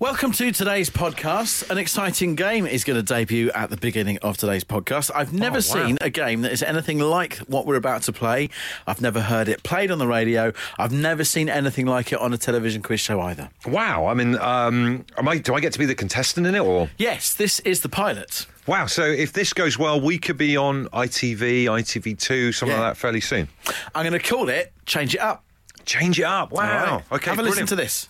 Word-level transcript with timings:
Welcome 0.00 0.30
to 0.34 0.52
today's 0.52 0.90
podcast. 0.90 1.68
An 1.70 1.76
exciting 1.76 2.36
game 2.36 2.66
is 2.66 2.84
going 2.84 2.96
to 2.98 3.02
debut 3.02 3.50
at 3.50 3.68
the 3.68 3.76
beginning 3.76 4.18
of 4.18 4.36
today's 4.36 4.62
podcast. 4.62 5.10
I've 5.12 5.32
never 5.32 5.56
wow. 5.56 5.60
seen 5.60 5.98
a 6.00 6.08
game 6.08 6.42
that 6.42 6.52
is 6.52 6.62
anything 6.62 7.00
like 7.00 7.38
what 7.48 7.66
we're 7.66 7.74
about 7.74 8.02
to 8.02 8.12
play. 8.12 8.48
I've 8.86 9.00
never 9.00 9.20
heard 9.20 9.48
it 9.48 9.64
played 9.64 9.90
on 9.90 9.98
the 9.98 10.06
radio. 10.06 10.52
I've 10.78 10.92
never 10.92 11.24
seen 11.24 11.48
anything 11.48 11.86
like 11.86 12.12
it 12.12 12.20
on 12.20 12.32
a 12.32 12.38
television 12.38 12.80
quiz 12.80 13.00
show 13.00 13.20
either. 13.22 13.50
Wow. 13.66 14.06
I 14.06 14.14
mean, 14.14 14.36
um, 14.36 15.04
am 15.16 15.26
I, 15.26 15.38
do 15.38 15.54
I 15.54 15.58
get 15.58 15.72
to 15.72 15.80
be 15.80 15.86
the 15.86 15.96
contestant 15.96 16.46
in 16.46 16.54
it 16.54 16.60
or? 16.60 16.88
Yes, 16.96 17.34
this 17.34 17.58
is 17.60 17.80
the 17.80 17.88
pilot. 17.88 18.46
Wow. 18.68 18.86
So 18.86 19.02
if 19.02 19.32
this 19.32 19.52
goes 19.52 19.80
well, 19.80 20.00
we 20.00 20.16
could 20.16 20.38
be 20.38 20.56
on 20.56 20.86
ITV, 20.90 21.64
ITV2, 21.64 22.54
something 22.54 22.72
Yeah. 22.72 22.82
like 22.84 22.92
that 22.92 22.96
fairly 22.98 23.20
soon. 23.20 23.48
I'm 23.96 24.06
going 24.08 24.12
to 24.12 24.24
call 24.24 24.48
it 24.48 24.72
Change 24.86 25.16
It 25.16 25.20
Up. 25.20 25.42
Change 25.86 26.20
it 26.20 26.24
up. 26.24 26.52
Wow. 26.52 26.98
Right? 27.10 27.12
Okay. 27.16 27.30
Have 27.30 27.40
a 27.40 27.42
listen 27.42 27.66
to 27.66 27.74
this. 27.74 28.08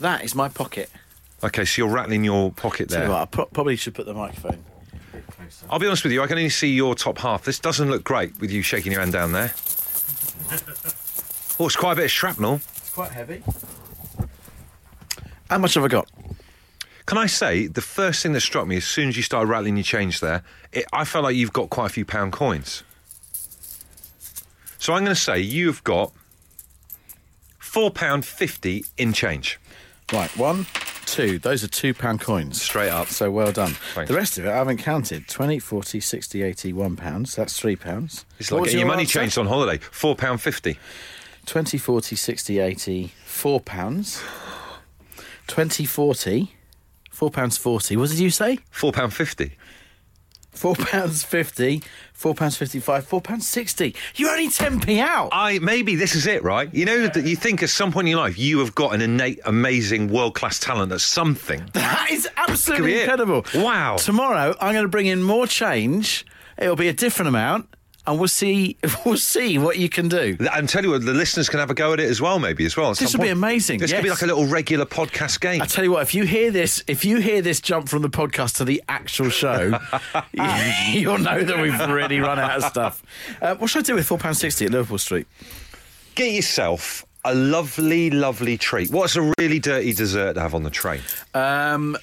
That 0.00 0.24
is 0.24 0.34
my 0.34 0.48
pocket. 0.48 0.90
Okay, 1.42 1.64
so 1.64 1.82
you're 1.82 1.92
rattling 1.92 2.24
your 2.24 2.50
pocket 2.52 2.88
there. 2.88 3.08
what, 3.08 3.18
I 3.20 3.24
pro- 3.26 3.46
probably 3.46 3.76
should 3.76 3.94
put 3.94 4.06
the 4.06 4.14
microphone. 4.14 4.64
I'll 5.70 5.78
be 5.78 5.86
honest 5.86 6.02
with 6.02 6.12
you, 6.12 6.22
I 6.22 6.26
can 6.26 6.36
only 6.38 6.50
see 6.50 6.68
your 6.72 6.94
top 6.94 7.18
half. 7.18 7.44
This 7.44 7.58
doesn't 7.58 7.90
look 7.90 8.04
great 8.04 8.38
with 8.40 8.50
you 8.50 8.62
shaking 8.62 8.92
your 8.92 9.00
hand 9.00 9.12
down 9.12 9.32
there. 9.32 9.52
Oh, 11.58 11.64
it's 11.64 11.74
quite 11.76 11.92
a 11.92 11.96
bit 11.96 12.04
of 12.04 12.10
shrapnel. 12.10 12.56
It's 12.56 12.90
quite 12.92 13.12
heavy. 13.12 13.42
How 15.48 15.56
much 15.56 15.72
have 15.72 15.84
I 15.84 15.88
got? 15.88 16.06
Can 17.06 17.16
I 17.16 17.24
say 17.24 17.66
the 17.66 17.80
first 17.80 18.22
thing 18.22 18.32
that 18.34 18.42
struck 18.42 18.66
me 18.66 18.76
as 18.76 18.84
soon 18.84 19.08
as 19.08 19.16
you 19.16 19.22
started 19.22 19.48
rattling 19.48 19.76
your 19.78 19.82
change 19.84 20.20
there, 20.20 20.42
it, 20.72 20.84
I 20.92 21.06
felt 21.06 21.24
like 21.24 21.34
you've 21.34 21.54
got 21.54 21.70
quite 21.70 21.86
a 21.86 21.88
few 21.88 22.04
pound 22.04 22.34
coins. 22.34 22.82
So 24.78 24.92
I'm 24.92 25.04
going 25.04 25.14
to 25.14 25.20
say 25.20 25.40
you've 25.40 25.82
got 25.82 26.12
four 27.58 27.90
pound 27.90 28.26
fifty 28.26 28.84
in 28.98 29.14
change. 29.14 29.58
Right, 30.12 30.34
one, 30.36 30.66
two. 31.04 31.38
Those 31.40 31.64
are 31.64 31.68
two 31.68 31.92
pound 31.92 32.20
coins. 32.20 32.62
Straight 32.62 32.90
up. 32.90 33.08
So 33.08 33.30
well 33.30 33.50
done. 33.50 33.72
Thanks. 33.94 34.08
The 34.08 34.16
rest 34.16 34.38
of 34.38 34.46
it 34.46 34.50
I 34.50 34.56
haven't 34.56 34.78
counted. 34.78 35.26
20, 35.26 35.58
40, 35.58 35.98
60, 36.00 36.42
80, 36.42 36.72
one 36.72 36.94
pounds. 36.96 37.34
That's 37.34 37.58
three 37.58 37.74
pounds. 37.76 38.24
It's 38.38 38.52
like 38.52 38.64
getting 38.64 38.78
your 38.78 38.88
money 38.88 39.02
answer? 39.02 39.18
changed 39.20 39.36
on 39.36 39.46
holiday. 39.46 39.78
Four 39.78 40.14
pound 40.14 40.40
fifty. 40.40 40.78
20, 41.46 41.78
40, 41.78 42.16
60, 42.16 42.58
80, 42.58 43.12
four 43.24 43.60
pounds. 43.60 44.22
20, 45.48 45.84
40, 45.84 46.52
four 47.10 47.30
pounds 47.30 47.56
40. 47.56 47.96
What 47.96 48.10
did 48.10 48.18
you 48.18 48.30
say? 48.30 48.58
Four 48.70 48.92
pound 48.92 49.12
fifty. 49.12 49.56
Four 50.56 50.74
pounds 50.74 51.22
fifty, 51.22 51.82
four 52.14 52.34
pounds 52.34 52.56
55, 52.56 53.06
four 53.06 53.20
pounds 53.20 53.46
60. 53.46 53.94
You're 54.16 54.30
only 54.30 54.48
10p 54.48 55.00
out. 55.00 55.28
I 55.32 55.58
maybe 55.58 55.96
this 55.96 56.14
is 56.14 56.26
it, 56.26 56.42
right? 56.42 56.72
You 56.74 56.86
know 56.86 57.06
that 57.08 57.24
you 57.26 57.36
think 57.36 57.62
at 57.62 57.68
some 57.68 57.92
point 57.92 58.06
in 58.06 58.12
your 58.12 58.20
life 58.20 58.38
you 58.38 58.58
have 58.60 58.74
got 58.74 58.94
an 58.94 59.02
innate, 59.02 59.38
amazing, 59.44 60.08
world 60.08 60.34
class 60.34 60.58
talent 60.58 60.92
at 60.92 61.02
something. 61.02 61.68
That 61.74 62.08
is 62.10 62.26
absolutely 62.36 62.94
it. 62.94 63.00
incredible. 63.02 63.44
Wow. 63.54 63.96
Tomorrow 63.96 64.54
I'm 64.60 64.72
going 64.72 64.84
to 64.84 64.88
bring 64.88 65.06
in 65.06 65.22
more 65.22 65.46
change. 65.46 66.24
It'll 66.56 66.74
be 66.74 66.88
a 66.88 66.94
different 66.94 67.28
amount, 67.28 67.68
and 68.06 68.18
we'll 68.18 68.28
see. 68.28 68.76
We'll 69.04 69.16
see 69.16 69.56
what 69.58 69.78
you 69.78 69.88
can 69.88 70.08
do. 70.08 70.36
And 70.52 70.68
tell 70.68 70.82
you 70.82 70.90
what, 70.90 71.04
the 71.04 71.14
listeners 71.14 71.48
can 71.48 71.60
have 71.60 71.70
a 71.70 71.74
go 71.74 71.92
at 71.92 72.00
it 72.00 72.10
as 72.10 72.20
well, 72.20 72.40
maybe 72.40 72.64
as 72.64 72.76
well. 72.76 72.92
This 72.92 73.12
would 73.12 73.22
be 73.22 73.28
amazing, 73.28 73.78
This 73.78 73.92
could 73.92 74.02
be 74.02 74.10
like 74.10 74.22
a 74.22 74.26
little 74.26 74.46
regular 74.46 74.84
podcast 74.84 75.40
game. 75.40 75.62
I 75.62 75.66
tell 75.66 75.84
you 75.84 75.92
what, 75.92 76.02
if 76.02 76.14
you 76.14 76.24
hear 76.24 76.50
this, 76.50 76.82
if 76.88 77.04
you 77.04 77.18
hear 77.18 77.40
this 77.40 77.60
jump 77.60 77.88
from 77.88 78.02
the 78.02 78.10
podcast 78.10 78.56
to 78.56 78.64
the 78.64 78.82
actual 78.88 79.28
show, 79.30 79.78
you'll 80.92 81.18
know 81.18 81.42
that 81.42 81.58
we've 81.60 81.78
really 81.88 82.18
run 82.18 82.38
out 82.38 82.56
of 82.56 82.64
stuff. 82.64 83.02
Uh, 83.40 83.54
what 83.56 83.70
should 83.70 83.84
I 83.84 83.86
do 83.86 83.94
with 83.94 84.06
four 84.06 84.18
pound 84.18 84.36
sixty 84.36 84.64
at 84.64 84.72
Liverpool 84.72 84.98
Street? 84.98 85.26
Get 86.14 86.32
yourself 86.32 87.04
a 87.24 87.34
lovely, 87.34 88.10
lovely 88.10 88.56
treat. 88.56 88.90
What's 88.90 89.16
a 89.16 89.32
really 89.38 89.58
dirty 89.58 89.92
dessert 89.92 90.34
to 90.34 90.40
have 90.40 90.54
on 90.54 90.62
the 90.62 90.70
train? 90.70 91.00
Um, 91.34 91.96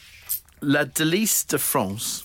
La 0.61 0.83
Delice 0.83 1.43
de 1.43 1.57
France, 1.57 2.23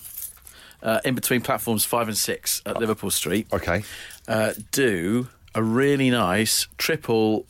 uh, 0.83 0.99
in 1.05 1.15
between 1.15 1.41
platforms 1.41 1.85
five 1.85 2.07
and 2.07 2.17
six 2.17 2.61
at 2.65 2.77
Liverpool 2.79 3.11
Street, 3.11 3.47
Okay. 3.51 3.83
uh, 4.27 4.53
do 4.71 5.27
a 5.55 5.63
really 5.63 6.09
nice 6.09 6.67
triple 6.77 7.45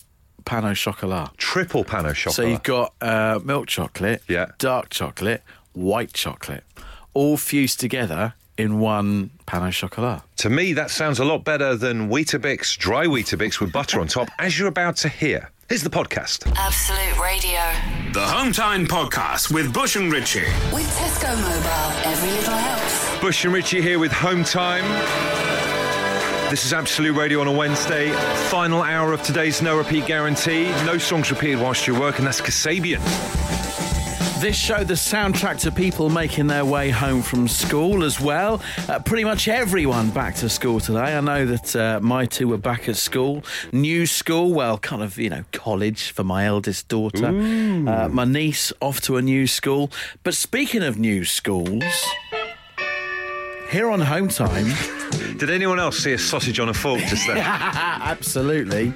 pan 0.45 0.65
au 0.65 0.73
chocolat. 0.73 1.31
Triple 1.37 1.83
pan 1.83 2.05
au 2.05 2.13
chocolat. 2.13 2.35
So 2.35 2.41
you've 2.43 2.63
got 2.63 2.93
uh, 3.01 3.39
milk 3.43 3.67
chocolate, 3.67 4.23
Yeah. 4.27 4.47
dark 4.57 4.89
chocolate, 4.89 5.43
white 5.73 6.13
chocolate, 6.13 6.63
all 7.13 7.37
fused 7.37 7.79
together 7.79 8.33
in 8.57 8.79
one 8.79 9.29
pan 9.45 9.63
au 9.63 9.69
chocolat. 9.71 10.21
to 10.37 10.49
me, 10.49 10.73
that 10.73 10.89
sounds 10.91 11.19
a 11.19 11.23
lot 11.25 11.43
better 11.43 11.75
than 11.75 12.09
Weetabix, 12.09 12.77
dry 12.77 13.05
Weetabix 13.05 13.59
with 13.59 13.71
butter 13.71 13.99
on 14.01 14.07
top, 14.07 14.29
as 14.39 14.57
you're 14.57 14.67
about 14.67 14.95
to 14.97 15.09
hear. 15.09 15.49
Here's 15.69 15.83
the 15.83 15.89
podcast. 15.89 16.51
Absolute 16.57 17.21
Radio. 17.21 17.59
The 18.13 18.25
Home 18.25 18.51
Time 18.51 18.87
Podcast 18.87 19.53
with 19.53 19.71
Bush 19.71 19.95
and 19.97 20.11
Ritchie. 20.11 20.39
With 20.73 20.87
Tesco 20.97 21.29
Mobile, 21.39 22.11
every 22.11 22.31
little 22.31 22.55
helps. 22.55 23.08
Bush 23.21 23.43
and 23.43 23.53
Richie 23.53 23.81
here 23.81 23.99
with 23.99 24.13
Home 24.13 24.45
Time. 24.45 24.83
This 26.49 26.65
is 26.65 26.71
Absolute 26.71 27.15
Radio 27.17 27.41
on 27.41 27.47
a 27.47 27.51
Wednesday. 27.51 28.11
Final 28.47 28.81
hour 28.81 29.11
of 29.11 29.21
today's 29.23 29.61
no 29.61 29.77
repeat 29.77 30.05
guarantee. 30.05 30.69
No 30.85 30.97
songs 30.97 31.29
repeated 31.29 31.59
whilst 31.59 31.85
you 31.85 31.99
work, 31.99 32.17
and 32.17 32.25
that's 32.25 32.39
Kasabian. 32.39 33.01
This 34.39 34.57
show, 34.57 34.85
the 34.85 34.93
soundtrack 34.93 35.59
to 35.61 35.71
people 35.71 36.09
making 36.09 36.47
their 36.47 36.63
way 36.63 36.91
home 36.91 37.21
from 37.21 37.49
school 37.49 38.05
as 38.05 38.21
well. 38.21 38.61
Uh, 38.87 38.99
pretty 38.99 39.25
much 39.25 39.49
everyone 39.49 40.11
back 40.11 40.35
to 40.35 40.47
school 40.47 40.79
today. 40.79 41.17
I 41.17 41.19
know 41.19 41.45
that 41.45 41.75
uh, 41.75 41.99
my 42.01 42.25
two 42.25 42.47
were 42.47 42.57
back 42.57 42.87
at 42.87 42.95
school. 42.95 43.43
New 43.73 44.05
school, 44.05 44.53
well, 44.53 44.77
kind 44.77 45.03
of, 45.03 45.17
you 45.17 45.29
know, 45.29 45.43
college 45.51 46.11
for 46.11 46.23
my 46.23 46.45
eldest 46.45 46.87
daughter. 46.87 47.27
Uh, 47.27 48.07
my 48.07 48.23
niece 48.23 48.71
off 48.81 49.01
to 49.01 49.17
a 49.17 49.21
new 49.21 49.45
school. 49.45 49.91
But 50.23 50.35
speaking 50.35 50.83
of 50.83 50.97
new 50.97 51.25
schools, 51.25 51.83
here 53.69 53.91
on 53.91 54.01
Home 54.01 54.27
Time. 54.27 54.65
Did 55.37 55.49
anyone 55.51 55.79
else 55.79 55.99
see 55.99 56.11
a 56.13 56.17
sausage 56.17 56.59
on 56.59 56.69
a 56.69 56.73
fork 56.73 57.01
just 57.01 57.27
then? 57.27 57.37
Absolutely. 57.37 58.93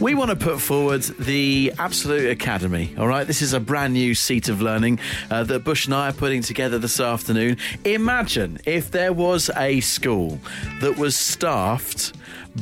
we 0.00 0.14
want 0.14 0.30
to 0.30 0.36
put 0.36 0.60
forward 0.60 1.02
the 1.02 1.72
Absolute 1.78 2.30
Academy. 2.30 2.94
All 2.96 3.08
right, 3.08 3.26
this 3.26 3.42
is 3.42 3.52
a 3.52 3.60
brand 3.60 3.94
new 3.94 4.14
seat 4.14 4.48
of 4.48 4.62
learning 4.62 5.00
uh, 5.30 5.44
that 5.44 5.64
Bush 5.64 5.86
and 5.86 5.94
I 5.94 6.10
are 6.10 6.12
putting 6.12 6.40
together 6.40 6.78
this 6.78 7.00
afternoon. 7.00 7.56
Imagine 7.84 8.58
if 8.64 8.90
there 8.90 9.12
was 9.12 9.50
a 9.56 9.80
school 9.80 10.38
that 10.80 10.96
was 10.96 11.16
staffed 11.16 12.12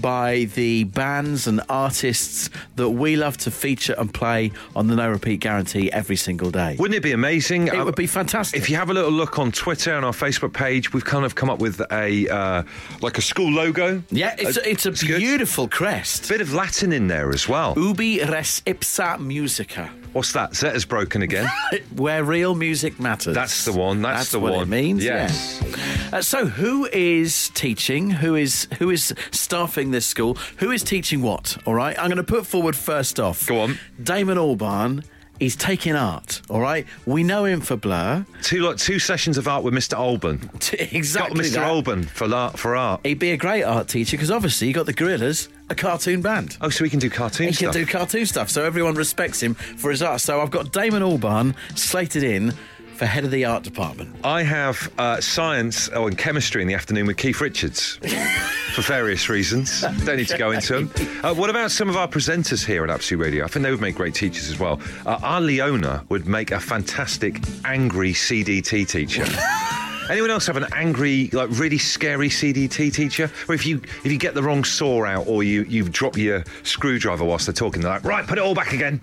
by 0.01 0.45
the 0.55 0.85
bands 0.85 1.47
and 1.47 1.61
artists 1.69 2.51
that 2.77 2.91
we 2.91 3.17
love 3.17 3.37
to 3.39 3.51
feature 3.51 3.95
and 3.99 4.13
play 4.13 4.53
on 4.77 4.87
the 4.87 4.97
No 4.97 5.11
Repeat 5.11 5.41
Guarantee 5.41 5.91
every 5.93 6.17
single 6.17 6.51
day. 6.51 6.77
Wouldn't 6.79 6.97
it 6.97 7.03
be 7.03 7.13
amazing? 7.13 7.69
It 7.69 7.85
would 7.85 7.95
be 7.97 8.07
fantastic. 8.07 8.61
If 8.61 8.71
you 8.71 8.77
have 8.77 8.91
a 8.91 8.95
little 8.95 9.11
look 9.11 9.39
on 9.39 9.53
Twitter 9.53 9.95
and 9.95 10.05
our 10.05 10.13
Facebook 10.13 10.53
page, 10.53 10.93
we've 10.93 11.05
kind 11.05 11.25
of 11.25 11.35
come 11.35 11.51
up 11.51 11.59
with 11.59 11.81
a 11.91 12.29
uh, 12.29 12.63
like 13.01 13.19
a 13.19 13.23
school 13.23 13.51
logo. 13.51 14.03
yeah, 14.11 14.35
it's, 14.39 14.57
Uh, 14.59 14.61
a, 14.65 14.71
it's 14.71 14.87
a 14.87 14.91
good. 14.93 15.19
beautiful 15.19 15.69
crest. 15.69 16.29
Bit 16.29 16.41
of 16.41 16.53
Latin 16.55 16.93
in 16.93 17.09
there 17.09 17.31
as 17.31 17.49
well. 17.49 17.75
Ubi 17.77 18.21
res 18.25 18.63
ipsa 18.67 19.19
musica. 19.19 19.91
What's 20.13 20.33
that? 20.33 20.55
Zeta's 20.57 20.85
broken 20.85 21.23
again. 21.23 21.49
Where 21.97 22.25
real 22.25 22.55
music 22.55 22.99
matters. 22.99 23.35
That's 23.35 23.65
the 23.65 23.73
one, 23.73 24.03
that's 24.03 24.33
the 24.33 24.41
what 24.41 24.53
one. 24.55 24.63
it 24.63 24.69
means. 24.69 25.05
Yes. 25.05 25.63
yeah. 25.65 26.19
Uh, 26.19 26.23
so, 26.23 26.47
who 26.47 26.87
is 26.93 27.51
teaching? 27.51 28.11
Who 28.11 28.35
is 28.35 28.67
who 28.79 28.91
is 28.91 29.15
staffing 29.31 29.93
this 29.93 30.07
school? 30.07 30.35
Who 30.57 30.73
is 30.73 30.83
teaching 30.83 31.23
what? 31.23 31.57
All 31.67 31.75
right. 31.75 31.97
I'm 31.99 32.07
going 32.09 32.17
to 32.17 32.25
put 32.25 32.47
forward 32.47 32.75
first 32.75 33.21
off. 33.21 33.47
Go 33.47 33.61
on. 33.61 33.79
Damon 34.03 34.37
Albarn. 34.37 35.05
He's 35.41 35.57
taking 35.57 35.97
art. 35.97 36.43
All 36.51 36.61
right. 36.61 36.87
We 37.07 37.23
know 37.25 37.45
him 37.47 37.61
for 37.63 37.75
Blur. 37.75 38.25
Two 38.43 38.61
like 38.61 38.77
two 38.77 38.99
sessions 38.99 39.39
of 39.39 39.49
art 39.49 39.65
with 39.65 39.75
Mr. 39.75 39.97
Albarn. 39.97 40.43
Got. 41.15 41.31
Mr. 41.33 41.55
that. 41.55 41.67
Albarn 41.67 42.05
for 42.07 42.33
art 42.33 42.59
for 42.59 42.77
art. 42.77 43.01
He'd 43.05 43.19
be 43.19 43.33
a 43.33 43.37
great 43.39 43.63
art 43.65 43.89
teacher 43.89 44.17
because 44.17 44.31
obviously 44.31 44.69
you 44.69 44.75
got 44.75 44.85
the 44.87 44.93
Gorillaz, 44.95 45.49
a 45.71 45.75
cartoon 45.75 46.21
band. 46.21 46.57
Oh, 46.61 46.69
so 46.69 46.85
we 46.85 46.91
can 46.91 46.99
do 47.01 47.09
cartoon 47.11 47.49
He 47.49 47.55
stuff. 47.55 47.73
can 47.73 47.85
do 47.85 47.91
cartoon 47.91 48.27
stuff, 48.27 48.51
so 48.51 48.65
everyone 48.65 48.95
respects 48.95 49.43
him 49.43 49.55
for 49.55 49.91
his 49.91 50.03
art. 50.03 50.21
So 50.21 50.41
I've 50.43 50.51
got 50.51 50.73
Damon 50.73 51.03
Albarn 51.03 51.55
slated 51.77 52.23
in 52.23 52.53
for 53.01 53.07
head 53.07 53.25
of 53.25 53.31
the 53.31 53.47
art 53.47 53.63
department. 53.63 54.15
I 54.25 54.43
have 54.43 54.93
uh, 54.99 55.23
science 55.23 55.89
oh, 55.95 56.07
and 56.07 56.19
chemistry 56.19 56.61
in 56.61 56.69
the 56.69 56.75
afternoon 56.75 57.07
with 57.07 57.17
Keith 57.17 57.41
Richards 57.41 57.97
for 58.75 58.83
various 58.83 59.31
reasons. 59.31 59.81
Don't 59.81 60.19
need 60.19 60.29
to 60.29 60.37
go 60.37 60.51
into 60.51 60.85
them. 60.85 61.25
Uh, 61.25 61.33
what 61.33 61.49
about 61.49 61.71
some 61.71 61.89
of 61.89 61.97
our 61.97 62.07
presenters 62.07 62.63
here 62.63 62.85
at 62.85 62.91
Absolute 62.91 63.23
Radio? 63.23 63.45
I 63.47 63.49
think 63.49 63.63
they 63.63 63.71
would 63.71 63.81
make 63.81 63.95
great 63.95 64.15
teachers 64.15 64.51
as 64.51 64.59
well. 64.59 64.83
Uh, 65.07 65.19
our 65.23 65.41
Leona 65.41 66.05
would 66.11 66.27
make 66.27 66.51
a 66.51 66.61
fantastic 66.61 67.41
angry 67.65 68.13
CDT 68.13 68.87
teacher. 68.87 69.25
Anyone 70.11 70.31
else 70.31 70.47
have 70.47 70.57
an 70.57 70.67
angry, 70.75 71.31
like 71.33 71.49
really 71.53 71.79
scary 71.79 72.29
CDT 72.29 72.93
teacher? 72.93 73.31
Or 73.49 73.55
if 73.55 73.65
you 73.65 73.81
if 74.05 74.11
you 74.13 74.19
get 74.19 74.35
the 74.35 74.43
wrong 74.43 74.65
saw 74.65 75.05
out 75.05 75.27
or 75.27 75.43
you 75.43 75.63
you 75.63 75.85
drop 75.89 76.17
your 76.17 76.45
screwdriver 76.63 77.25
whilst 77.25 77.47
they're 77.47 77.53
talking, 77.53 77.81
they're 77.83 77.93
like, 77.93 78.05
right, 78.05 78.27
put 78.27 78.39
it 78.39 78.43
all 78.43 78.55
back 78.55 78.73
again. 78.73 79.01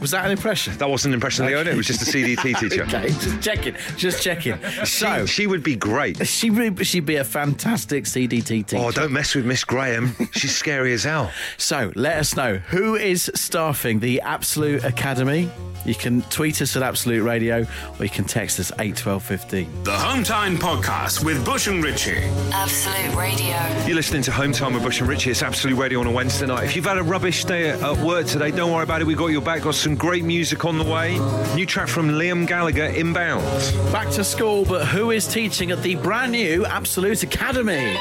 Was 0.00 0.10
that 0.12 0.24
an 0.24 0.30
impression? 0.32 0.76
That 0.78 0.88
wasn't 0.88 1.12
an 1.12 1.14
impression 1.14 1.44
of 1.44 1.50
Leona. 1.50 1.70
It 1.70 1.76
was 1.76 1.86
just 1.86 2.02
a 2.02 2.10
CDT 2.10 2.58
teacher. 2.60 2.82
Okay, 2.84 3.08
just 3.08 3.40
checking, 3.42 3.74
just 3.96 4.22
checking. 4.22 4.58
So 4.84 5.26
She 5.26 5.46
would 5.46 5.62
be 5.62 5.76
great. 5.76 6.26
she 6.26 6.50
would 6.50 6.86
she'd 6.86 7.06
be 7.06 7.16
a 7.16 7.24
fantastic 7.24 8.04
CDT 8.04 8.42
teacher. 8.66 8.78
Oh, 8.78 8.90
don't 8.90 9.12
mess 9.12 9.34
with 9.34 9.44
Miss 9.46 9.64
Graham. 9.64 10.14
She's 10.32 10.56
scary 10.56 10.92
as 10.94 11.04
hell. 11.04 11.30
So 11.58 11.92
let 11.94 12.18
us 12.18 12.34
know 12.36 12.56
who 12.56 12.94
is 12.96 13.30
staffing 13.34 14.00
the 14.00 14.20
Absolute 14.22 14.84
Academy. 14.84 15.50
You 15.84 15.94
can 15.94 16.22
tweet 16.22 16.60
us 16.60 16.76
at 16.76 16.82
Absolute 16.82 17.22
Radio 17.22 17.66
or 17.98 18.04
you 18.04 18.10
can 18.10 18.24
text 18.24 18.58
us 18.60 18.72
eight 18.78 18.96
twelve 18.96 19.22
fifteen. 19.22 19.68
The 19.84 19.92
Home 19.92 20.24
Time 20.38 20.56
Podcast 20.56 21.24
with 21.24 21.44
Bush 21.44 21.66
and 21.66 21.82
Ritchie. 21.82 22.22
Absolute 22.52 23.16
Radio. 23.16 23.56
You're 23.86 23.96
listening 23.96 24.22
to 24.22 24.30
Home 24.30 24.52
Time 24.52 24.72
with 24.72 24.84
Bush 24.84 25.00
and 25.00 25.08
Richie. 25.08 25.32
It's 25.32 25.42
Absolute 25.42 25.74
Radio 25.76 25.98
on 25.98 26.06
a 26.06 26.12
Wednesday 26.12 26.46
night. 26.46 26.62
If 26.62 26.76
you've 26.76 26.84
had 26.84 26.96
a 26.96 27.02
rubbish 27.02 27.44
day 27.44 27.70
at 27.70 27.82
at 27.82 27.98
work 27.98 28.24
today, 28.24 28.52
don't 28.52 28.70
worry 28.70 28.84
about 28.84 29.00
it. 29.00 29.06
We've 29.08 29.16
got 29.16 29.32
your 29.32 29.42
back. 29.42 29.62
Got 29.62 29.74
some 29.74 29.96
great 29.96 30.22
music 30.22 30.64
on 30.64 30.78
the 30.78 30.84
way. 30.84 31.18
New 31.56 31.66
track 31.66 31.88
from 31.88 32.10
Liam 32.10 32.46
Gallagher, 32.46 32.84
Inbound. 32.84 33.42
Back 33.90 34.10
to 34.10 34.22
school, 34.22 34.64
but 34.64 34.86
who 34.86 35.10
is 35.10 35.26
teaching 35.26 35.72
at 35.72 35.82
the 35.82 35.96
brand 35.96 36.30
new 36.30 36.64
Absolute 36.66 37.24
Academy? 37.24 37.98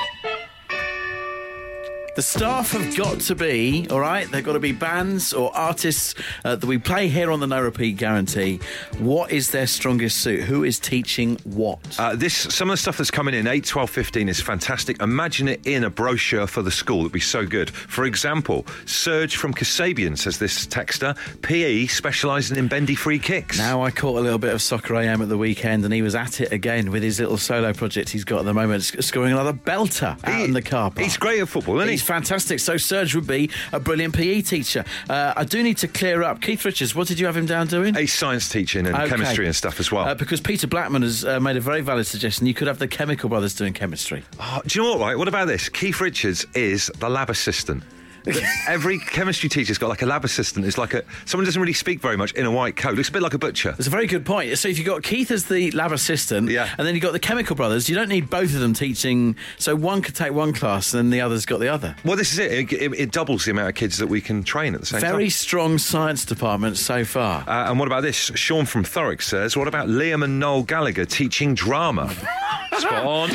The 2.17 2.23
staff 2.23 2.71
have 2.71 2.97
got 2.97 3.19
to 3.21 3.35
be, 3.35 3.85
all 3.91 3.99
right, 3.99 4.27
they've 4.31 4.43
got 4.43 4.53
to 4.53 4.59
be 4.59 4.71
bands 4.71 5.33
or 5.33 5.55
artists 5.55 6.15
uh, 6.43 6.55
that 6.55 6.65
we 6.65 6.79
play 6.79 7.09
here 7.09 7.31
on 7.31 7.39
the 7.41 7.45
No 7.45 7.61
Repeat 7.61 7.97
Guarantee. 7.97 8.59
What 8.97 9.31
is 9.31 9.51
their 9.51 9.67
strongest 9.67 10.17
suit? 10.17 10.41
Who 10.45 10.63
is 10.63 10.79
teaching 10.79 11.37
what? 11.43 11.77
Uh, 11.99 12.15
this 12.15 12.33
some 12.35 12.71
of 12.71 12.73
the 12.73 12.77
stuff 12.77 12.97
that's 12.97 13.11
coming 13.11 13.35
in 13.35 13.45
8, 13.45 13.63
12, 13.63 13.89
15 13.91 14.29
is 14.29 14.41
fantastic. 14.41 14.99
Imagine 14.99 15.47
it 15.47 15.67
in 15.67 15.83
a 15.83 15.91
brochure 15.91 16.47
for 16.47 16.63
the 16.63 16.71
school. 16.71 17.01
It'd 17.01 17.11
be 17.11 17.19
so 17.19 17.45
good. 17.45 17.69
For 17.69 18.05
example, 18.05 18.65
Serge 18.87 19.35
from 19.35 19.53
Kasabian 19.53 20.17
says 20.17 20.39
this 20.39 20.65
texter 20.65 21.15
PE 21.43 21.85
specialising 21.85 22.57
in 22.57 22.67
bendy 22.67 22.95
free 22.95 23.19
kicks. 23.19 23.59
Now, 23.59 23.83
I 23.83 23.91
caught 23.91 24.17
a 24.17 24.21
little 24.21 24.39
bit 24.39 24.55
of 24.55 24.63
Soccer 24.63 24.95
AM 24.95 25.21
at 25.21 25.29
the 25.29 25.37
weekend, 25.37 25.85
and 25.85 25.93
he 25.93 26.01
was 26.01 26.15
at 26.15 26.41
it 26.41 26.51
again 26.51 26.89
with 26.89 27.03
his 27.03 27.19
little 27.19 27.37
solo 27.37 27.73
project 27.73 28.09
he's 28.09 28.23
got 28.23 28.39
at 28.39 28.45
the 28.45 28.55
moment, 28.55 28.85
scoring 28.85 29.33
another 29.33 29.53
belter 29.53 30.17
out 30.23 30.35
He- 30.35 30.45
in 30.45 30.53
the 30.53 30.63
car 30.63 30.89
park. 30.89 31.03
He's 31.03 31.17
great 31.17 31.41
at 31.41 31.47
football, 31.47 31.77
isn't 31.81 31.89
He's 31.91 32.01
he? 32.01 32.06
Fantastic. 32.07 32.59
So 32.59 32.77
Serge 32.77 33.13
would 33.13 33.27
be 33.27 33.49
a 33.71 33.79
brilliant 33.79 34.15
PE 34.15 34.41
teacher. 34.41 34.83
Uh, 35.09 35.33
I 35.35 35.43
do 35.43 35.61
need 35.61 35.77
to 35.77 35.87
clear 35.87 36.23
up. 36.23 36.41
Keith 36.41 36.65
Richards, 36.65 36.95
what 36.95 37.07
did 37.07 37.19
you 37.19 37.25
have 37.27 37.37
him 37.37 37.45
down 37.45 37.67
doing? 37.67 37.95
A 37.95 38.05
science 38.05 38.49
teaching 38.49 38.87
and 38.87 38.95
Okay. 38.95 39.09
chemistry 39.09 39.45
and 39.45 39.55
stuff 39.55 39.79
as 39.79 39.91
well. 39.91 40.05
Uh, 40.05 40.15
because 40.15 40.41
Peter 40.41 40.65
Blackman 40.67 41.01
has 41.03 41.23
uh, 41.25 41.39
made 41.39 41.57
a 41.57 41.61
very 41.61 41.81
valid 41.81 42.07
suggestion. 42.07 42.47
You 42.47 42.53
could 42.53 42.67
have 42.67 42.79
the 42.79 42.87
Chemical 42.87 43.29
Brothers 43.29 43.53
doing 43.53 43.73
chemistry. 43.73 44.23
Oh, 44.39 44.61
do 44.65 44.79
you 44.79 44.85
know 44.85 44.91
what, 44.97 45.01
right? 45.01 45.17
What 45.17 45.27
about 45.27 45.47
this? 45.47 45.69
Keith 45.69 45.99
Richards 46.01 46.47
is 46.55 46.89
the 46.99 47.09
lab 47.09 47.29
assistant. 47.29 47.83
Every 48.67 48.99
chemistry 48.99 49.49
teacher's 49.49 49.77
got 49.77 49.87
like 49.89 50.01
a 50.01 50.05
lab 50.05 50.25
assistant. 50.25 50.65
It's 50.65 50.77
like 50.77 50.93
a 50.93 51.03
someone 51.25 51.45
doesn't 51.45 51.61
really 51.61 51.73
speak 51.73 52.01
very 52.01 52.17
much 52.17 52.31
in 52.33 52.45
a 52.45 52.51
white 52.51 52.75
coat. 52.75 52.95
Looks 52.95 53.09
a 53.09 53.11
bit 53.11 53.21
like 53.21 53.33
a 53.33 53.37
butcher. 53.39 53.75
It's 53.77 53.87
a 53.87 53.91
very 53.91 54.07
good 54.07 54.25
point. 54.25 54.57
So 54.57 54.67
if 54.67 54.77
you've 54.77 54.87
got 54.87 55.03
Keith 55.03 55.31
as 55.31 55.45
the 55.45 55.71
lab 55.71 55.91
assistant, 55.91 56.49
Yeah. 56.49 56.69
and 56.77 56.85
then 56.87 56.95
you've 56.95 57.01
got 57.03 57.13
the 57.13 57.19
Chemical 57.19 57.55
Brothers, 57.55 57.87
you 57.89 57.95
don't 57.95 58.09
need 58.09 58.29
both 58.29 58.53
of 58.53 58.59
them 58.59 58.73
teaching. 58.73 59.35
So 59.57 59.75
one 59.75 60.01
could 60.01 60.15
take 60.15 60.33
one 60.33 60.53
class, 60.53 60.93
and 60.93 60.99
then 60.99 61.09
the 61.11 61.21
other's 61.21 61.45
got 61.45 61.59
the 61.59 61.67
other. 61.69 61.95
Well, 62.03 62.17
this 62.17 62.33
is 62.33 62.39
it. 62.39 62.51
It, 62.51 62.73
it- 62.73 62.93
it 62.97 63.11
doubles 63.11 63.45
the 63.45 63.51
amount 63.51 63.69
of 63.69 63.75
kids 63.75 63.97
that 63.99 64.07
we 64.07 64.21
can 64.21 64.43
train 64.43 64.73
at 64.73 64.79
the 64.79 64.85
same 64.87 64.99
Very 65.01 65.11
time. 65.11 65.17
Very 65.19 65.29
strong 65.29 65.77
science 65.77 66.25
department 66.25 66.77
so 66.77 67.05
far. 67.05 67.43
Uh, 67.47 67.69
and 67.69 67.77
what 67.79 67.87
about 67.87 68.01
this? 68.01 68.15
Sean 68.17 68.65
from 68.65 68.83
Thurrock 68.83 69.21
says, 69.21 69.55
what 69.55 69.67
about 69.67 69.87
Liam 69.87 70.23
and 70.23 70.39
Noel 70.39 70.63
Gallagher 70.63 71.05
teaching 71.05 71.53
drama? 71.53 72.09
Spot 72.77 73.05
on. 73.05 73.29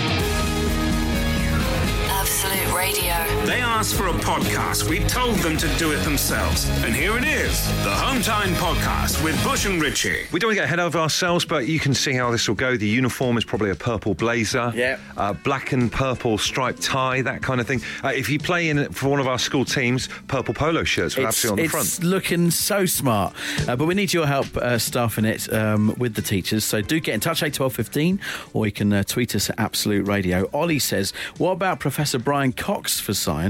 Absolute 2.11 2.75
Radio. 2.77 3.12
They 3.53 3.61
asked 3.61 3.97
for 3.97 4.07
a 4.07 4.13
podcast. 4.13 4.89
We 4.89 5.01
told 5.01 5.35
them 5.41 5.59
to 5.59 5.69
do 5.77 5.93
it 5.93 5.99
themselves. 6.05 6.67
And 6.85 6.95
here 6.95 7.19
it 7.19 7.25
is 7.25 7.67
the 7.85 7.91
Home 7.91 8.23
Time 8.23 8.55
Podcast 8.55 9.23
with 9.23 9.37
Bush 9.45 9.67
and 9.67 9.83
Ritchie. 9.83 10.25
We 10.33 10.41
don't 10.41 10.49
want 10.49 10.57
to 10.57 10.63
get 10.63 10.65
ahead 10.65 10.81
of 10.81 10.97
ourselves, 10.97 11.45
but 11.45 11.67
you 11.67 11.79
can 11.79 11.93
see 11.93 12.15
how 12.15 12.31
this 12.31 12.49
will 12.49 12.55
go. 12.55 12.79
The 12.79 12.89
uniform 12.89 13.37
is 13.37 13.45
probably 13.45 13.69
a 13.69 13.75
purple 13.75 14.15
blazer, 14.15 14.73
Yep. 14.75 15.01
uh, 15.19 15.33
black 15.35 15.73
and 15.73 15.93
purple 15.93 16.39
striped 16.39 16.81
tie, 16.81 17.21
that 17.21 17.43
kind 17.43 17.61
of 17.61 17.67
thing. 17.67 17.83
Uh, 18.03 18.09
if 18.09 18.31
you 18.31 18.39
play 18.39 18.71
in 18.71 18.91
for 18.91 19.11
one 19.11 19.21
of 19.21 19.27
our 19.27 19.39
school 19.39 19.67
teams, 19.67 20.09
purple 20.29 20.55
polo 20.55 20.83
shirts 20.83 21.15
with 21.19 21.27
It's, 21.27 21.37
absolutely 21.45 21.51
on 21.51 21.57
the 21.73 21.77
it's 21.77 21.97
front. 21.99 22.11
looking 22.11 22.51
so 22.51 22.87
smart, 22.87 23.35
uh, 23.69 23.77
but 23.77 23.85
we 23.85 23.93
need 23.95 24.15
your 24.15 24.27
help 24.27 24.57
uh, 24.57 24.79
staffing 24.79 25.27
it 25.27 25.53
um, 25.53 25.95
with 25.99 26.15
the 26.15 26.23
teachers. 26.23 26.65
So 26.65 26.81
do 26.81 26.99
get 27.01 27.13
in 27.13 27.21
touch, 27.21 27.43
eight 27.43 27.53
twelve 27.53 27.75
fifteen, 27.75 28.19
or 28.55 28.65
you 28.65 28.73
can 28.73 28.91
uh, 28.95 29.03
tweet 29.03 29.35
us 29.35 29.51
at 29.51 29.59
Absolute 29.61 30.07
Radio. 30.07 30.49
Ollie 30.55 30.79
says, 30.79 31.13
"What 31.37 31.51
about 31.51 31.81
Professor 31.81 32.19
Brian 32.19 32.53
Cox 32.55 32.99
for 32.99 33.13
science? 33.13 33.42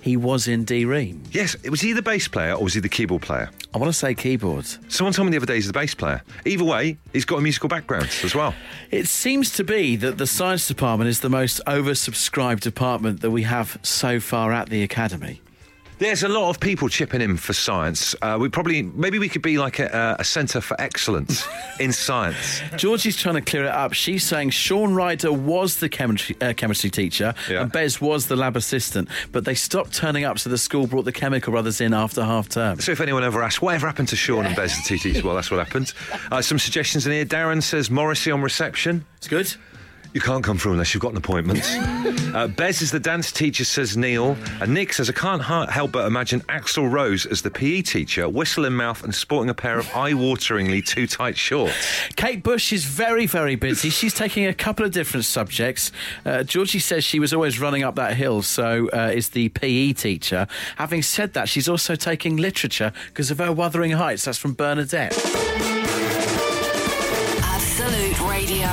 He 0.00 0.16
was 0.16 0.48
in 0.48 0.64
D 0.64 0.84
Ream. 0.84 1.22
Yes, 1.30 1.56
was 1.64 1.80
he 1.80 1.92
the 1.92 2.02
bass 2.02 2.28
player 2.28 2.54
or 2.54 2.64
was 2.64 2.74
he 2.74 2.80
the 2.80 2.88
keyboard 2.88 3.22
player? 3.22 3.50
I 3.74 3.78
want 3.78 3.92
to 3.92 3.98
say 3.98 4.14
keyboards. 4.14 4.78
Someone 4.88 5.12
told 5.12 5.26
me 5.26 5.32
the 5.32 5.36
other 5.38 5.46
day 5.46 5.56
he's 5.56 5.66
the 5.66 5.72
bass 5.72 5.94
player. 5.94 6.22
Either 6.46 6.64
way, 6.64 6.96
he's 7.12 7.24
got 7.24 7.38
a 7.38 7.40
musical 7.42 7.68
background 7.68 8.08
as 8.22 8.34
well. 8.34 8.54
It 8.90 9.06
seems 9.08 9.50
to 9.56 9.64
be 9.64 9.96
that 9.96 10.16
the 10.18 10.26
science 10.26 10.68
department 10.68 11.08
is 11.08 11.20
the 11.20 11.28
most 11.28 11.60
oversubscribed 11.66 12.60
department 12.60 13.20
that 13.20 13.30
we 13.30 13.42
have 13.42 13.78
so 13.82 14.20
far 14.20 14.52
at 14.52 14.70
the 14.70 14.82
academy. 14.82 15.40
There's 16.04 16.22
a 16.22 16.28
lot 16.28 16.50
of 16.50 16.60
people 16.60 16.90
chipping 16.90 17.22
in 17.22 17.38
for 17.38 17.54
science. 17.54 18.14
Uh, 18.20 18.36
we 18.38 18.50
probably, 18.50 18.82
maybe 18.82 19.18
we 19.18 19.30
could 19.30 19.40
be 19.40 19.56
like 19.56 19.78
a, 19.78 20.16
a 20.18 20.22
centre 20.24 20.60
for 20.60 20.78
excellence 20.78 21.46
in 21.80 21.92
science. 22.06 22.60
Georgie's 22.76 23.16
trying 23.16 23.36
to 23.36 23.40
clear 23.40 23.64
it 23.64 23.70
up. 23.70 23.94
She's 23.94 24.22
saying 24.22 24.50
Shaun 24.50 24.94
Ryder 24.94 25.32
was 25.32 25.76
the 25.76 25.88
chemistry, 25.88 26.36
uh, 26.42 26.52
chemistry 26.52 26.90
teacher 26.90 27.32
Yeah. 27.48 27.62
and 27.62 27.72
Bez 27.72 28.02
was 28.02 28.26
the 28.26 28.36
lab 28.36 28.54
assistant, 28.54 29.08
but 29.32 29.46
they 29.46 29.54
stopped 29.54 29.94
turning 29.94 30.24
up, 30.24 30.38
so 30.38 30.50
the 30.50 30.58
school 30.58 30.86
brought 30.86 31.06
the 31.06 31.12
Chemical 31.12 31.52
Brothers 31.52 31.80
in 31.80 31.94
after 31.94 32.22
half 32.22 32.50
term. 32.50 32.80
So 32.80 32.92
if 32.92 33.00
anyone 33.00 33.24
ever 33.24 33.42
asks, 33.42 33.62
whatever 33.62 33.86
happened 33.86 34.08
to 34.08 34.16
Sean 34.16 34.44
and 34.44 34.54
Bez, 34.54 34.76
the 34.86 34.96
TTs? 34.98 35.22
Well, 35.24 35.34
that's 35.34 35.50
what 35.50 35.64
happened. 35.64 35.94
Uh, 36.30 36.42
some 36.42 36.58
suggestions 36.58 37.06
in 37.06 37.12
here. 37.14 37.24
Darren 37.24 37.62
says 37.62 37.90
Morrissey 37.90 38.30
on 38.30 38.42
reception. 38.42 39.06
It's 39.16 39.26
good. 39.28 39.54
You 40.14 40.20
can't 40.20 40.44
come 40.44 40.56
through 40.58 40.72
unless 40.72 40.94
you've 40.94 41.02
got 41.02 41.10
an 41.10 41.16
appointment. 41.16 41.60
uh, 42.34 42.46
Bez 42.46 42.82
is 42.82 42.92
the 42.92 43.00
dance 43.00 43.32
teacher, 43.32 43.64
says 43.64 43.96
Neil. 43.96 44.36
And 44.60 44.72
Nick 44.72 44.92
says, 44.92 45.10
I 45.10 45.12
can't 45.12 45.42
help 45.42 45.90
but 45.90 46.06
imagine 46.06 46.40
Axl 46.42 46.88
Rose 46.88 47.26
as 47.26 47.42
the 47.42 47.50
PE 47.50 47.82
teacher, 47.82 48.28
whistle 48.28 48.64
in 48.64 48.74
mouth 48.74 49.02
and 49.02 49.12
sporting 49.12 49.50
a 49.50 49.54
pair 49.54 49.76
of 49.76 49.90
eye-wateringly 49.94 50.86
too 50.86 51.08
tight 51.08 51.36
shorts. 51.36 51.74
Kate 52.14 52.44
Bush 52.44 52.72
is 52.72 52.84
very, 52.84 53.26
very 53.26 53.56
busy. 53.56 53.90
She's 53.90 54.14
taking 54.14 54.46
a 54.46 54.54
couple 54.54 54.86
of 54.86 54.92
different 54.92 55.24
subjects. 55.24 55.90
Uh, 56.24 56.44
Georgie 56.44 56.78
says 56.78 57.02
she 57.02 57.18
was 57.18 57.34
always 57.34 57.58
running 57.58 57.82
up 57.82 57.96
that 57.96 58.14
hill, 58.14 58.42
so 58.42 58.88
uh, 58.90 59.10
is 59.12 59.30
the 59.30 59.48
PE 59.48 59.94
teacher. 59.94 60.46
Having 60.76 61.02
said 61.02 61.32
that, 61.32 61.48
she's 61.48 61.68
also 61.68 61.96
taking 61.96 62.36
literature 62.36 62.92
because 63.08 63.32
of 63.32 63.38
her 63.38 63.52
Wuthering 63.52 63.90
Heights. 63.90 64.26
That's 64.26 64.38
from 64.38 64.54
Bernadette. 64.54 65.12
Absolute 68.14 68.30
Radio. 68.30 68.68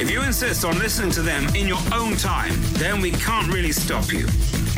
If 0.00 0.10
you 0.10 0.22
insist 0.22 0.64
on 0.64 0.78
listening 0.78 1.10
to 1.12 1.22
them 1.22 1.48
in 1.54 1.66
your 1.66 1.78
own 1.92 2.16
time, 2.16 2.52
then 2.74 3.00
we 3.00 3.10
can't 3.10 3.52
really 3.52 3.72
stop 3.72 4.12
you. 4.12 4.26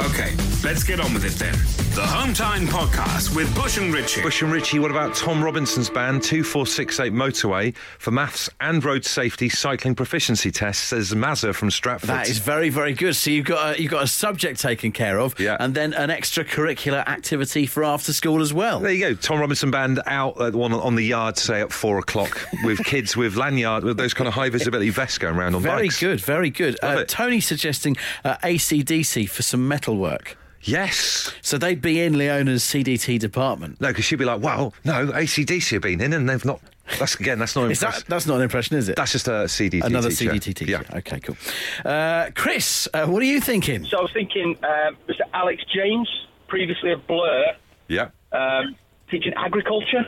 Okay, 0.01 0.35
let's 0.65 0.83
get 0.83 1.01
on 1.01 1.13
with 1.13 1.25
it 1.25 1.33
then. 1.33 1.86
The 1.97 2.07
Home 2.07 2.35
Time 2.35 2.67
Podcast 2.67 3.35
with 3.35 3.55
Bush 3.55 3.79
and 3.79 3.93
Ritchie. 3.93 4.21
Bush 4.21 4.43
and 4.43 4.53
Richie, 4.53 4.79
what 4.79 4.91
about 4.91 5.15
Tom 5.17 5.43
Robinson's 5.43 5.89
band 5.89 6.23
2468 6.23 7.11
Motorway 7.11 7.75
for 7.99 8.11
maths 8.11 8.51
and 8.61 8.85
road 8.85 9.03
safety 9.07 9.49
cycling 9.49 9.95
proficiency 9.95 10.51
tests, 10.51 10.85
says 10.89 11.13
Mazza 11.15 11.55
from 11.55 11.71
Stratford. 11.71 12.11
That 12.11 12.29
is 12.29 12.37
very, 12.37 12.69
very 12.69 12.93
good. 12.93 13.17
So 13.17 13.31
you've 13.31 13.47
got 13.47 13.77
a, 13.79 13.83
you've 13.83 13.91
got 13.91 14.05
a 14.05 14.07
subject 14.07 14.61
taken 14.61 14.93
care 14.93 15.19
of, 15.19 15.41
Yeah. 15.41 15.57
and 15.59 15.75
then 15.75 15.95
an 15.95 16.11
extracurricular 16.11 16.99
activity 17.09 17.65
for 17.65 17.83
after 17.83 18.13
school 18.13 18.43
as 18.43 18.53
well. 18.53 18.81
There 18.81 18.93
you 18.93 19.01
go. 19.01 19.15
Tom 19.15 19.41
Robinson 19.41 19.71
band 19.71 20.03
out 20.05 20.39
at 20.39 20.55
one 20.55 20.75
on 20.75 20.97
the 20.97 21.05
yard, 21.05 21.39
say 21.39 21.63
at 21.63 21.73
four 21.73 21.99
o'clock, 21.99 22.47
with 22.63 22.79
kids 22.85 23.17
with 23.17 23.37
lanyard, 23.37 23.85
with 23.85 23.97
those 23.97 24.13
kind 24.13 24.29
of 24.29 24.35
high 24.35 24.51
visibility 24.51 24.91
vests 24.91 25.17
going 25.17 25.35
around 25.37 25.55
on 25.55 25.63
Very 25.63 25.85
bikes. 25.85 25.99
Very 25.99 26.13
good, 26.13 26.21
very 26.21 26.51
good. 26.51 26.79
Uh. 26.83 27.05
Tony 27.05 27.41
suggesting 27.41 27.97
uh, 28.23 28.37
ACDC 28.43 29.31
for 29.31 29.41
some 29.41 29.67
metal 29.67 29.97
work. 29.97 30.37
Yes. 30.67 31.33
So 31.43 31.59
they'd 31.59 31.81
be 31.81 32.01
in 32.03 32.15
Leona's 32.19 32.63
CDT 32.63 33.19
department. 33.19 33.81
No, 33.81 33.89
because 33.89 34.05
she'd 34.05 34.17
be 34.19 34.25
like, 34.25 34.41
"Wow, 34.41 34.73
no, 34.85 35.07
ACDC 35.09 35.71
have 35.73 35.83
been 35.83 36.01
in, 36.01 36.13
and 36.13 36.29
they've 36.29 36.45
not." 36.45 36.61
That's 36.99 37.17
again, 37.17 37.39
that's 37.41 37.57
not 37.57 37.71
Is 37.71 37.83
impressive. 37.83 38.05
that, 38.05 38.11
that's 38.11 38.27
not 38.27 38.37
an 38.37 38.43
impression, 38.43 38.77
is 38.77 38.89
it? 38.89 38.95
That's 38.97 39.11
just 39.13 39.27
a 39.27 39.47
CDT 39.49 39.83
Another 39.85 40.11
teacher. 40.11 40.31
CDT 40.33 40.55
teacher. 40.55 40.65
Yeah. 40.89 40.99
Okay, 40.99 41.19
cool. 41.21 41.37
Uh, 41.85 42.31
Chris, 42.35 42.87
uh, 42.95 43.07
what 43.07 43.23
are 43.23 43.27
you 43.27 43.41
thinking? 43.41 43.85
So 43.87 43.99
I 43.99 44.03
was 44.03 44.13
thinking, 44.13 44.57
um, 44.63 44.97
Mr. 45.09 45.23
Alex 45.35 45.65
James, 45.75 46.09
previously 46.47 46.93
a 46.93 46.97
Blur, 46.97 47.57
Yeah. 47.89 48.11
um, 48.33 48.77
teaching 49.11 49.33
agriculture. 49.37 50.07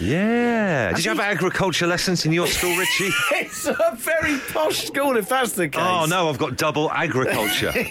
Yeah. 0.00 0.92
Did 0.92 1.04
you 1.04 1.10
have 1.10 1.20
agriculture 1.20 1.86
lessons 1.86 2.26
in 2.26 2.32
your 2.32 2.46
school, 2.46 2.76
Richie? 2.76 3.10
It's 3.32 3.66
a 3.66 3.94
very 3.96 4.38
posh 4.52 4.86
school, 4.86 5.16
if 5.16 5.28
that's 5.28 5.52
the 5.52 5.68
case. 5.68 5.80
oh 5.82 6.06
no, 6.06 6.28
I've 6.28 6.38
got 6.38 6.56
double 6.56 6.90
agriculture. 6.90 7.72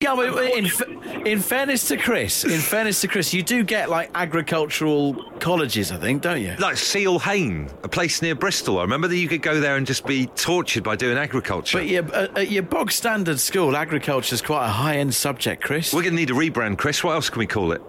Yeah, 0.00 0.14
but 0.16 0.36
in, 0.52 0.66
in 1.26 1.40
fairness 1.40 1.88
to 1.88 1.96
Chris, 1.96 2.44
in 2.44 2.60
fairness 2.60 3.00
to 3.00 3.08
Chris, 3.08 3.32
you 3.32 3.42
do 3.42 3.64
get 3.64 3.88
like 3.88 4.10
agricultural 4.14 5.14
colleges, 5.40 5.90
I 5.92 5.96
think, 5.96 6.22
don't 6.22 6.42
you? 6.42 6.54
like 6.58 6.76
Seale-Hayne, 6.76 7.70
a 7.82 7.88
place 7.88 8.20
near 8.20 8.34
Bristol. 8.34 8.78
I 8.78 8.82
remember 8.82 9.08
that 9.08 9.16
you 9.16 9.28
could 9.28 9.42
go 9.42 9.60
there 9.60 9.76
and 9.76 9.86
just 9.86 10.04
be 10.06 10.26
tortured 10.26 10.84
by 10.84 10.96
doing 10.96 11.16
agriculture. 11.16 11.78
But 11.78 11.86
your, 11.88 12.04
uh, 12.14 12.28
at 12.36 12.50
your 12.50 12.62
bog 12.62 12.92
standard 12.92 13.40
school, 13.40 13.76
agriculture 13.76 14.34
is 14.34 14.42
quite 14.42 14.66
a 14.66 14.70
high 14.70 14.98
end 14.98 15.14
subject, 15.14 15.62
Chris. 15.64 15.92
We're 15.94 16.02
going 16.02 16.14
to 16.14 16.20
need 16.20 16.30
a 16.30 16.34
rebrand, 16.34 16.78
Chris. 16.78 17.02
What 17.02 17.12
else 17.12 17.30
can 17.30 17.38
we 17.38 17.46
call 17.46 17.72
it? 17.72 17.82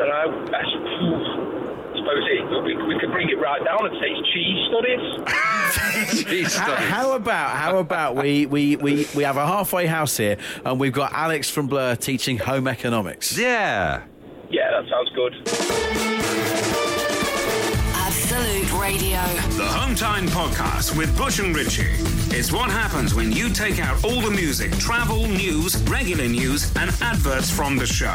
I 0.00 0.06
don't 0.06 0.08
know. 0.08 0.44
That's, 0.46 0.64
I 0.64 1.98
suppose 1.98 2.24
it, 2.30 2.64
we, 2.64 2.76
we 2.86 3.00
could 3.00 3.10
bring 3.10 3.28
it 3.28 3.38
right 3.40 3.62
down 3.64 3.84
and 3.84 3.94
say 4.00 4.10
it's 4.10 4.28
cheese 4.32 4.68
studies. 4.68 6.24
Cheese 6.24 6.56
How, 6.56 6.66
studies. 6.66 6.88
how 6.88 7.12
about 7.12 7.50
how 7.56 7.78
about 7.78 8.16
we, 8.16 8.46
we, 8.46 8.76
we, 8.76 9.06
we 9.16 9.22
have 9.24 9.36
a 9.36 9.46
halfway 9.46 9.86
house 9.86 10.16
here 10.16 10.38
and 10.64 10.78
we've 10.80 10.92
got 10.92 11.12
Alex 11.12 11.50
from 11.50 11.66
Blur 11.66 11.96
teaching 11.96 12.38
home 12.38 12.68
economics. 12.68 13.36
Yeah. 13.36 14.04
yeah, 14.50 14.70
that 14.70 14.88
sounds 14.88 15.10
good. 15.14 15.34
Absolute 17.96 18.72
Radio. 18.80 19.18
The 19.56 19.66
Home 19.66 19.94
Time 19.94 20.26
Podcast 20.28 20.96
with 20.96 21.16
Bush 21.18 21.40
and 21.40 21.54
Ritchie. 21.54 22.27
It's 22.30 22.52
what 22.52 22.70
happens 22.70 23.14
when 23.14 23.32
you 23.32 23.48
take 23.48 23.80
out 23.80 24.04
all 24.04 24.20
the 24.20 24.30
music, 24.30 24.70
travel, 24.78 25.26
news, 25.26 25.76
regular 25.84 26.28
news, 26.28 26.70
and 26.76 26.90
adverts 27.00 27.50
from 27.50 27.76
the 27.76 27.86
show. 27.86 28.14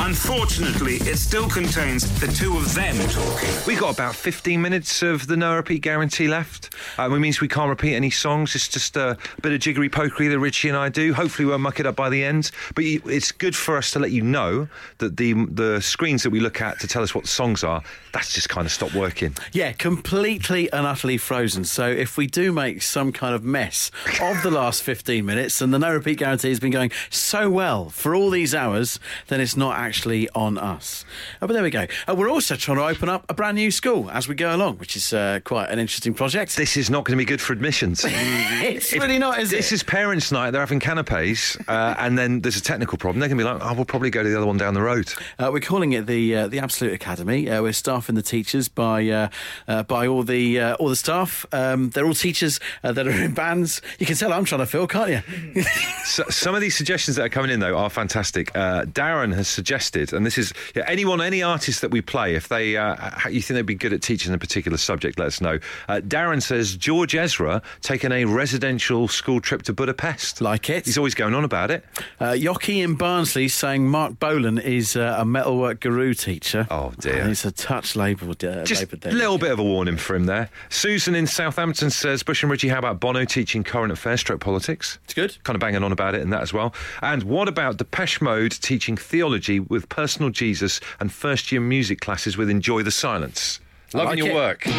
Unfortunately, 0.00 0.94
it 0.98 1.16
still 1.16 1.48
contains 1.48 2.08
the 2.20 2.28
two 2.28 2.56
of 2.56 2.72
them 2.72 2.96
talking. 3.08 3.48
We 3.66 3.74
got 3.74 3.92
about 3.94 4.14
15 4.14 4.62
minutes 4.62 5.02
of 5.02 5.26
the 5.26 5.36
no 5.36 5.56
repeat 5.56 5.82
guarantee 5.82 6.28
left. 6.28 6.72
Um, 6.98 7.12
it 7.12 7.18
means 7.18 7.40
we 7.40 7.48
can't 7.48 7.68
repeat 7.68 7.96
any 7.96 8.10
songs. 8.10 8.54
It's 8.54 8.68
just 8.68 8.96
a 8.96 9.18
bit 9.42 9.52
of 9.52 9.60
jiggery 9.60 9.88
pokery 9.88 10.30
that 10.30 10.38
Richie 10.38 10.68
and 10.68 10.78
I 10.78 10.88
do. 10.88 11.12
Hopefully, 11.12 11.46
we 11.46 11.50
won't 11.50 11.62
muck 11.62 11.80
it 11.80 11.86
up 11.86 11.96
by 11.96 12.10
the 12.10 12.22
end. 12.22 12.52
But 12.76 12.84
it's 12.84 13.32
good 13.32 13.56
for 13.56 13.76
us 13.76 13.90
to 13.92 13.98
let 13.98 14.12
you 14.12 14.22
know 14.22 14.68
that 14.98 15.16
the 15.16 15.32
the 15.46 15.80
screens 15.80 16.22
that 16.22 16.30
we 16.30 16.38
look 16.38 16.60
at 16.60 16.78
to 16.80 16.86
tell 16.86 17.02
us 17.02 17.12
what 17.12 17.24
the 17.24 17.30
songs 17.30 17.64
are, 17.64 17.82
that's 18.12 18.32
just 18.32 18.48
kind 18.48 18.66
of 18.66 18.72
stopped 18.72 18.94
working. 18.94 19.34
Yeah, 19.52 19.72
completely 19.72 20.70
and 20.72 20.86
utterly 20.86 21.18
frozen. 21.18 21.64
So 21.64 21.88
if 21.88 22.16
we 22.16 22.28
do 22.28 22.52
make 22.52 22.82
some 22.82 23.10
kind 23.12 23.34
of 23.34 23.37
mess 23.44 23.90
of 24.20 24.42
the 24.42 24.50
last 24.50 24.82
15 24.82 25.24
minutes 25.24 25.60
and 25.60 25.72
the 25.72 25.78
no 25.78 25.92
repeat 25.92 26.18
guarantee 26.18 26.48
has 26.48 26.60
been 26.60 26.70
going 26.70 26.90
so 27.10 27.50
well 27.50 27.88
for 27.90 28.14
all 28.14 28.30
these 28.30 28.54
hours, 28.54 28.98
then 29.28 29.40
it's 29.40 29.56
not 29.56 29.76
actually 29.76 30.28
on 30.30 30.58
us. 30.58 31.04
Oh, 31.40 31.46
but 31.46 31.52
there 31.52 31.62
we 31.62 31.70
go. 31.70 31.86
Uh, 32.06 32.14
we're 32.14 32.30
also 32.30 32.56
trying 32.56 32.78
to 32.78 32.84
open 32.84 33.08
up 33.08 33.24
a 33.28 33.34
brand 33.34 33.56
new 33.56 33.70
school 33.70 34.10
as 34.10 34.28
we 34.28 34.34
go 34.34 34.54
along, 34.54 34.78
which 34.78 34.96
is 34.96 35.12
uh, 35.12 35.40
quite 35.44 35.70
an 35.70 35.78
interesting 35.78 36.14
project. 36.14 36.56
This 36.56 36.76
is 36.76 36.90
not 36.90 37.04
going 37.04 37.16
to 37.16 37.22
be 37.22 37.26
good 37.26 37.40
for 37.40 37.52
admissions. 37.52 38.04
it's 38.08 38.92
really 38.92 39.18
not, 39.18 39.40
is 39.40 39.50
this 39.50 39.72
it? 39.72 39.76
is 39.76 39.82
parents' 39.82 40.32
night. 40.32 40.50
They're 40.50 40.60
having 40.60 40.80
canapes, 40.80 41.56
uh, 41.68 41.94
and 41.98 42.18
then 42.18 42.40
there's 42.40 42.56
a 42.56 42.62
technical 42.62 42.98
problem. 42.98 43.20
They're 43.20 43.28
going 43.28 43.38
to 43.38 43.44
be 43.44 43.50
like, 43.50 43.60
"Oh, 43.62 43.74
we'll 43.74 43.84
probably 43.84 44.10
go 44.10 44.22
to 44.22 44.28
the 44.28 44.36
other 44.36 44.46
one 44.46 44.56
down 44.56 44.74
the 44.74 44.82
road." 44.82 45.12
Uh, 45.38 45.50
we're 45.52 45.60
calling 45.60 45.92
it 45.92 46.06
the 46.06 46.34
uh, 46.34 46.48
the 46.48 46.58
Absolute 46.58 46.92
Academy. 46.92 47.48
Uh, 47.48 47.62
we're 47.62 47.72
staffing 47.72 48.14
the 48.14 48.22
teachers 48.22 48.68
by 48.68 49.08
uh, 49.08 49.28
uh, 49.66 49.82
by 49.84 50.06
all 50.06 50.22
the 50.22 50.60
uh, 50.60 50.74
all 50.76 50.88
the 50.88 50.96
staff. 50.96 51.46
Um, 51.52 51.90
they're 51.90 52.06
all 52.06 52.14
teachers 52.14 52.60
uh, 52.82 52.92
that 52.92 53.06
are 53.06 53.27
in 53.28 53.34
bands. 53.34 53.80
You 53.98 54.06
can 54.06 54.16
tell 54.16 54.32
I'm 54.32 54.44
trying 54.44 54.60
to 54.60 54.66
fill, 54.66 54.86
can't 54.86 55.10
you? 55.10 55.64
So, 56.08 56.24
some 56.30 56.54
of 56.54 56.62
these 56.62 56.74
suggestions 56.74 57.16
that 57.16 57.26
are 57.26 57.28
coming 57.28 57.50
in 57.50 57.60
though 57.60 57.76
are 57.76 57.90
fantastic. 57.90 58.56
Uh, 58.56 58.84
Darren 58.86 59.34
has 59.34 59.46
suggested, 59.46 60.14
and 60.14 60.24
this 60.24 60.38
is 60.38 60.54
yeah, 60.74 60.84
anyone, 60.86 61.20
any 61.20 61.42
artist 61.42 61.82
that 61.82 61.90
we 61.90 62.00
play, 62.00 62.34
if 62.34 62.48
they 62.48 62.78
uh, 62.78 63.10
you 63.28 63.42
think 63.42 63.56
they'd 63.56 63.66
be 63.66 63.74
good 63.74 63.92
at 63.92 64.00
teaching 64.00 64.32
a 64.32 64.38
particular 64.38 64.78
subject, 64.78 65.18
let 65.18 65.26
us 65.26 65.42
know. 65.42 65.58
Uh, 65.86 66.00
Darren 66.00 66.42
says 66.42 66.76
George 66.76 67.14
Ezra 67.14 67.60
taking 67.82 68.10
a 68.10 68.24
residential 68.24 69.06
school 69.06 69.40
trip 69.40 69.62
to 69.64 69.74
Budapest. 69.74 70.40
Like 70.40 70.70
it. 70.70 70.86
He's 70.86 70.96
always 70.96 71.14
going 71.14 71.34
on 71.34 71.44
about 71.44 71.70
it. 71.70 71.84
Uh, 72.18 72.32
Yoki 72.32 72.82
in 72.82 72.94
Barnsley 72.94 73.48
saying 73.48 73.86
Marc 73.86 74.18
Bolan 74.18 74.58
is 74.58 74.96
uh, 74.96 75.16
a 75.18 75.24
metalwork 75.26 75.80
guru 75.80 76.14
teacher. 76.14 76.66
Oh, 76.70 76.92
dear. 76.98 77.20
And 77.20 77.30
it's 77.30 77.44
a 77.44 77.52
touch 77.52 77.96
labelled. 77.96 78.42
Uh, 78.42 78.64
Just 78.64 78.90
a 78.92 79.10
little 79.10 79.38
bit 79.38 79.52
of 79.52 79.58
a 79.58 79.62
warning 79.62 79.98
for 79.98 80.16
him 80.16 80.24
there. 80.24 80.48
Susan 80.70 81.14
in 81.14 81.26
Southampton 81.26 81.90
says 81.90 82.22
Bush 82.22 82.42
and 82.42 82.50
Richie, 82.50 82.68
how 82.68 82.78
about 82.78 82.98
Bono 83.18 83.24
teaching 83.24 83.64
current 83.64 83.90
affairs, 83.90 84.20
stroke 84.20 84.40
politics? 84.40 85.00
It's 85.04 85.14
good. 85.14 85.36
kind 85.42 85.56
of 85.56 85.60
banging 85.60 85.82
on 85.82 85.90
about 85.90 86.14
it 86.14 86.20
and 86.20 86.32
that 86.32 86.40
as 86.40 86.52
well. 86.52 86.72
And 87.02 87.24
what 87.24 87.48
about 87.48 87.78
Depeche 87.78 88.20
Mode 88.20 88.52
teaching 88.52 88.96
theology 88.96 89.58
with 89.58 89.88
personal 89.88 90.30
Jesus 90.30 90.78
and 91.00 91.10
first 91.12 91.50
year 91.50 91.60
music 91.60 92.00
classes 92.00 92.36
with 92.36 92.48
Enjoy 92.48 92.84
the 92.84 92.92
Silence? 92.92 93.58
Loving 93.92 94.08
like 94.10 94.18
your 94.18 94.28
it. 94.28 94.34
work. 94.34 94.62
The 94.62 94.72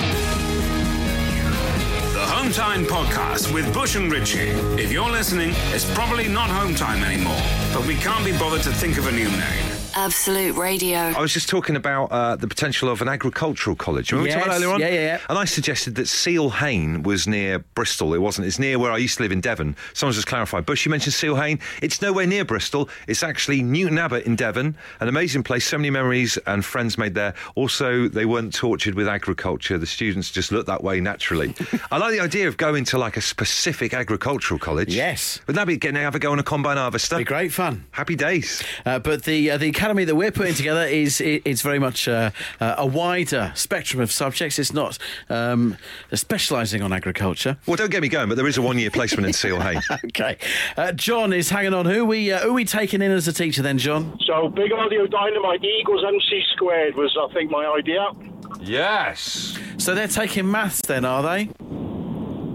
Home 2.27 2.53
Time 2.53 2.85
Podcast 2.85 3.53
with 3.53 3.73
Bush 3.73 3.97
and 3.97 4.09
Ritchie. 4.09 4.51
If 4.81 4.89
you're 4.89 5.11
listening, 5.11 5.51
it's 5.73 5.91
probably 5.93 6.29
not 6.29 6.49
Home 6.49 6.75
Time 6.75 7.03
anymore, 7.03 7.41
but 7.73 7.85
we 7.85 7.95
can't 7.95 8.23
be 8.23 8.31
bothered 8.31 8.61
to 8.63 8.71
think 8.71 8.97
of 8.97 9.07
a 9.07 9.11
new 9.11 9.27
name. 9.27 9.78
Absolute 9.95 10.55
Radio. 10.55 10.97
I 10.97 11.19
was 11.19 11.33
just 11.33 11.49
talking 11.49 11.75
about 11.75 12.11
uh, 12.11 12.35
the 12.35 12.47
potential 12.47 12.89
of 12.89 13.01
an 13.01 13.07
agricultural 13.07 13.75
college. 13.75 14.11
Remember 14.11 14.29
we 14.29 14.33
talked 14.33 14.45
about 14.45 14.55
earlier 14.57 14.69
on? 14.73 14.79
yeah, 14.79 14.87
yeah, 14.87 14.93
yeah. 14.93 15.19
And 15.29 15.37
I 15.37 15.45
suggested 15.45 15.95
that 15.95 16.07
Seale-Hayne 16.07 17.03
was 17.03 17.27
near 17.27 17.59
Bristol. 17.59 18.13
It 18.13 18.19
wasn't. 18.19 18.47
It's 18.47 18.59
near 18.59 18.77
where 18.79 18.91
I 18.91 18.97
used 18.97 19.17
to 19.17 19.23
live 19.23 19.31
in 19.31 19.41
Devon. 19.41 19.75
Someone's 19.93 20.15
just 20.15 20.27
clarified. 20.27 20.65
Bush, 20.65 20.85
you 20.85 20.91
mentioned 20.91 21.13
Seale-Hayne. 21.13 21.59
It's 21.81 22.01
nowhere 22.01 22.27
near 22.27 22.45
Bristol. 22.45 22.89
It's 23.07 23.23
actually 23.23 23.63
Newton 23.63 23.97
Abbot 23.97 24.25
in 24.25 24.35
Devon. 24.35 24.77
An 24.99 25.07
amazing 25.07 25.43
place. 25.43 25.65
So 25.65 25.77
many 25.77 25.89
memories 25.89 26.37
and 26.45 26.63
friends 26.63 26.97
made 26.97 27.15
there. 27.15 27.33
Also, 27.55 28.07
they 28.07 28.25
weren't 28.25 28.53
tortured 28.53 28.95
with 28.95 29.07
agriculture. 29.07 29.77
The 29.77 29.87
students 29.87 30.31
just 30.31 30.51
looked 30.51 30.67
that 30.67 30.83
way 30.83 31.01
naturally. 31.01 31.55
I 31.91 31.97
like 31.97 32.11
the 32.11 32.19
idea 32.21 32.47
of 32.47 32.57
going 32.57 32.85
to 32.85 32.97
like 32.97 33.17
a 33.17 33.21
specific 33.21 33.93
agricultural 33.93 34.59
college. 34.59 34.93
Yes. 34.93 35.39
Wouldn't 35.47 35.55
that 35.55 35.67
be 35.67 35.77
getting 35.77 35.95
to 35.95 36.01
have 36.01 36.15
a 36.15 36.19
go 36.19 36.31
on 36.31 36.39
a 36.39 36.43
combine 36.43 36.77
harvester? 36.77 37.17
Be 37.17 37.23
great 37.23 37.51
fun. 37.51 37.85
Happy 37.91 38.15
days. 38.15 38.63
Uh, 38.85 38.99
but 38.99 39.23
the 39.23 39.51
uh, 39.51 39.57
the 39.57 39.78
academy 39.79 40.03
that 40.03 40.15
we're 40.15 40.29
putting 40.29 40.53
together 40.53 40.83
is 40.83 41.21
it's 41.21 41.61
very 41.61 41.79
much 41.79 42.09
uh, 42.09 42.31
uh, 42.59 42.75
a 42.79 42.85
wider 42.85 43.49
spectrum 43.55 44.01
of 44.01 44.11
subjects. 44.11 44.59
It's 44.59 44.73
not 44.73 44.97
um, 45.29 45.77
specialising 46.13 46.81
on 46.81 46.91
agriculture. 46.91 47.55
Well, 47.65 47.77
don't 47.77 47.89
get 47.89 48.01
me 48.01 48.09
going, 48.09 48.27
but 48.27 48.35
there 48.35 48.47
is 48.47 48.57
a 48.57 48.61
one-year 48.61 48.91
placement 48.91 49.27
in 49.27 49.33
Seale-Hayne. 49.33 49.81
Okay, 50.09 50.37
uh, 50.75 50.91
John 50.93 51.31
is 51.33 51.49
hanging 51.49 51.73
on. 51.73 51.85
Who 51.85 52.03
we 52.03 52.31
uh, 52.31 52.39
who 52.39 52.53
we 52.53 52.65
taking 52.65 53.01
in 53.01 53.11
as 53.11 53.27
a 53.27 53.33
teacher 53.33 53.61
then, 53.61 53.77
John? 53.77 54.17
So 54.25 54.49
big 54.49 54.71
audio 54.71 55.05
dynamite 55.05 55.63
equals 55.63 56.03
MC 56.05 56.41
squared 56.53 56.95
was 56.95 57.15
I 57.19 57.31
think 57.33 57.51
my 57.51 57.65
idea. 57.65 58.11
Yes. 58.59 59.57
So 59.77 59.93
they're 59.93 60.07
taking 60.07 60.49
maths 60.49 60.81
then, 60.81 61.05
are 61.05 61.21
they? 61.21 61.49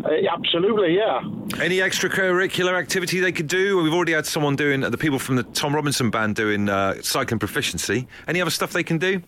Uh, 0.04 0.10
absolutely, 0.30 0.96
yeah. 0.96 1.20
Any 1.60 1.78
extracurricular 1.78 2.78
activity 2.78 3.20
they 3.20 3.32
could 3.32 3.48
do? 3.48 3.82
We've 3.82 3.92
already 3.92 4.12
had 4.12 4.26
someone 4.26 4.54
doing 4.54 4.80
the 4.80 4.98
people 4.98 5.18
from 5.18 5.36
the 5.36 5.44
Tom 5.44 5.74
Robinson 5.74 6.10
band 6.10 6.36
doing 6.36 6.68
uh, 6.68 7.00
cycling 7.00 7.38
proficiency. 7.38 8.06
Any 8.28 8.42
other 8.42 8.50
stuff 8.50 8.72
they 8.72 8.82
can 8.82 8.98
do? 8.98 9.22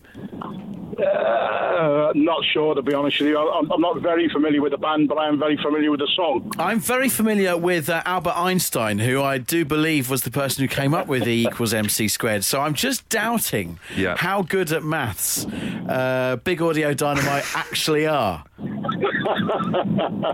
Uh, 0.99 2.11
not 2.15 2.43
sure 2.53 2.73
to 2.75 2.81
be 2.81 2.93
honest 2.93 3.19
with 3.19 3.29
you. 3.29 3.37
I'm, 3.37 3.71
I'm 3.71 3.81
not 3.81 4.01
very 4.01 4.27
familiar 4.29 4.61
with 4.61 4.71
the 4.71 4.77
band, 4.77 5.07
but 5.09 5.17
I 5.17 5.27
am 5.27 5.37
very 5.39 5.57
familiar 5.57 5.91
with 5.91 5.99
the 5.99 6.07
song. 6.15 6.51
I'm 6.57 6.79
very 6.79 7.09
familiar 7.09 7.55
with 7.57 7.89
uh, 7.89 8.01
Albert 8.05 8.33
Einstein, 8.35 8.99
who 8.99 9.21
I 9.21 9.37
do 9.37 9.63
believe 9.65 10.09
was 10.09 10.23
the 10.23 10.31
person 10.31 10.63
who 10.63 10.67
came 10.67 10.93
up 10.93 11.07
with 11.07 11.27
E 11.27 11.43
equals 11.47 11.73
MC 11.73 12.07
squared. 12.07 12.43
So 12.43 12.61
I'm 12.61 12.73
just 12.73 13.07
doubting 13.09 13.79
Yeah. 13.95 14.15
how 14.17 14.41
good 14.41 14.71
at 14.71 14.83
maths 14.83 15.45
uh, 15.45 16.37
Big 16.43 16.61
Audio 16.61 16.93
Dynamite 16.93 17.45
actually 17.55 18.07
are. 18.07 18.43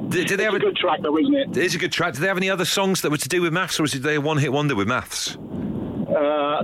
Did, 0.09 0.27
did 0.27 0.39
they 0.39 0.43
have 0.45 0.53
It's 0.55 0.63
a 0.63 0.67
a, 0.67 0.69
good 0.71 0.75
track, 0.77 0.99
though, 1.01 1.17
isn't 1.17 1.33
it? 1.35 1.49
it 1.57 1.65
is 1.65 1.75
a 1.75 1.77
good 1.77 1.91
track. 1.91 2.13
Did 2.13 2.21
they 2.21 2.27
have 2.27 2.37
any 2.37 2.49
other 2.49 2.65
songs 2.65 3.01
that 3.01 3.09
were 3.11 3.17
to 3.17 3.29
do 3.29 3.41
with 3.41 3.51
maths, 3.51 3.79
or 3.79 3.83
was 3.83 3.93
it 3.95 3.99
they 4.03 4.15
a 4.15 4.21
one-hit 4.21 4.51
wonder 4.53 4.75
with 4.75 4.87
maths? 4.87 5.37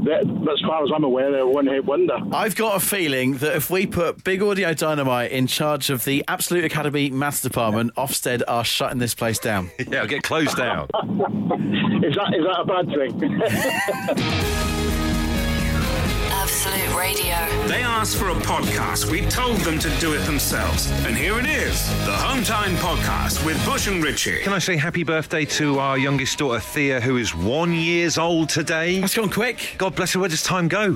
That- 0.06 0.26
as 0.52 0.60
far 0.62 0.84
as 0.84 0.90
I'm 0.96 1.04
aware, 1.04 1.32
they're 1.32 1.42
a 1.42 1.50
one-hit 1.50 1.86
wonder. 1.86 2.18
I've 2.34 2.56
got 2.56 2.76
a 2.76 2.80
feeling 2.80 3.38
that 3.38 3.56
if 3.56 3.70
we 3.70 3.86
put 3.88 4.24
Big 4.24 4.42
Audio 4.42 4.74
Dynamite 4.74 5.32
in 5.32 5.48
charge 5.48 5.90
of 5.90 6.04
the 6.06 6.24
Absolute 6.28 6.64
Academy 6.66 7.10
Maths 7.10 7.42
Department, 7.42 7.94
Ofsted 7.96 8.42
are 8.48 8.64
shutting 8.66 9.00
this 9.00 9.16
place 9.16 9.40
down. 9.40 9.72
Yeah, 9.90 10.04
it'll 10.04 10.08
get 10.08 10.24
closed 10.24 10.56
down. 10.58 10.88
Is 12.04 12.16
that 12.16 12.34
is 12.36 12.44
that 12.46 12.60
a 12.60 12.66
bad 12.66 12.88
thing? 12.88 13.12
Absolute 16.32 16.89
Radio. 17.00 17.48
They 17.68 17.82
asked 17.82 18.18
for 18.18 18.30
a 18.30 18.34
podcast. 18.36 19.10
We 19.10 19.22
told 19.28 19.58
them 19.60 19.80
to 19.80 19.90
do 20.00 20.14
it 20.14 20.20
themselves. 20.26 20.92
And 21.06 21.16
here 21.16 21.40
it 21.40 21.46
is 21.46 21.88
the 22.06 22.12
Home 22.12 22.44
Time 22.44 22.76
Podcast 22.76 23.46
with 23.46 23.64
Bush 23.66 23.88
and 23.88 24.04
Richie. 24.04 24.40
Can 24.42 24.52
I 24.52 24.60
say 24.60 24.76
happy 24.76 25.04
birthday 25.04 25.46
to 25.46 25.80
our 25.80 25.98
youngest 25.98 26.38
daughter 26.40 26.60
Thea, 26.60 27.00
who 27.00 27.16
is 27.16 27.34
one 27.34 27.72
years 27.72 28.18
old 28.18 28.50
today? 28.50 29.00
That's 29.00 29.16
gone 29.16 29.30
quick. 29.30 29.76
God 29.78 29.96
bless 29.96 30.12
her. 30.14 30.20
Where 30.20 30.28
does 30.28 30.44
time 30.44 30.68
go? 30.68 30.92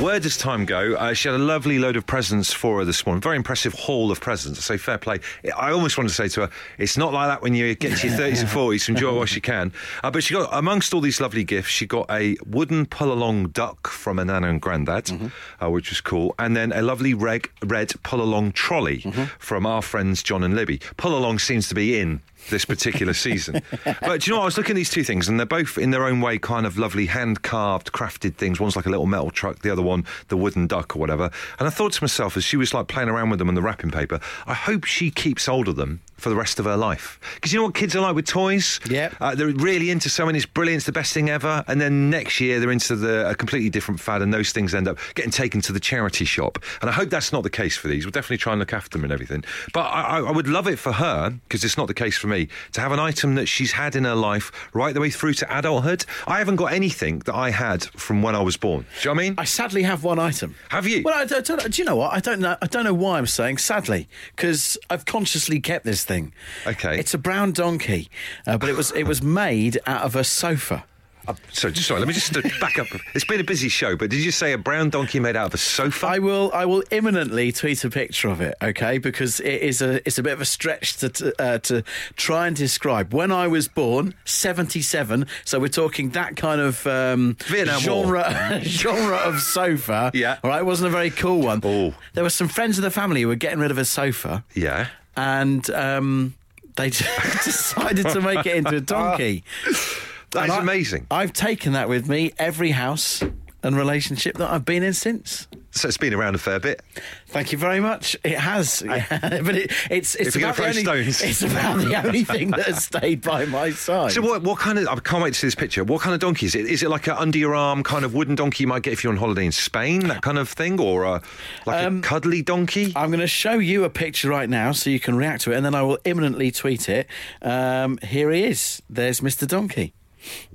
Where 0.00 0.20
does 0.20 0.36
time 0.36 0.66
go? 0.66 0.94
Uh, 0.96 1.14
she 1.14 1.28
had 1.28 1.40
a 1.40 1.42
lovely 1.42 1.78
load 1.78 1.96
of 1.96 2.04
presents 2.04 2.52
for 2.52 2.80
her 2.80 2.84
this 2.84 3.06
morning. 3.06 3.22
Very 3.22 3.36
impressive 3.36 3.72
haul 3.72 4.10
of 4.10 4.20
presents. 4.20 4.58
I 4.58 4.74
say 4.74 4.76
fair 4.76 4.98
play. 4.98 5.20
I 5.56 5.72
almost 5.72 5.96
wanted 5.96 6.10
to 6.10 6.14
say 6.14 6.28
to 6.28 6.42
her, 6.42 6.50
it's 6.76 6.98
not 6.98 7.14
like 7.14 7.28
that 7.28 7.40
when 7.40 7.54
you 7.54 7.74
get 7.74 7.96
to 7.98 8.08
your 8.08 8.18
30s 8.18 8.40
and 8.40 8.48
40s. 8.50 8.88
Enjoy 8.90 9.12
it 9.12 9.16
whilst 9.16 9.34
you 9.34 9.40
can. 9.40 9.72
Uh, 10.04 10.10
but 10.10 10.22
she 10.24 10.34
got, 10.34 10.50
amongst 10.52 10.92
all 10.92 11.00
these 11.00 11.22
lovely 11.22 11.44
gifts, 11.44 11.70
she 11.70 11.86
got 11.86 12.10
a 12.10 12.36
wooden 12.46 12.84
pull 12.84 13.10
along 13.10 13.48
duck 13.48 13.88
from 13.88 14.18
her 14.18 14.24
nana 14.26 14.48
and 14.50 14.60
granddad. 14.60 15.21
Uh, 15.62 15.70
which 15.70 15.90
was 15.90 16.00
cool. 16.00 16.34
And 16.38 16.56
then 16.56 16.72
a 16.72 16.82
lovely 16.82 17.14
reg, 17.14 17.50
red 17.62 17.92
pull 18.02 18.20
along 18.22 18.52
trolley 18.52 19.00
from 19.38 19.66
our 19.66 19.82
friends 19.82 20.22
John 20.22 20.42
and 20.42 20.54
Libby. 20.54 20.80
Pull 20.96 21.16
along 21.16 21.38
seems 21.38 21.68
to 21.68 21.74
be 21.74 21.98
in 21.98 22.20
this 22.50 22.64
particular 22.64 23.14
season. 23.14 23.62
But 24.00 24.22
do 24.22 24.30
you 24.30 24.32
know 24.32 24.38
what? 24.38 24.42
I 24.42 24.46
was 24.46 24.56
looking 24.56 24.72
at 24.72 24.76
these 24.76 24.90
two 24.90 25.04
things, 25.04 25.28
and 25.28 25.38
they're 25.38 25.46
both 25.46 25.78
in 25.78 25.90
their 25.90 26.04
own 26.04 26.20
way 26.20 26.38
kind 26.38 26.66
of 26.66 26.78
lovely 26.78 27.06
hand 27.06 27.42
carved, 27.42 27.92
crafted 27.92 28.34
things. 28.34 28.60
One's 28.60 28.76
like 28.76 28.86
a 28.86 28.90
little 28.90 29.06
metal 29.06 29.30
truck, 29.30 29.60
the 29.60 29.70
other 29.70 29.82
one, 29.82 30.04
the 30.28 30.36
wooden 30.36 30.66
duck 30.66 30.96
or 30.96 30.98
whatever. 30.98 31.30
And 31.58 31.66
I 31.68 31.70
thought 31.70 31.92
to 31.92 32.02
myself, 32.02 32.36
as 32.36 32.44
she 32.44 32.56
was 32.56 32.74
like 32.74 32.88
playing 32.88 33.08
around 33.08 33.30
with 33.30 33.38
them 33.38 33.48
on 33.48 33.54
the 33.54 33.62
wrapping 33.62 33.90
paper, 33.90 34.20
I 34.46 34.54
hope 34.54 34.84
she 34.84 35.10
keeps 35.10 35.46
hold 35.46 35.68
of 35.68 35.76
them 35.76 36.00
for 36.16 36.28
the 36.28 36.36
rest 36.36 36.60
of 36.60 36.64
her 36.66 36.76
life. 36.76 37.18
Because 37.34 37.52
you 37.52 37.58
know 37.58 37.64
what 37.64 37.74
kids 37.74 37.96
are 37.96 38.00
like 38.00 38.14
with 38.14 38.26
toys? 38.26 38.78
Yep. 38.88 39.14
Uh, 39.20 39.34
they're 39.34 39.48
really 39.48 39.90
into 39.90 40.08
something, 40.08 40.36
it's 40.36 40.46
brilliant, 40.46 40.78
it's 40.78 40.86
the 40.86 40.92
best 40.92 41.12
thing 41.12 41.28
ever. 41.30 41.64
And 41.66 41.80
then 41.80 42.10
next 42.10 42.40
year 42.40 42.60
they're 42.60 42.70
into 42.70 42.94
the, 42.94 43.28
a 43.28 43.34
completely 43.34 43.70
different 43.70 44.00
fad, 44.00 44.22
and 44.22 44.32
those 44.32 44.52
things 44.52 44.74
end 44.74 44.86
up 44.88 44.98
getting 45.14 45.32
taken 45.32 45.60
to 45.62 45.72
the 45.72 45.80
charity 45.80 46.24
shop. 46.24 46.58
And 46.80 46.88
I 46.88 46.92
hope 46.92 47.10
that's 47.10 47.32
not 47.32 47.42
the 47.42 47.50
case 47.50 47.76
for 47.76 47.88
these. 47.88 48.04
We'll 48.04 48.12
definitely 48.12 48.38
try 48.38 48.52
and 48.52 48.60
look 48.60 48.72
after 48.72 48.96
them 48.98 49.04
and 49.04 49.12
everything. 49.12 49.44
But 49.72 49.82
I, 49.82 50.18
I 50.18 50.32
I 50.32 50.34
would 50.34 50.48
love 50.48 50.66
it 50.66 50.78
for 50.78 50.92
her, 50.92 51.30
because 51.30 51.62
it's 51.62 51.76
not 51.76 51.88
the 51.88 51.94
case 51.94 52.16
for 52.16 52.26
me, 52.26 52.31
to 52.72 52.80
have 52.80 52.92
an 52.92 52.98
item 52.98 53.34
that 53.36 53.46
she's 53.46 53.72
had 53.72 53.94
in 53.96 54.04
her 54.04 54.14
life 54.14 54.50
right 54.72 54.94
the 54.94 55.00
way 55.00 55.10
through 55.10 55.34
to 55.34 55.58
adulthood. 55.58 56.04
I 56.26 56.38
haven't 56.38 56.56
got 56.56 56.72
anything 56.72 57.20
that 57.20 57.34
I 57.34 57.50
had 57.50 57.84
from 57.84 58.22
when 58.22 58.34
I 58.34 58.42
was 58.42 58.56
born. 58.56 58.82
Do 59.00 59.08
you 59.08 59.14
know 59.14 59.18
what 59.18 59.20
I 59.20 59.28
mean? 59.28 59.34
I 59.38 59.44
sadly 59.44 59.82
have 59.82 60.04
one 60.04 60.18
item. 60.18 60.54
Have 60.70 60.86
you? 60.86 61.02
Well, 61.04 61.14
I 61.18 61.24
don't, 61.24 61.44
don't- 61.46 61.70
do 61.72 61.82
you 61.82 61.86
know 61.86 61.96
what? 61.96 62.12
I 62.12 62.20
don't 62.20 62.40
know. 62.40 62.56
I 62.60 62.66
don't 62.66 62.84
know 62.84 62.94
why 62.94 63.18
I'm 63.18 63.26
saying 63.26 63.58
sadly 63.58 64.08
because 64.34 64.78
I've 64.90 65.04
consciously 65.04 65.60
kept 65.60 65.84
this 65.84 66.04
thing. 66.04 66.32
Okay. 66.66 66.98
It's 66.98 67.14
a 67.14 67.18
brown 67.18 67.52
donkey, 67.52 68.08
uh, 68.46 68.58
but 68.58 68.68
it 68.68 68.76
was 68.76 68.90
it 68.92 69.04
was 69.04 69.22
made 69.22 69.78
out 69.86 70.02
of 70.02 70.16
a 70.16 70.24
sofa. 70.24 70.84
Uh, 71.28 71.34
so, 71.52 71.72
sorry, 71.72 72.00
let 72.00 72.08
me 72.08 72.14
just 72.14 72.32
back 72.60 72.78
up. 72.78 72.86
It's 73.14 73.24
been 73.24 73.40
a 73.40 73.44
busy 73.44 73.68
show, 73.68 73.96
but 73.96 74.10
did 74.10 74.24
you 74.24 74.30
say 74.32 74.52
a 74.52 74.58
brown 74.58 74.90
donkey 74.90 75.20
made 75.20 75.36
out 75.36 75.46
of 75.46 75.54
a 75.54 75.58
sofa? 75.58 76.06
I 76.06 76.18
will 76.18 76.50
I 76.52 76.64
will 76.64 76.82
imminently 76.90 77.52
tweet 77.52 77.84
a 77.84 77.90
picture 77.90 78.28
of 78.28 78.40
it, 78.40 78.54
okay? 78.60 78.98
Because 78.98 79.38
it 79.40 79.62
is 79.62 79.80
a 79.82 79.96
it's 80.06 80.18
a 80.18 80.22
bit 80.22 80.32
of 80.32 80.40
a 80.40 80.44
stretch 80.44 80.96
to 80.98 81.08
to, 81.10 81.42
uh, 81.42 81.58
to 81.58 81.84
try 82.16 82.46
and 82.48 82.56
describe. 82.56 83.14
When 83.14 83.30
I 83.30 83.46
was 83.46 83.68
born, 83.68 84.14
seventy 84.24 84.82
seven, 84.82 85.26
so 85.44 85.60
we're 85.60 85.68
talking 85.68 86.10
that 86.10 86.36
kind 86.36 86.60
of 86.60 86.86
um, 86.86 87.36
Vietnam 87.46 87.80
genre 87.80 88.60
genre 88.62 89.16
of 89.16 89.40
sofa. 89.40 90.10
Yeah. 90.14 90.38
all 90.42 90.50
right, 90.50 90.60
it 90.60 90.66
wasn't 90.66 90.88
a 90.88 90.90
very 90.92 91.10
cool 91.10 91.40
one. 91.42 91.60
Oh. 91.62 91.94
there 92.14 92.24
were 92.24 92.30
some 92.30 92.48
friends 92.48 92.78
of 92.78 92.82
the 92.84 92.90
family 92.90 93.22
who 93.22 93.28
were 93.28 93.36
getting 93.36 93.60
rid 93.60 93.70
of 93.70 93.78
a 93.78 93.84
sofa. 93.84 94.44
yeah. 94.54 94.88
and 95.16 95.68
um, 95.70 96.34
they 96.76 96.90
decided 97.44 98.08
to 98.08 98.20
make 98.20 98.46
it 98.46 98.56
into 98.56 98.76
a 98.76 98.80
donkey. 98.80 99.44
That 100.32 100.44
And 100.44 100.52
is 100.52 100.58
I- 100.58 100.62
amazing. 100.62 101.06
I've 101.10 101.32
taken 101.32 101.72
that 101.74 101.88
with 101.88 102.08
me 102.08 102.32
every 102.38 102.70
house 102.72 103.22
and 103.64 103.76
relationship 103.76 104.36
that 104.38 104.50
I've 104.50 104.64
been 104.64 104.82
in 104.82 104.92
since. 104.92 105.46
So 105.74 105.88
it's 105.88 105.96
been 105.96 106.12
around 106.12 106.34
a 106.34 106.38
fair 106.38 106.58
bit. 106.60 106.82
Thank 107.28 107.52
you 107.52 107.56
very 107.56 107.80
much. 107.80 108.14
It 108.24 108.36
has, 108.38 108.82
yeah. 108.86 109.06
but 109.42 109.54
it, 109.56 109.72
it's 109.90 110.14
it's 110.16 110.36
about 110.36 110.56
the 110.56 110.64
only, 110.66 110.82
stones. 110.82 111.22
it's 111.22 111.42
about 111.42 111.78
the 111.78 111.94
only 112.04 112.24
thing 112.24 112.50
that 112.50 112.66
has 112.66 112.84
stayed 112.84 113.22
by 113.22 113.46
my 113.46 113.70
side. 113.70 114.12
So 114.12 114.20
what? 114.20 114.42
What 114.42 114.58
kind 114.58 114.78
of? 114.78 114.86
I 114.88 114.96
can't 114.96 115.22
wait 115.22 115.32
to 115.32 115.38
see 115.40 115.46
this 115.46 115.54
picture. 115.54 115.82
What 115.84 116.02
kind 116.02 116.12
of 116.12 116.20
donkey 116.20 116.44
is 116.46 116.54
it? 116.54 116.66
Is 116.66 116.82
it 116.82 116.90
like 116.90 117.06
an 117.06 117.14
under 117.16 117.38
your 117.38 117.54
arm 117.54 117.82
kind 117.84 118.04
of 118.04 118.12
wooden 118.14 118.34
donkey 118.34 118.64
you 118.64 118.68
might 118.68 118.82
get 118.82 118.92
if 118.92 119.02
you're 119.04 119.12
on 119.12 119.16
holiday 119.18 119.46
in 119.46 119.52
Spain, 119.52 120.08
that 120.08 120.20
kind 120.22 120.38
of 120.38 120.48
thing, 120.50 120.78
or 120.78 121.04
a, 121.04 121.22
like 121.64 121.86
Um, 121.86 121.98
a 121.98 122.02
cuddly 122.02 122.42
donkey? 122.42 122.92
I'm 122.94 123.08
going 123.08 123.20
to 123.20 123.26
show 123.26 123.54
you 123.54 123.84
a 123.84 123.90
picture 123.90 124.28
right 124.28 124.50
now 124.50 124.72
so 124.72 124.90
you 124.90 125.00
can 125.00 125.14
react 125.14 125.42
to 125.44 125.52
it, 125.52 125.56
and 125.56 125.64
then 125.64 125.74
I 125.74 125.80
will 125.82 125.98
imminently 126.04 126.50
tweet 126.50 126.88
it. 126.90 127.06
Um, 127.40 127.96
here 128.02 128.30
he 128.30 128.44
is. 128.44 128.82
There's 128.90 129.20
Mr. 129.20 129.46
Donkey. 129.48 129.94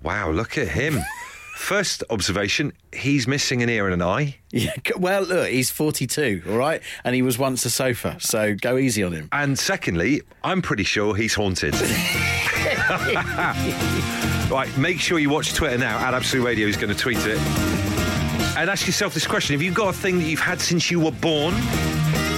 Wow, 0.01 0.31
look 0.31 0.57
at 0.57 0.67
him. 0.67 1.00
First 1.57 2.03
observation: 2.12 2.71
he's 2.93 3.27
missing 3.27 3.63
an 3.63 3.69
ear 3.69 3.86
and 3.86 3.93
an 3.95 4.01
eye. 4.01 4.38
Yeah, 4.51 4.74
well, 4.97 5.24
look, 5.24 5.50
he's 5.50 5.71
42, 5.71 6.43
all 6.47 6.57
right? 6.57 6.81
And 7.03 7.15
he 7.15 7.24
was 7.24 7.39
once 7.39 7.65
a 7.65 7.69
sofa, 7.69 8.17
so 8.19 8.53
go 8.55 8.77
easy 8.77 9.03
on 9.03 9.12
him. 9.12 9.27
And 9.31 9.57
secondly, 9.57 10.21
I'm 10.43 10.62
pretty 10.62 10.83
sure 10.83 11.15
he's 11.15 11.33
haunted. 11.33 11.74
right, 14.50 14.69
make 14.77 15.00
sure 15.00 15.19
you 15.19 15.29
watch 15.29 15.53
Twitter 15.53 15.77
now. 15.77 15.97
At 15.97 16.13
Absolute 16.13 16.45
Radio 16.45 16.67
is 16.67 16.77
going 16.77 16.93
to 16.93 17.00
tweet 17.00 17.17
it. 17.25 17.39
And 18.57 18.69
ask 18.69 18.88
yourself 18.88 19.13
this 19.13 19.27
question 19.27 19.53
Have 19.53 19.62
you 19.62 19.71
got 19.71 19.89
a 19.89 19.97
thing 19.97 20.19
that 20.19 20.25
you've 20.25 20.39
had 20.39 20.62
since 20.62 20.89
you 20.89 21.00
were 21.00 21.12
born? 21.12 21.53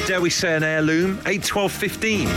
Dare 0.07 0.21
we 0.21 0.29
say 0.29 0.55
an 0.55 0.63
heirloom? 0.63 1.21
8, 1.25 1.43
12, 1.43 1.71
15. 1.71 2.27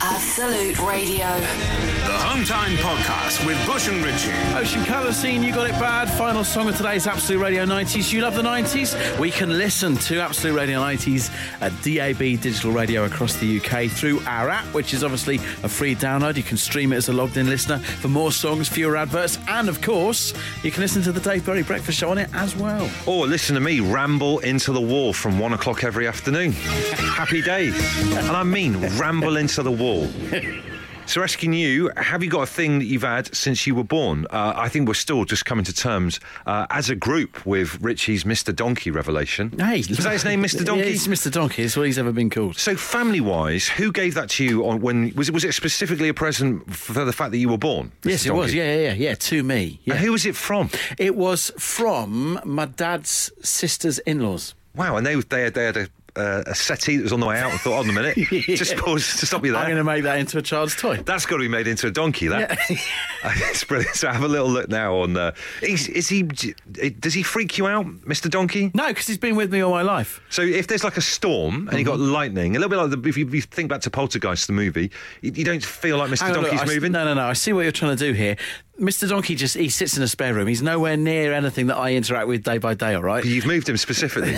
Absolute 0.00 0.78
Radio. 0.80 1.91
The 2.04 2.18
Home 2.18 2.44
Time 2.44 2.72
Podcast 2.78 3.46
with 3.46 3.64
Bush 3.64 3.86
and 3.86 4.04
Ritchie. 4.04 4.32
Ocean 4.56 4.84
Colour 4.84 5.12
Scene, 5.12 5.40
You 5.44 5.54
Got 5.54 5.68
It 5.70 5.78
Bad. 5.78 6.10
Final 6.10 6.42
song 6.42 6.68
of 6.68 6.76
today's 6.76 7.06
Absolute 7.06 7.40
Radio 7.40 7.64
90s. 7.64 8.12
You 8.12 8.22
love 8.22 8.34
the 8.34 8.42
90s? 8.42 9.18
We 9.20 9.30
can 9.30 9.56
listen 9.56 9.94
to 9.96 10.18
Absolute 10.20 10.56
Radio 10.56 10.80
90s 10.80 11.30
at 11.60 11.70
DAB 11.84 12.40
digital 12.42 12.72
radio 12.72 13.04
across 13.04 13.36
the 13.36 13.60
UK 13.60 13.88
through 13.88 14.18
our 14.26 14.48
app, 14.48 14.64
which 14.74 14.92
is 14.94 15.04
obviously 15.04 15.36
a 15.62 15.68
free 15.68 15.94
download. 15.94 16.36
You 16.36 16.42
can 16.42 16.56
stream 16.56 16.92
it 16.92 16.96
as 16.96 17.08
a 17.08 17.12
logged 17.12 17.36
in 17.36 17.48
listener 17.48 17.78
for 17.78 18.08
more 18.08 18.32
songs, 18.32 18.68
fewer 18.68 18.96
adverts, 18.96 19.38
and 19.46 19.68
of 19.68 19.80
course, 19.80 20.34
you 20.64 20.72
can 20.72 20.82
listen 20.82 21.02
to 21.02 21.12
the 21.12 21.20
Dave 21.20 21.46
Berry 21.46 21.62
Breakfast 21.62 21.98
Show 21.98 22.10
on 22.10 22.18
it 22.18 22.28
as 22.34 22.56
well. 22.56 22.90
Or 23.06 23.28
listen 23.28 23.54
to 23.54 23.60
me 23.60 23.78
ramble 23.78 24.40
into 24.40 24.72
the 24.72 24.80
wall 24.80 25.12
from 25.12 25.38
one 25.38 25.52
o'clock 25.52 25.84
every 25.84 26.08
afternoon. 26.08 26.50
Happy 26.52 27.42
days. 27.42 27.76
And 28.16 28.36
I 28.36 28.42
mean 28.42 28.80
ramble 28.98 29.36
into 29.36 29.62
the 29.62 29.70
wall. 29.70 30.08
So 31.04 31.22
asking 31.22 31.52
you, 31.52 31.90
have 31.96 32.22
you 32.22 32.30
got 32.30 32.42
a 32.42 32.46
thing 32.46 32.78
that 32.78 32.86
you've 32.86 33.02
had 33.02 33.34
since 33.34 33.66
you 33.66 33.74
were 33.74 33.84
born? 33.84 34.26
Uh, 34.30 34.54
I 34.56 34.70
think 34.70 34.88
we're 34.88 34.94
still 34.94 35.26
just 35.26 35.44
coming 35.44 35.64
to 35.64 35.72
terms 35.72 36.20
uh, 36.46 36.66
as 36.70 36.88
a 36.88 36.94
group 36.94 37.44
with 37.44 37.78
Richie's 37.82 38.24
Mr. 38.24 38.54
Donkey 38.54 38.90
revelation. 38.90 39.50
Hey, 39.58 39.78
was 39.88 39.98
that 39.98 40.12
his 40.12 40.24
name, 40.24 40.42
Mr. 40.42 40.64
Donkey? 40.64 40.88
It's 40.88 41.08
Mr. 41.08 41.30
Donkey. 41.30 41.64
It's 41.64 41.76
what 41.76 41.84
he's 41.86 41.98
ever 41.98 42.12
been 42.12 42.30
called. 42.30 42.56
So 42.56 42.76
family-wise, 42.76 43.68
who 43.68 43.92
gave 43.92 44.14
that 44.14 44.30
to 44.30 44.44
you 44.44 44.66
on 44.66 44.80
when 44.80 45.12
was 45.14 45.28
it 45.28 45.34
was 45.34 45.44
it 45.44 45.52
specifically 45.52 46.08
a 46.08 46.14
present 46.14 46.72
for 46.74 47.04
the 47.04 47.12
fact 47.12 47.32
that 47.32 47.38
you 47.38 47.50
were 47.50 47.58
born? 47.58 47.92
Mr. 48.02 48.10
Yes, 48.10 48.26
it 48.26 48.34
was. 48.34 48.46
Donkey? 48.46 48.58
Yeah, 48.58 48.76
yeah, 48.76 48.92
yeah. 48.94 49.14
To 49.14 49.42
me. 49.42 49.80
Yeah. 49.84 49.94
And 49.94 50.04
who 50.04 50.12
was 50.12 50.24
it 50.24 50.34
from? 50.36 50.70
It 50.98 51.14
was 51.14 51.52
from 51.58 52.40
my 52.44 52.64
dad's 52.64 53.30
sister's 53.42 53.98
in-laws. 54.00 54.54
Wow, 54.74 54.96
and 54.96 55.06
they 55.06 55.16
they 55.16 55.42
had, 55.42 55.54
they 55.54 55.64
had 55.66 55.76
a, 55.76 55.88
uh, 56.16 56.42
a 56.46 56.54
settee 56.54 56.96
that 56.98 57.02
was 57.02 57.12
on 57.12 57.20
the 57.20 57.26
way 57.26 57.38
out. 57.38 57.52
I 57.52 57.56
thought, 57.56 57.74
hold 57.74 57.86
on 57.88 57.90
a 57.90 57.92
minute, 57.94 58.16
just 58.56 58.76
pause 58.76 59.16
to 59.18 59.26
stop 59.26 59.44
you 59.44 59.52
there. 59.52 59.60
I'm 59.60 59.66
going 59.66 59.78
to 59.78 59.84
make 59.84 60.02
that 60.04 60.18
into 60.18 60.38
a 60.38 60.42
child's 60.42 60.76
toy. 60.76 60.96
That's 60.98 61.24
got 61.26 61.36
to 61.36 61.40
be 61.42 61.48
made 61.48 61.66
into 61.66 61.86
a 61.86 61.90
donkey. 61.90 62.28
That 62.28 62.58
it's 63.24 63.64
brilliant. 63.64 63.94
So 63.94 64.08
have 64.08 64.22
a 64.22 64.28
little 64.28 64.48
look 64.50 64.68
now 64.68 64.96
on. 64.96 65.16
Uh, 65.16 65.32
is, 65.62 65.88
is 65.88 66.08
he? 66.08 66.22
Does 66.22 67.14
he 67.14 67.22
freak 67.22 67.56
you 67.58 67.66
out, 67.66 67.86
Mr. 67.86 68.30
Donkey? 68.30 68.70
No, 68.74 68.88
because 68.88 69.06
he's 69.06 69.18
been 69.18 69.36
with 69.36 69.52
me 69.52 69.60
all 69.60 69.70
my 69.72 69.82
life. 69.82 70.20
So 70.30 70.42
if 70.42 70.66
there's 70.66 70.84
like 70.84 70.96
a 70.96 71.02
storm 71.02 71.68
and 71.68 71.78
you 71.78 71.84
got 71.84 71.98
Mm-hmm. 71.98 72.12
lightning, 72.12 72.56
a 72.56 72.58
little 72.58 72.70
bit 72.70 72.76
like 72.76 73.02
the, 73.02 73.08
if, 73.08 73.16
you, 73.16 73.26
if 73.26 73.34
you 73.34 73.40
think 73.42 73.68
back 73.68 73.80
to 73.82 73.90
Poltergeist, 73.90 74.46
the 74.46 74.52
movie, 74.52 74.90
you, 75.20 75.30
you 75.34 75.44
don't 75.44 75.62
feel 75.64 75.98
like 75.98 76.10
Mr. 76.10 76.22
Hang 76.22 76.34
Donkey's 76.34 76.52
look, 76.60 76.62
I 76.62 76.74
moving. 76.74 76.92
no, 76.92 77.04
no, 77.04 77.14
no. 77.14 77.26
I 77.26 77.32
see 77.34 77.52
what 77.52 77.62
you're 77.62 77.72
trying 77.72 77.96
to 77.96 78.04
do 78.04 78.12
here. 78.12 78.36
Mr. 78.80 79.08
Donkey 79.08 79.34
just 79.34 79.56
he 79.56 79.68
sits 79.68 79.96
in 79.96 80.02
a 80.02 80.08
spare 80.08 80.34
room. 80.34 80.46
He's 80.48 80.62
nowhere 80.62 80.96
near 80.96 81.32
anything 81.34 81.66
that 81.68 81.76
I 81.76 81.92
interact 81.94 82.26
with 82.28 82.42
day 82.42 82.58
by 82.58 82.74
day. 82.74 82.94
All 82.94 83.02
right. 83.02 83.24
You've 83.24 83.46
moved 83.46 83.68
him 83.68 83.76
specifically. 83.76 84.34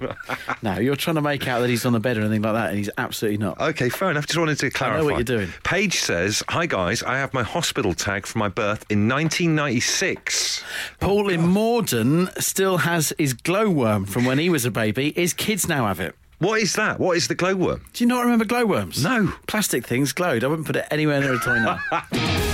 No, 0.62 0.78
you're 0.78 0.96
trying 0.96 1.16
to 1.16 1.22
make 1.22 1.46
out 1.46 1.60
that 1.60 1.68
he's 1.68 1.84
on 1.84 1.92
the 1.92 2.00
bed 2.00 2.16
or 2.16 2.20
anything 2.22 2.42
like 2.42 2.54
that, 2.54 2.68
and 2.70 2.78
he's 2.78 2.88
absolutely 2.96 3.38
not. 3.38 3.60
Okay, 3.60 3.88
fair 3.90 4.10
enough. 4.10 4.26
Just 4.26 4.38
wanted 4.38 4.58
to 4.60 4.70
clarify. 4.70 5.02
what 5.02 5.14
you're 5.14 5.22
doing. 5.24 5.52
Paige 5.62 5.98
says, 6.00 6.42
"Hi 6.48 6.66
guys, 6.66 7.02
I 7.02 7.18
have 7.18 7.34
my 7.34 7.42
hospital 7.42 7.92
tag 7.94 8.26
from 8.26 8.38
my 8.40 8.48
birth 8.48 8.84
in 8.90 9.08
1996." 9.08 10.62
Paul 11.00 11.28
in 11.28 11.46
Morden 11.46 12.30
still 12.38 12.78
has 12.78 13.12
his 13.18 13.34
glowworm 13.34 14.06
from 14.06 14.24
when 14.24 14.38
he 14.38 14.48
was 14.48 14.64
a 14.64 14.70
baby. 14.70 15.12
His 15.14 15.32
kids 15.34 15.68
now 15.68 15.86
have 15.86 16.00
it. 16.00 16.14
What 16.38 16.60
is 16.60 16.74
that? 16.74 16.98
What 16.98 17.16
is 17.16 17.28
the 17.28 17.34
glowworm? 17.34 17.82
Do 17.92 18.04
you 18.04 18.08
not 18.08 18.22
remember 18.24 18.44
glowworms? 18.44 19.02
No. 19.04 19.32
Plastic 19.46 19.86
things 19.86 20.12
glowed. 20.12 20.44
I 20.44 20.48
wouldn't 20.48 20.66
put 20.66 20.76
it 20.76 20.86
anywhere 20.90 21.20
near 21.20 21.34
a 21.34 21.38
toy 21.38 21.58
now. 21.58 21.78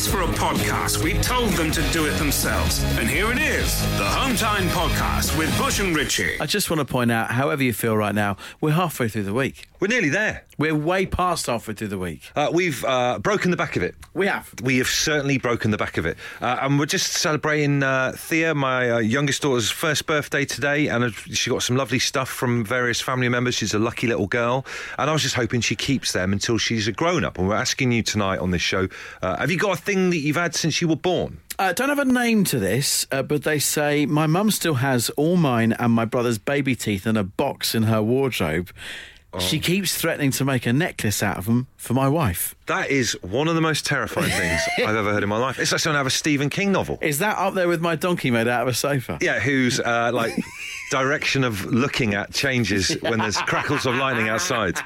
asked 0.00 0.08
for 0.08 0.22
a 0.22 0.26
podcast. 0.28 1.04
We 1.04 1.12
told 1.14 1.50
them 1.50 1.70
to 1.72 1.82
do 1.92 2.06
it 2.06 2.12
themselves. 2.12 2.82
And 2.98 3.06
here 3.06 3.30
it 3.32 3.38
is 3.38 3.78
the 3.98 4.04
Home 4.04 4.34
Time 4.34 4.66
Podcast 4.68 5.36
with 5.36 5.54
Bush 5.58 5.78
and 5.78 5.94
Richie. 5.94 6.40
I 6.40 6.46
just 6.46 6.70
want 6.70 6.80
to 6.80 6.90
point 6.90 7.12
out, 7.12 7.30
however 7.30 7.62
you 7.62 7.74
feel 7.74 7.94
right 7.94 8.14
now, 8.14 8.38
we're 8.62 8.72
halfway 8.72 9.08
through 9.08 9.24
the 9.24 9.34
week. 9.34 9.68
We're 9.78 9.88
nearly 9.88 10.10
there. 10.10 10.44
We're 10.58 10.74
way 10.74 11.06
past 11.06 11.46
halfway 11.46 11.72
through 11.72 11.88
the 11.88 11.98
week. 11.98 12.30
Uh, 12.36 12.50
we've 12.52 12.84
uh, 12.84 13.18
broken 13.18 13.50
the 13.50 13.56
back 13.56 13.76
of 13.76 13.82
it. 13.82 13.94
We 14.12 14.26
have. 14.26 14.52
We 14.62 14.76
have 14.76 14.88
certainly 14.88 15.38
broken 15.38 15.70
the 15.70 15.78
back 15.78 15.96
of 15.96 16.04
it. 16.04 16.18
Uh, 16.38 16.58
and 16.60 16.78
we're 16.78 16.84
just 16.84 17.14
celebrating 17.14 17.82
uh, 17.82 18.12
Thea, 18.14 18.54
my 18.54 18.90
uh, 18.90 18.98
youngest 18.98 19.40
daughter's 19.40 19.70
first 19.70 20.06
birthday 20.06 20.44
today. 20.44 20.88
And 20.88 21.14
she 21.14 21.48
got 21.48 21.62
some 21.62 21.76
lovely 21.76 21.98
stuff 21.98 22.28
from 22.28 22.62
various 22.62 23.00
family 23.00 23.30
members. 23.30 23.54
She's 23.54 23.72
a 23.72 23.78
lucky 23.78 24.06
little 24.06 24.26
girl. 24.26 24.66
And 24.98 25.08
I 25.08 25.14
was 25.14 25.22
just 25.22 25.34
hoping 25.34 25.62
she 25.62 25.76
keeps 25.76 26.12
them 26.12 26.34
until 26.34 26.58
she's 26.58 26.86
a 26.86 26.92
grown 26.92 27.24
up. 27.24 27.38
And 27.38 27.48
we're 27.48 27.54
asking 27.54 27.92
you 27.92 28.02
tonight 28.02 28.38
on 28.38 28.50
this 28.50 28.60
show 28.60 28.86
uh, 29.22 29.38
have 29.38 29.50
you 29.50 29.56
got 29.56 29.78
a 29.78 29.80
thing 29.90 30.10
that 30.10 30.18
you've 30.18 30.36
had 30.36 30.54
since 30.54 30.80
you 30.80 30.88
were 30.88 30.96
born? 30.96 31.40
Uh, 31.58 31.72
don't 31.72 31.88
have 31.88 31.98
a 31.98 32.04
name 32.04 32.44
to 32.44 32.58
this, 32.58 33.06
uh, 33.10 33.22
but 33.22 33.42
they 33.42 33.58
say 33.58 34.06
my 34.06 34.26
mum 34.26 34.50
still 34.50 34.74
has 34.74 35.10
all 35.10 35.36
mine 35.36 35.72
and 35.72 35.92
my 35.92 36.04
brother's 36.04 36.38
baby 36.38 36.74
teeth 36.74 37.06
in 37.06 37.16
a 37.16 37.24
box 37.24 37.74
in 37.74 37.84
her 37.84 38.02
wardrobe. 38.02 38.70
She 39.38 39.60
keeps 39.60 39.96
threatening 39.96 40.32
to 40.32 40.44
make 40.44 40.66
a 40.66 40.72
necklace 40.72 41.22
out 41.22 41.38
of 41.38 41.44
them 41.44 41.68
for 41.76 41.94
my 41.94 42.08
wife. 42.08 42.56
That 42.66 42.90
is 42.90 43.16
one 43.22 43.46
of 43.46 43.54
the 43.54 43.60
most 43.60 43.86
terrifying 43.86 44.30
things 44.30 44.60
I've 44.78 44.96
ever 44.96 45.12
heard 45.12 45.22
in 45.22 45.28
my 45.28 45.36
life. 45.36 45.60
It's 45.60 45.70
like 45.70 45.80
something 45.80 45.96
out 45.96 46.00
of 46.00 46.08
a 46.08 46.10
Stephen 46.10 46.50
King 46.50 46.72
novel. 46.72 46.98
Is 47.00 47.20
that 47.20 47.38
up 47.38 47.54
there 47.54 47.68
with 47.68 47.80
my 47.80 47.94
donkey 47.94 48.32
made 48.32 48.48
out 48.48 48.62
of 48.62 48.68
a 48.68 48.74
sofa? 48.74 49.18
Yeah, 49.20 49.38
who's 49.38 49.78
uh, 49.78 50.10
like 50.12 50.32
direction 50.90 51.44
of 51.44 51.64
looking 51.66 52.14
at 52.14 52.32
changes 52.32 52.90
when 53.00 53.18
there's 53.18 53.38
crackles 53.38 53.86
of 53.86 53.94
lightning 53.94 54.28
outside. 54.28 54.78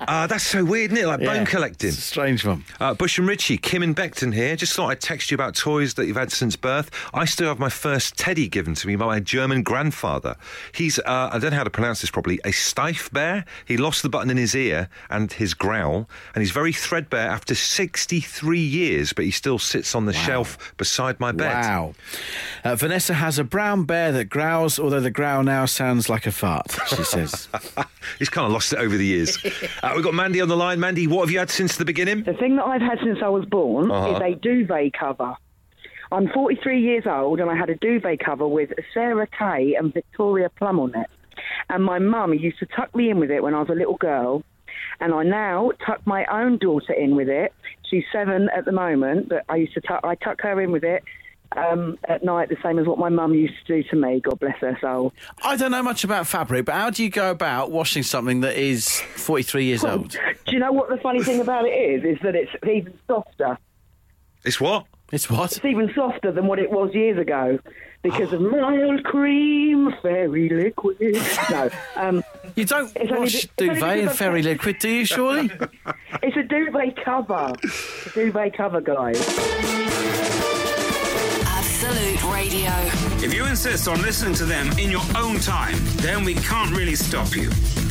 Uh, 0.00 0.26
that's 0.26 0.42
so 0.42 0.64
weird, 0.64 0.90
isn't 0.92 1.04
it? 1.04 1.06
Like 1.06 1.20
Yeah. 1.20 1.32
bone 1.36 1.46
collecting. 1.46 1.90
It's 1.90 1.98
a 1.98 2.00
strange 2.00 2.44
one. 2.44 2.64
Uh, 2.80 2.92
Bush 2.92 3.18
and 3.18 3.28
Ritchie, 3.28 3.56
Kim 3.58 3.84
and 3.84 3.94
Beckton 3.94 4.34
here. 4.34 4.56
Just 4.56 4.72
thought 4.74 4.88
I'd 4.88 5.00
text 5.00 5.30
you 5.30 5.36
about 5.36 5.54
toys 5.54 5.94
that 5.94 6.06
you've 6.06 6.16
had 6.16 6.32
since 6.32 6.56
birth. 6.56 6.90
I 7.14 7.24
still 7.24 7.46
have 7.46 7.60
my 7.60 7.68
first 7.68 8.16
teddy 8.18 8.48
given 8.48 8.74
to 8.74 8.88
me 8.88 8.96
by 8.96 9.06
my 9.06 9.20
German 9.20 9.62
grandfather. 9.62 10.34
He's, 10.74 10.98
uh, 10.98 11.30
I 11.32 11.38
don't 11.38 11.52
know 11.52 11.56
how 11.58 11.62
to 11.62 11.70
pronounce 11.70 12.00
this 12.00 12.10
properly, 12.10 12.40
a 12.44 12.48
Steiff 12.50 13.12
bear. 13.12 13.44
He 13.64 13.76
lost 13.76 14.02
the 14.02 14.08
button 14.08 14.28
in 14.28 14.36
his 14.38 14.56
ear 14.56 14.88
and 15.08 15.32
his 15.32 15.54
growl, 15.54 16.08
and 16.34 16.42
he's 16.42 16.50
very 16.50 16.72
threadbare 16.72 17.28
after 17.28 17.54
63 17.54 18.58
years, 18.58 19.12
but 19.12 19.24
he 19.24 19.30
still 19.30 19.60
sits 19.60 19.94
on 19.94 20.06
the 20.06 20.12
shelf 20.12 20.74
beside 20.78 21.20
my 21.20 21.30
bed. 21.30 21.62
Wow. 21.62 21.94
Uh, 22.64 22.74
Vanessa 22.74 23.14
has 23.14 23.38
a 23.38 23.44
brown 23.44 23.84
bear 23.84 24.10
that 24.10 24.24
growls, 24.24 24.80
although 24.80 24.98
the 25.00 25.11
growl 25.12 25.42
now 25.42 25.66
sounds 25.66 26.08
like 26.08 26.26
a 26.26 26.32
fart, 26.32 26.66
she 26.88 27.02
says. 27.04 27.48
He's 28.18 28.28
kind 28.28 28.46
of 28.46 28.52
lost 28.52 28.72
it 28.72 28.78
over 28.78 28.96
the 28.96 29.06
years. 29.06 29.38
uh, 29.82 29.92
we've 29.94 30.04
got 30.04 30.14
Mandy 30.14 30.40
on 30.40 30.48
the 30.48 30.56
line. 30.56 30.80
Mandy, 30.80 31.06
what 31.06 31.20
have 31.22 31.30
you 31.30 31.38
had 31.38 31.50
since 31.50 31.76
the 31.76 31.84
beginning? 31.84 32.22
The 32.24 32.34
thing 32.34 32.56
that 32.56 32.64
I've 32.64 32.80
had 32.82 32.98
since 33.04 33.18
I 33.22 33.28
was 33.28 33.44
born 33.44 33.90
Uh-huh. 33.90 34.16
is 34.16 34.22
a 34.22 34.34
duvet 34.38 34.92
cover. 34.98 35.34
I'm 36.10 36.28
43 36.28 36.80
years 36.80 37.04
old 37.06 37.40
and 37.40 37.50
I 37.50 37.54
had 37.56 37.70
a 37.70 37.76
duvet 37.76 38.20
cover 38.20 38.46
with 38.46 38.70
Sarah 38.92 39.26
Kay 39.26 39.74
and 39.78 39.94
Victoria 39.94 40.50
Plum 40.50 40.78
on 40.80 40.94
it. 40.94 41.06
And 41.70 41.84
my 41.84 41.98
mum 41.98 42.34
used 42.34 42.58
to 42.58 42.66
tuck 42.66 42.94
me 42.94 43.08
in 43.10 43.18
with 43.18 43.30
it 43.30 43.42
when 43.42 43.54
I 43.54 43.60
was 43.60 43.70
a 43.70 43.74
little 43.74 43.96
girl. 43.96 44.42
And 45.00 45.14
I 45.14 45.22
now 45.22 45.72
tuck 45.86 46.00
my 46.06 46.24
own 46.26 46.58
daughter 46.58 46.92
in 46.92 47.16
with 47.16 47.28
it. 47.28 47.52
She's 47.88 48.04
seven 48.12 48.48
at 48.56 48.64
the 48.64 48.72
moment, 48.72 49.28
but 49.28 49.44
I 49.48 49.56
used 49.56 49.74
to 49.74 49.80
tuck, 49.80 50.00
I 50.04 50.14
tuck 50.14 50.40
her 50.42 50.60
in 50.60 50.70
with 50.70 50.84
it 50.84 51.02
um, 51.56 51.98
at 52.04 52.22
night, 52.22 52.48
the 52.48 52.56
same 52.62 52.78
as 52.78 52.86
what 52.86 52.98
my 52.98 53.08
mum 53.08 53.34
used 53.34 53.54
to 53.66 53.82
do 53.82 53.88
to 53.90 53.96
me. 53.96 54.20
God 54.20 54.38
bless 54.38 54.58
her 54.58 54.76
soul. 54.80 55.12
I 55.42 55.56
don't 55.56 55.70
know 55.70 55.82
much 55.82 56.04
about 56.04 56.26
fabric, 56.26 56.66
but 56.66 56.74
how 56.74 56.90
do 56.90 57.02
you 57.02 57.10
go 57.10 57.30
about 57.30 57.70
washing 57.70 58.02
something 58.02 58.40
that 58.40 58.56
is 58.56 59.00
43 59.16 59.64
years 59.64 59.84
old? 59.84 60.10
Do 60.46 60.52
you 60.52 60.58
know 60.58 60.72
what 60.72 60.88
the 60.88 60.96
funny 60.98 61.22
thing 61.22 61.40
about 61.40 61.64
it 61.66 61.70
is? 61.70 62.04
Is 62.04 62.18
that 62.22 62.34
it's 62.34 62.50
even 62.66 62.98
softer. 63.06 63.58
It's 64.44 64.60
what? 64.60 64.86
It's 65.12 65.30
what? 65.30 65.52
It's 65.56 65.64
even 65.64 65.92
softer 65.94 66.32
than 66.32 66.46
what 66.46 66.58
it 66.58 66.70
was 66.70 66.94
years 66.94 67.18
ago 67.18 67.58
because 68.02 68.32
of 68.32 68.40
mild 68.40 69.04
cream, 69.04 69.92
fairy 70.02 70.48
liquid. 70.48 70.96
No, 71.50 71.70
um, 71.96 72.24
You 72.54 72.64
don't 72.64 72.90
It's 72.96 73.10
only 73.10 73.20
wash 73.20 73.48
only 73.60 73.74
duvet 73.74 73.98
in 73.98 74.08
fairy 74.08 74.42
liquid, 74.42 74.78
do 74.78 74.88
you, 74.88 75.04
surely? 75.04 75.50
it's 76.22 76.36
a 76.36 76.42
duvet 76.42 77.02
cover. 77.04 77.52
It's 77.62 78.06
a 78.06 78.10
duvet 78.10 78.56
cover, 78.56 78.80
guys. 78.80 80.21
Absolute 81.84 82.32
Radio. 82.32 82.70
If 83.26 83.34
you 83.34 83.44
insist 83.44 83.88
on 83.88 84.00
listening 84.02 84.34
to 84.34 84.44
them 84.44 84.70
in 84.78 84.88
your 84.88 85.02
own 85.16 85.40
time, 85.40 85.74
then 85.96 86.22
we 86.22 86.34
can't 86.34 86.70
really 86.70 86.94
stop 86.94 87.34
you. 87.34 87.50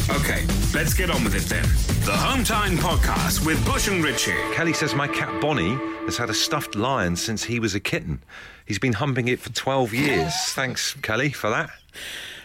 Okay, 0.09 0.45
let's 0.73 0.93
get 0.93 1.09
on 1.11 1.25
with 1.25 1.35
it 1.35 1.43
then. 1.49 1.63
The 2.05 2.15
Home 2.15 2.45
Time 2.45 2.77
Podcast 2.77 3.45
with 3.45 3.63
Bush 3.65 3.89
and 3.89 4.01
Ritchie. 4.01 4.31
Kelly 4.53 4.71
says 4.71 4.95
my 4.95 5.09
cat 5.09 5.41
Bonnie 5.41 5.75
has 6.05 6.15
had 6.15 6.29
a 6.29 6.33
stuffed 6.33 6.75
lion 6.75 7.17
since 7.17 7.43
he 7.43 7.59
was 7.59 7.75
a 7.75 7.81
kitten. 7.81 8.23
He's 8.65 8.79
been 8.79 8.93
humping 8.93 9.27
it 9.27 9.41
for 9.41 9.51
12 9.51 9.93
years. 9.93 10.33
Thanks, 10.53 10.93
Kelly, 11.01 11.31
for 11.31 11.49
that. 11.49 11.69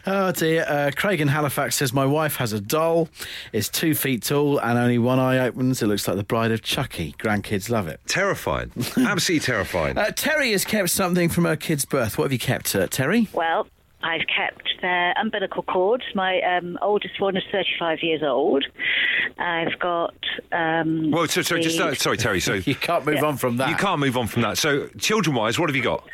Oh 0.09 0.31
dear. 0.33 0.65
Uh, 0.69 0.91
Craig 0.95 1.21
in 1.21 1.29
Halifax 1.29 1.75
says 1.77 1.93
my 1.93 2.07
wife 2.07 2.37
has 2.37 2.53
a 2.53 2.61
doll. 2.61 3.09
It's 3.53 3.69
two 3.69 3.95
feet 3.95 4.23
tall 4.23 4.59
and 4.61 4.79
only 4.79 4.99
one 4.99 5.19
eye 5.19 5.39
opens. 5.39 5.83
It 5.83 5.87
looks 5.89 6.07
like 6.07 6.17
the 6.17 6.23
bride 6.25 6.53
of 6.53 6.63
Chucky. 6.63 7.15
Grandkids 7.19 7.71
love 7.71 7.89
it. 7.89 8.01
Terrifying. 8.07 8.71
Absolutely 8.97 9.41
terrifying. 9.41 9.99
Uh, 9.99 10.11
Terry 10.13 10.53
has 10.53 10.65
kept 10.65 10.91
something 10.91 11.29
from 11.29 11.45
her 11.45 11.57
kid's 11.57 11.85
birth. 11.85 12.19
What 12.19 12.25
have 12.25 12.33
you 12.33 12.39
kept, 12.39 12.75
uh, 12.77 12.87
Terry? 12.87 13.27
Well, 13.33 13.67
I've 14.03 14.27
kept 14.29 14.69
their 14.81 15.13
umbilical 15.21 15.65
cord. 15.65 16.05
My 16.15 16.41
um, 16.43 16.79
oldest 16.83 17.21
one 17.21 17.37
is 17.37 17.43
35 17.51 17.99
years 18.03 18.23
old. 18.23 18.65
I've 19.39 19.77
got. 19.81 20.15
Um, 20.53 21.11
Well, 21.11 21.27
so, 21.27 21.43
so 21.43 21.59
just 21.59 21.81
uh, 21.81 21.95
sorry, 21.95 22.17
Terry. 22.17 22.39
So 22.39 22.55
You 22.65 22.77
can't 22.77 23.05
move 23.05 23.25
on 23.25 23.37
from 23.39 23.57
that. 23.57 23.71
you 23.71 23.77
can't 23.77 23.99
move 23.99 24.17
on 24.17 24.29
from 24.29 24.43
that. 24.43 24.57
So, 24.59 24.87
children-wise, 24.99 25.59
what 25.59 25.69
have 25.69 25.75
you 25.77 25.83
got? 25.83 26.07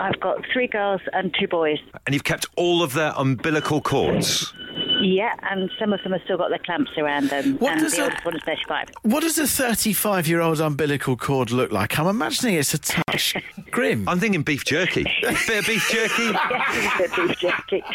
I've 0.00 0.18
got 0.20 0.44
three 0.52 0.66
girls 0.66 1.00
and 1.12 1.34
two 1.38 1.46
boys. 1.48 1.78
And 2.06 2.14
you've 2.14 2.24
kept 2.24 2.46
all 2.56 2.82
of 2.82 2.92
their 2.94 3.12
umbilical 3.16 3.80
cords. 3.80 4.52
Yeah, 5.00 5.34
and 5.50 5.70
some 5.78 5.92
of 5.92 6.02
them 6.02 6.12
have 6.12 6.22
still 6.24 6.38
got 6.38 6.48
their 6.50 6.58
clamps 6.58 6.92
around 6.96 7.28
them. 7.30 7.58
What 7.58 7.72
and 7.72 7.80
does 7.82 7.92
the 7.92 7.98
that- 7.98 8.04
oldest 8.04 8.24
one 8.24 8.36
is 8.36 8.42
35. 8.44 8.88
What 9.02 9.20
does 9.22 9.38
a 9.38 9.46
35 9.46 10.26
year 10.28 10.40
old 10.40 10.60
umbilical 10.60 11.16
cord 11.16 11.50
look 11.50 11.72
like? 11.72 11.98
I'm 11.98 12.06
imagining 12.06 12.54
it's 12.54 12.72
a 12.74 12.78
touch 12.78 13.34
grim. 13.72 14.08
I'm 14.08 14.20
thinking 14.20 14.42
beef 14.42 14.64
jerky. 14.64 15.02
Bit 15.22 15.58
of 15.60 15.66
beef 15.66 15.88
jerky. 15.90 16.30
Yes, 16.52 17.16
beef 17.16 17.38
jerky. 17.38 17.82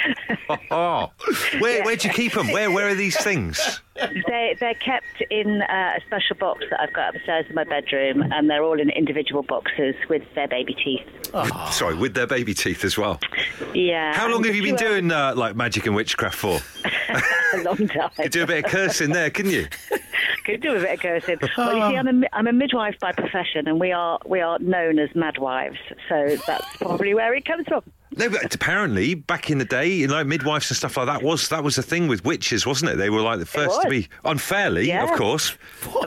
Oh, 0.72 1.12
where 1.60 1.84
where'd 1.84 2.04
you 2.06 2.10
keep 2.10 2.34
them? 2.34 2.52
Where 2.52 2.72
where 2.72 2.88
are 2.88 2.96
these 2.96 3.18
things? 3.22 3.82
they, 3.96 4.56
they're 4.60 4.74
kept 4.76 5.22
in 5.30 5.62
uh, 5.62 5.94
a 5.98 6.02
special 6.06 6.36
box 6.38 6.64
that 6.70 6.80
I've 6.80 6.94
got 6.94 7.16
upstairs 7.16 7.46
in 7.50 7.56
my 7.56 7.64
bedroom, 7.66 8.22
and 8.32 8.50
they're 8.50 8.64
all 8.64 8.80
in 8.80 8.90
individual 8.90 9.44
boxes 9.44 9.96
with 10.10 10.22
their 10.36 10.48
baby 10.48 10.74
teeth. 10.74 11.02
Oh. 11.34 11.70
Sorry, 11.72 11.96
with 11.96 12.14
their 12.14 12.28
baby 12.28 12.54
teeth 12.54 12.86
as 12.86 12.98
well. 12.98 13.20
Yeah. 13.74 14.14
How 14.14 14.30
long 14.30 14.44
have 14.46 14.56
you 14.56 14.64
been 14.64 14.78
two- 14.78 14.86
doing 14.88 15.12
uh, 15.12 15.34
like 15.36 15.56
magic 15.58 15.86
and 15.86 15.96
witchcraft 15.96 16.36
for? 16.36 16.60
A 17.56 17.64
long 17.64 17.88
time. 17.90 18.12
You 18.20 18.30
do 18.30 18.44
a 18.44 18.48
bit 18.48 18.66
of 18.66 18.72
cursing 18.72 19.12
there, 19.12 19.30
couldn't 19.30 19.52
you? 19.52 19.68
Could 20.46 20.62
do 20.62 20.76
a 20.76 20.80
bit 20.80 20.94
of 20.94 21.00
cursing. 21.00 21.38
Well, 21.58 21.76
you 21.76 21.82
see, 21.94 21.98
I'm 21.98 22.08
a, 22.08 22.14
mi- 22.14 22.28
I'm 22.32 22.48
a 22.48 22.54
midwife 22.54 22.96
by 23.02 23.12
profession, 23.12 23.68
and 23.68 23.80
we 23.82 23.92
are 23.92 24.20
we 24.26 24.40
are 24.42 24.60
known 24.60 24.98
as 25.00 25.10
madwives, 25.10 25.67
so 26.10 26.38
that's 26.46 26.78
probably 26.78 27.14
where 27.14 27.34
it 27.34 27.46
comes 27.46 27.66
from. 27.68 27.82
No, 28.16 28.30
but 28.30 28.56
apparently 28.56 29.14
back 29.16 29.50
in 29.52 29.58
the 29.58 29.66
day, 29.66 29.88
you 29.90 30.08
know, 30.08 30.24
midwives 30.24 30.72
and 30.72 30.78
stuff 30.78 30.96
like 30.98 31.06
that 31.08 31.22
was 31.22 31.50
that 31.50 31.64
was 31.64 31.76
the 31.76 31.84
thing 31.84 32.08
with 32.08 32.24
witches, 32.26 32.66
wasn't 32.66 32.90
it? 32.92 32.96
They 32.98 33.10
were 33.10 33.22
like 33.22 33.38
the 33.40 33.46
first 33.46 33.82
to 33.82 33.90
be 33.90 34.08
unfairly, 34.24 34.88
Yeah. 34.88 35.04
of 35.04 35.12
course. 35.18 35.56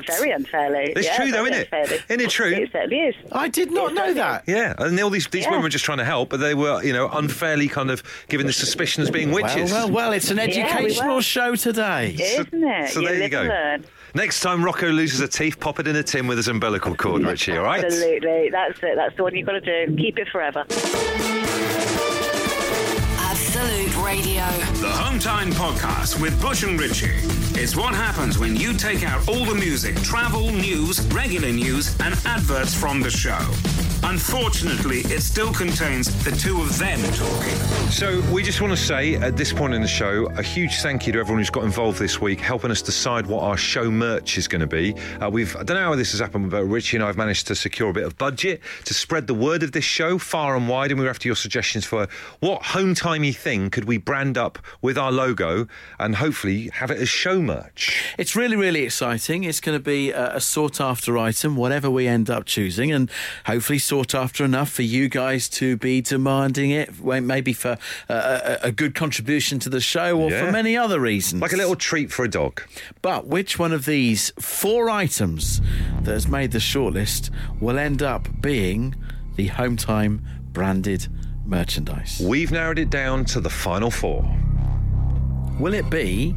Very 0.07 0.31
unfairly. 0.33 0.93
It's 0.97 1.07
yeah, 1.07 1.17
true 1.19 1.31
though, 1.31 1.45
very 1.45 1.51
isn't 1.51 1.61
it? 1.61 1.69
unfairly. 1.73 2.03
Isn't 2.09 2.21
it 2.23 2.31
true? 2.31 2.51
It 2.53 2.73
certainly 2.73 2.97
is. 3.01 3.15
I 3.33 3.49
did 3.49 3.71
not 3.71 3.93
It 3.93 3.95
know 3.95 4.01
certainly 4.07 4.21
that. 4.21 4.45
Yeah, 4.49 4.75
and 4.79 4.99
all 5.01 5.11
these 5.11 5.29
these 5.29 5.45
Yeah. 5.45 5.51
women 5.51 5.63
were 5.65 5.69
just 5.69 5.85
trying 5.85 5.99
to 5.99 6.05
help, 6.05 6.31
but 6.31 6.39
they 6.41 6.55
were, 6.55 6.83
you 6.83 6.93
know, 6.95 7.09
unfairly 7.13 7.69
kind 7.69 7.91
of 7.91 8.03
given 8.29 8.47
the 8.47 8.53
suspicion 8.55 9.03
as 9.03 9.11
being 9.11 9.31
witches. 9.31 9.71
well, 9.71 9.91
well, 9.91 10.13
it's 10.13 10.31
an 10.31 10.39
we 10.39 10.45
educational 10.45 11.17
were. 11.17 11.23
show 11.23 11.55
today. 11.55 12.17
Isn't 12.19 12.65
it? 12.65 12.91
so 12.91 13.01
you 13.01 13.09
there 13.09 13.23
you 13.23 13.29
go. 13.29 13.41
and 13.41 13.49
learn. 13.49 13.85
Next 14.15 14.41
time 14.41 14.65
Rocco 14.65 14.89
loses 14.89 15.21
a 15.21 15.29
teeth, 15.29 15.61
pop 15.61 15.79
it 15.79 15.87
in 15.87 15.95
a 15.97 16.03
tin 16.03 16.27
with 16.27 16.37
his 16.39 16.49
umbilical 16.49 16.95
cord, 16.97 17.23
Richie. 17.23 17.57
All 17.57 17.65
right? 17.65 17.85
Absolutely. 17.85 18.51
That's 18.51 18.79
it. 18.83 18.97
That's 18.97 19.17
the 19.17 19.23
one 19.23 19.35
you've 19.37 19.47
got 19.47 19.53
to 19.53 19.87
do. 19.87 19.97
Keep 19.97 20.19
it 20.19 20.29
forever. 20.29 20.65
Absolute 23.21 23.97
Radio. 24.05 24.45
The 24.81 24.91
Home 24.91 25.19
Time 25.21 25.51
Podcast 25.53 26.21
with 26.21 26.41
Bush 26.43 26.65
and 26.65 26.81
Ritchie. 26.81 27.07
It's 27.61 27.77
what 27.77 27.95
happens 27.95 28.39
when 28.39 28.57
you 28.57 28.73
take 28.73 29.05
out 29.05 29.29
all 29.29 29.45
the 29.45 29.55
music, 29.55 29.95
travel, 30.03 30.51
news, 30.51 31.01
regular 31.13 31.53
news, 31.53 31.97
and 32.01 32.15
adverts 32.25 32.75
from 32.75 33.01
the 33.01 33.11
show. 33.11 33.39
Unfortunately, 34.03 35.01
it 35.01 35.21
still 35.21 35.53
contains 35.53 36.25
the 36.25 36.31
two 36.31 36.61
of 36.63 36.79
them 36.79 36.99
talking. 37.13 37.55
So 37.91 38.21
we 38.33 38.43
just 38.43 38.61
want 38.61 38.73
to 38.73 38.77
say 38.77 39.15
at 39.17 39.37
this 39.37 39.53
point 39.53 39.75
in 39.75 39.83
the 39.83 39.89
show 39.89 40.27
a 40.37 40.43
huge 40.43 40.81
thank 40.81 41.07
you 41.07 41.13
to 41.13 41.19
everyone 41.19 41.39
who's 41.41 41.51
got 41.51 41.65
involved 41.65 41.99
this 41.99 42.21
week, 42.21 42.41
helping 42.41 42.71
us 42.71 42.83
decide 42.83 43.27
what 43.27 43.43
our 43.43 43.57
show 43.57 43.91
merch 43.91 44.39
is 44.39 44.49
going 44.49 44.61
to 44.61 44.67
be. 44.67 44.95
Uh, 45.21 45.29
we've 45.29 45.55
I 45.57 45.63
don't 45.63 45.77
know 45.77 45.85
how 45.85 45.95
this 45.95 46.13
has 46.13 46.21
happened, 46.21 46.51
but 46.51 46.65
Richie 46.65 46.97
and 46.97 47.05
I 47.05 47.09
have 47.09 47.17
managed 47.17 47.47
to 47.49 47.55
secure 47.55 47.91
a 47.91 47.93
bit 47.93 48.05
of 48.05 48.17
budget 48.17 48.61
to 48.85 48.95
spread 48.95 49.27
the 49.27 49.35
word 49.35 49.63
of 49.63 49.73
this 49.73 49.85
show 49.85 50.19
far 50.19 50.57
and 50.57 50.69
wide, 50.69 50.91
and 50.91 51.01
we're 51.01 51.11
after 51.11 51.29
your 51.29 51.37
suggestions 51.37 51.85
for 51.85 52.09
what 52.41 52.63
home 52.63 52.95
timey 52.95 53.33
thing 53.33 53.71
could 53.71 53.85
we 53.85 53.99
brand 53.99 54.39
up 54.39 54.59
with 54.81 54.97
our 54.97 55.13
logo 55.13 55.67
and 55.99 56.17
hopefully 56.17 56.71
have 56.75 56.91
it 56.91 56.99
as 56.99 57.09
show 57.09 57.41
merch. 57.41 58.15
It's 58.19 58.35
really, 58.35 58.57
really 58.57 58.83
exciting. 58.83 59.45
It's 59.45 59.61
going 59.61 59.77
to 59.77 59.85
be 59.85 60.11
a, 60.11 60.37
a 60.37 60.41
sought 60.41 60.81
after 60.81 61.19
item, 61.19 61.57
whatever 61.57 61.91
we 61.91 62.07
end 62.07 62.31
up 62.31 62.47
choosing, 62.47 62.93
and 62.93 63.11
hopefully 63.47 63.79
sought 63.91 64.15
after 64.15 64.45
enough 64.45 64.71
for 64.71 64.83
you 64.83 65.09
guys 65.09 65.49
to 65.49 65.77
be 65.77 66.01
demanding 66.01 66.71
it, 66.71 67.03
maybe 67.03 67.53
for 67.53 67.77
a, 68.09 68.59
a 68.63 68.71
good 68.71 68.95
contribution 68.95 69.59
to 69.59 69.69
the 69.69 69.81
show 69.81 70.17
or 70.17 70.31
Yeah. 70.31 70.47
for 70.47 70.53
many 70.53 70.77
other 70.77 71.01
reasons. 71.01 71.43
Like 71.43 71.53
a 71.53 71.57
little 71.57 71.75
treat 71.75 72.13
for 72.13 72.25
a 72.25 72.29
dog. 72.31 72.63
But 73.03 73.27
which 73.27 73.59
one 73.59 73.73
of 73.73 73.87
these 73.87 74.33
four 74.39 74.89
items 74.89 75.61
that 76.03 76.13
has 76.13 76.29
made 76.29 76.53
the 76.53 76.61
shortlist 76.61 77.31
will 77.61 77.81
end 77.81 78.01
up 78.01 78.29
being 78.41 78.95
the 79.35 79.49
Home 79.49 79.77
Time 79.77 80.23
branded 80.53 81.09
merchandise? 81.45 82.23
We've 82.25 82.53
narrowed 82.53 82.79
it 82.79 82.91
down 82.91 83.25
to 83.25 83.41
the 83.41 83.51
final 83.51 83.91
four. 83.91 84.23
Will 85.59 85.75
it 85.75 85.91
be 85.91 86.37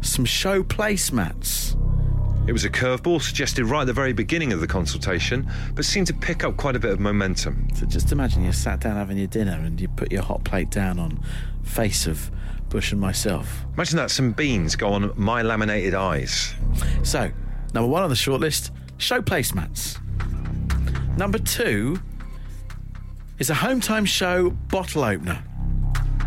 some 0.00 0.24
show 0.24 0.64
placemats? 0.64 1.76
It 2.44 2.52
was 2.52 2.64
a 2.64 2.70
curveball 2.70 3.22
suggested 3.22 3.66
right 3.66 3.82
at 3.82 3.86
the 3.86 3.92
very 3.92 4.12
beginning 4.12 4.52
of 4.52 4.60
the 4.60 4.66
consultation, 4.66 5.48
but 5.74 5.84
seemed 5.84 6.08
to 6.08 6.14
pick 6.14 6.42
up 6.42 6.56
quite 6.56 6.74
a 6.74 6.80
bit 6.80 6.90
of 6.90 6.98
momentum. 6.98 7.68
So 7.76 7.86
just 7.86 8.10
imagine 8.10 8.44
you 8.44 8.52
sat 8.52 8.80
down 8.80 8.96
having 8.96 9.16
your 9.16 9.28
dinner 9.28 9.52
and 9.52 9.80
you 9.80 9.86
put 9.86 10.10
your 10.10 10.22
hot 10.22 10.42
plate 10.42 10.68
down 10.68 10.98
on 10.98 11.20
face 11.62 12.08
of 12.08 12.32
Bush 12.68 12.90
and 12.90 13.00
myself. 13.00 13.64
Imagine 13.74 13.98
that 13.98 14.10
some 14.10 14.32
beans 14.32 14.74
go 14.74 14.88
on 14.88 15.12
my 15.14 15.42
laminated 15.42 15.94
eyes. 15.94 16.54
So, 17.04 17.30
number 17.74 17.88
one 17.88 18.02
on 18.02 18.08
the 18.08 18.16
shortlist, 18.16 18.70
show 18.98 19.22
placemats. 19.22 19.98
Number 21.16 21.38
two 21.38 22.00
is 23.38 23.50
a 23.50 23.54
home 23.54 23.80
time 23.80 24.04
show 24.04 24.50
bottle 24.50 25.04
opener. 25.04 25.44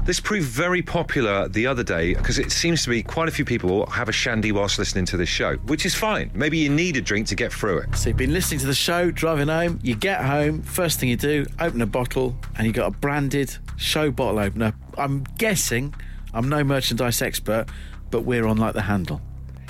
This 0.06 0.20
proved 0.20 0.48
very 0.48 0.84
popular 0.84 1.48
the 1.48 1.66
other 1.66 1.84
day 1.84 2.14
because 2.14 2.38
it 2.38 2.52
seems 2.52 2.84
to 2.84 2.90
be 2.92 3.02
quite 3.02 3.28
a 3.28 3.32
few 3.32 3.44
people 3.44 3.88
have 3.88 4.08
a 4.08 4.12
shandy 4.12 4.52
whilst 4.52 4.78
listening 4.78 5.06
to 5.06 5.18
this 5.18 5.30
show, 5.30 5.56
which 5.66 5.84
is 5.84 5.96
fine. 5.96 6.30
Maybe 6.36 6.60
you 6.60 6.70
need 6.70 6.96
a 6.96 7.02
drink 7.02 7.26
to 7.28 7.36
get 7.36 7.52
through 7.52 7.80
it. 7.80 7.96
So 7.96 8.10
you've 8.10 8.18
been 8.18 8.32
listening 8.32 8.60
to 8.60 8.68
the 8.68 8.76
show, 8.76 9.10
driving 9.10 9.48
home, 9.48 9.80
you 9.82 9.96
get 9.96 10.22
home, 10.24 10.62
first 10.62 11.00
thing 11.00 11.10
you 11.10 11.16
do, 11.16 11.48
open 11.60 11.82
a 11.82 11.88
bottle, 11.88 12.36
and 12.56 12.68
you 12.68 12.72
got 12.74 12.86
a 12.88 12.92
branded 12.92 13.58
show 13.78 14.12
bottle 14.12 14.38
opener. 14.38 14.74
I'm 14.96 15.24
guessing, 15.40 15.96
I'm 16.36 16.50
no 16.50 16.64
merchandise 16.64 17.24
expert, 17.24 17.66
but 18.12 18.22
we're 18.26 18.46
on 18.46 18.58
like 18.58 18.76
the 18.76 18.84
handle. 18.84 19.22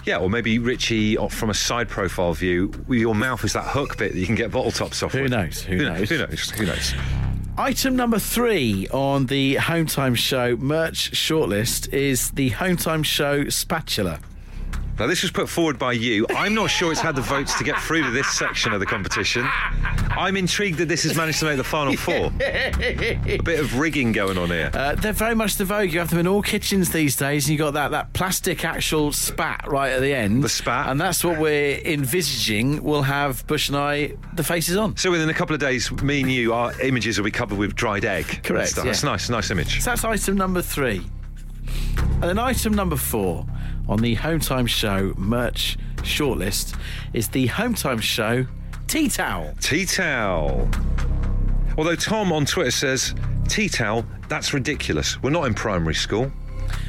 Yeah, 0.03 0.17
or 0.17 0.29
maybe 0.29 0.59
Richie, 0.59 1.17
uh, 1.17 1.29
from 1.29 1.49
a 1.49 1.53
side 1.53 1.87
profile 1.87 2.33
view, 2.33 2.73
your 2.89 3.15
mouth 3.15 3.45
is 3.45 3.53
that 3.53 3.67
hook 3.67 3.97
bit 3.97 4.11
that 4.11 4.19
you 4.19 4.25
can 4.25 4.35
get 4.35 4.51
bottle 4.51 4.71
tops 4.71 5.01
off. 5.01 5.13
Who 5.13 5.23
with. 5.23 5.31
knows? 5.31 5.61
Who 5.61 5.77
Who 5.77 5.85
knows? 5.85 5.99
knows? 5.99 6.09
Who 6.09 6.17
knows? 6.17 6.49
Who 6.51 6.65
knows? 6.65 6.93
Item 7.57 7.95
number 7.95 8.19
three 8.19 8.85
on 8.89 9.27
the 9.27 9.55
Home 9.55 9.85
Time 9.85 10.13
Show 10.13 10.57
merch 10.57 11.11
shortlist 11.11 11.93
is 11.93 12.31
the 12.31 12.49
Home 12.49 12.75
Time 12.75 13.01
Show 13.01 13.47
spatula. 13.47 14.19
Now, 14.97 15.07
this 15.07 15.23
was 15.23 15.31
put 15.31 15.49
forward 15.49 15.77
by 15.77 15.91
you. 15.91 16.25
I'm 16.29 16.53
not 16.53 16.67
sure 16.67 16.89
it's 16.89 17.01
had 17.01 17.15
the 17.15 17.21
votes 17.21 17.57
to 17.57 17.65
get 17.65 17.77
through 17.81 18.03
to 18.03 18.11
this 18.11 18.27
section 18.29 18.71
of 18.71 18.79
the 18.79 18.85
competition. 18.85 19.45
I'm 20.17 20.37
intrigued 20.37 20.77
that 20.77 20.87
this 20.87 21.03
has 21.03 21.17
managed 21.17 21.39
to 21.39 21.45
make 21.45 21.57
the 21.57 21.65
final 21.65 21.97
four. 21.97 22.31
A 22.39 23.39
bit 23.43 23.59
of 23.59 23.77
rigging 23.77 24.13
going 24.13 24.37
on 24.37 24.49
here. 24.49 24.71
Uh, 24.73 24.95
they're 24.95 25.11
very 25.11 25.35
much 25.35 25.57
the 25.57 25.65
vogue. 25.65 25.91
You 25.91 25.99
have 25.99 26.09
them 26.09 26.19
in 26.19 26.27
all 26.27 26.41
kitchens 26.41 26.91
these 26.91 27.17
days, 27.17 27.45
and 27.45 27.51
you 27.51 27.57
got 27.57 27.71
that, 27.71 27.91
that 27.91 28.13
plastic 28.13 28.63
actual 28.63 29.11
spat 29.11 29.65
right 29.67 29.91
at 29.91 29.99
the 29.99 30.13
end. 30.13 30.41
The 30.41 30.49
spat. 30.49 30.87
And 30.87 30.99
that's 30.99 31.25
what 31.25 31.39
we're 31.39 31.77
envisaging. 31.79 32.81
We'll 32.81 33.01
have 33.01 33.45
Bush 33.47 33.67
and 33.67 33.77
I 33.77 34.13
the 34.33 34.45
faces 34.45 34.77
on. 34.77 34.95
So 34.95 35.11
within 35.11 35.27
a 35.27 35.33
couple 35.33 35.53
of 35.53 35.59
days, 35.59 35.91
me 35.91 36.21
and 36.21 36.31
you, 36.31 36.53
our 36.53 36.79
images 36.81 37.17
will 37.17 37.25
be 37.25 37.31
covered 37.31 37.57
with 37.57 37.75
dried 37.75 38.05
egg. 38.05 38.43
Correct, 38.43 38.77
yeah. 38.77 38.83
That's 38.83 39.03
nice, 39.03 39.29
nice 39.29 39.51
image. 39.51 39.81
So 39.81 39.91
that's 39.91 40.05
item 40.05 40.37
number 40.37 40.61
three. 40.61 41.01
And 41.97 42.23
then 42.23 42.39
item 42.39 42.73
number 42.73 42.95
four 42.95 43.45
on 43.87 43.99
the 43.99 44.15
Home 44.15 44.39
Time 44.39 44.67
Show 44.67 45.13
merch 45.17 45.77
shortlist 45.97 46.77
is 47.13 47.29
the 47.29 47.47
Home 47.47 47.73
Time 47.73 47.99
Show 47.99 48.45
tea 48.87 49.09
towel. 49.09 49.53
Tea 49.61 49.85
towel. 49.85 50.69
Although 51.77 51.95
Tom 51.95 52.31
on 52.31 52.45
Twitter 52.45 52.71
says, 52.71 53.13
tea 53.47 53.69
towel, 53.69 54.05
that's 54.29 54.53
ridiculous. 54.53 55.21
We're 55.21 55.31
not 55.31 55.45
in 55.45 55.53
primary 55.53 55.95
school. 55.95 56.31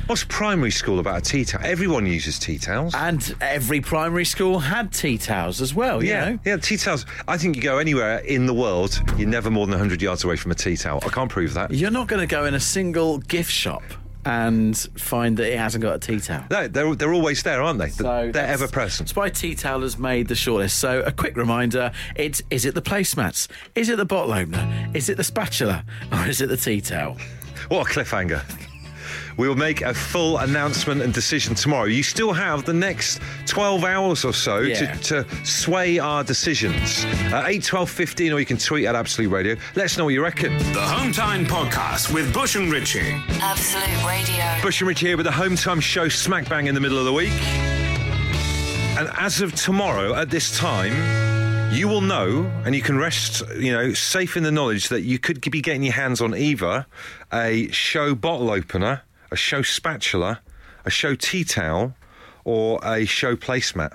What's 0.06 0.24
primary 0.24 0.70
school 0.70 1.00
about 1.00 1.18
a 1.18 1.20
tea 1.20 1.44
towel? 1.44 1.62
Everyone 1.64 2.06
uses 2.06 2.38
tea 2.38 2.58
towels. 2.58 2.94
And 2.94 3.34
every 3.40 3.80
primary 3.80 4.24
school 4.24 4.60
had 4.60 4.92
tea 4.92 5.18
towels 5.18 5.60
as 5.60 5.74
well, 5.74 6.02
you 6.02 6.10
yeah, 6.10 6.30
know? 6.30 6.38
yeah, 6.44 6.56
tea 6.56 6.76
towels. 6.76 7.04
I 7.26 7.36
think 7.36 7.56
you 7.56 7.62
go 7.62 7.78
anywhere 7.78 8.18
in 8.18 8.46
the 8.46 8.54
world, 8.54 9.00
you're 9.16 9.28
never 9.28 9.50
more 9.50 9.66
than 9.66 9.72
100 9.72 10.00
yards 10.00 10.22
away 10.24 10.36
from 10.36 10.52
a 10.52 10.54
tea 10.54 10.76
towel. 10.76 11.00
I 11.02 11.08
can't 11.08 11.30
prove 11.30 11.54
that. 11.54 11.72
You're 11.72 11.90
not 11.90 12.06
going 12.06 12.20
to 12.20 12.32
go 12.32 12.44
in 12.44 12.54
a 12.54 12.60
single 12.60 13.18
gift 13.18 13.50
shop 13.50 13.82
and 14.26 14.76
find 14.96 15.36
that 15.36 15.52
it 15.52 15.58
hasn't 15.58 15.82
got 15.82 15.94
a 15.94 15.98
tea 15.98 16.18
towel. 16.20 16.44
No, 16.50 16.66
they're, 16.66 16.94
they're 16.96 17.14
always 17.14 17.42
there, 17.44 17.62
aren't 17.62 17.78
they? 17.78 17.90
So 17.90 18.30
they're 18.32 18.46
ever 18.46 18.66
present. 18.66 19.14
Why 19.14 19.28
Tea 19.30 19.54
Towel 19.54 19.82
has 19.82 19.98
made 19.98 20.28
the 20.28 20.34
shortlist. 20.34 20.72
So 20.72 21.00
a 21.02 21.12
quick 21.12 21.36
reminder: 21.36 21.92
it's 22.16 22.42
is 22.50 22.64
it 22.64 22.74
the 22.74 22.82
placemats? 22.82 23.48
Is 23.74 23.88
it 23.88 23.96
the 23.96 24.04
bottle 24.04 24.34
opener? 24.34 24.90
Is 24.94 25.08
it 25.08 25.16
the 25.16 25.24
spatula? 25.24 25.84
Or 26.12 26.26
is 26.26 26.40
it 26.40 26.48
the 26.48 26.56
tea 26.56 26.80
towel? 26.80 27.16
What 27.68 27.88
a 27.88 27.90
cliffhanger. 27.90 28.42
We 29.36 29.48
will 29.48 29.56
make 29.56 29.82
a 29.82 29.92
full 29.92 30.38
announcement 30.38 31.02
and 31.02 31.12
decision 31.12 31.54
tomorrow. 31.54 31.84
You 31.84 32.02
still 32.02 32.32
have 32.32 32.64
the 32.64 32.72
next 32.72 33.20
12 33.46 33.84
hours 33.84 34.24
or 34.24 34.32
so 34.32 34.60
Yeah. 34.60 34.94
to, 34.94 35.24
to 35.24 35.44
sway 35.44 35.98
our 35.98 36.24
decisions. 36.24 37.04
Uh, 37.32 37.44
8, 37.46 37.62
12, 37.62 37.90
15, 37.90 38.32
or 38.32 38.40
you 38.40 38.46
can 38.46 38.56
tweet 38.56 38.86
at 38.86 38.94
Absolute 38.94 39.28
Radio. 39.30 39.56
Let 39.74 39.84
us 39.86 39.98
know 39.98 40.04
what 40.04 40.14
you 40.14 40.22
reckon. 40.22 40.56
The 40.58 40.80
Hometime 40.80 41.44
Podcast 41.46 42.12
with 42.14 42.32
Bush 42.32 42.56
and 42.56 42.72
Richie. 42.72 43.12
Absolute 43.42 44.06
Radio. 44.06 44.62
Bush 44.62 44.80
and 44.80 44.88
Rich 44.88 45.00
here 45.00 45.16
with 45.16 45.26
the 45.26 45.32
home 45.32 45.54
time 45.56 45.80
show 45.80 46.08
smack 46.08 46.48
bang 46.48 46.66
in 46.66 46.74
the 46.74 46.80
middle 46.80 46.98
of 46.98 47.04
the 47.04 47.12
week. 47.12 47.32
And 48.98 49.10
as 49.18 49.42
of 49.42 49.54
tomorrow, 49.54 50.14
at 50.14 50.30
this 50.30 50.56
time, 50.56 50.94
you 51.74 51.88
will 51.88 52.00
know, 52.00 52.50
and 52.64 52.74
you 52.74 52.80
can 52.80 52.96
rest, 52.96 53.42
you 53.58 53.70
know, 53.72 53.92
safe 53.92 54.36
in 54.38 54.42
the 54.42 54.50
knowledge 54.52 54.88
that 54.88 55.02
you 55.02 55.18
could 55.18 55.42
be 55.50 55.60
getting 55.60 55.82
your 55.82 55.92
hands 55.92 56.22
on 56.22 56.34
either 56.34 56.86
a 57.32 57.68
show 57.72 58.14
bottle 58.14 58.50
opener, 58.50 59.02
a 59.36 59.38
show 59.38 59.60
spatula, 59.60 60.40
a 60.86 60.90
show 60.90 61.14
tea 61.14 61.44
towel, 61.44 61.94
or 62.44 62.80
a 62.82 63.04
show 63.04 63.36
placemat. 63.36 63.92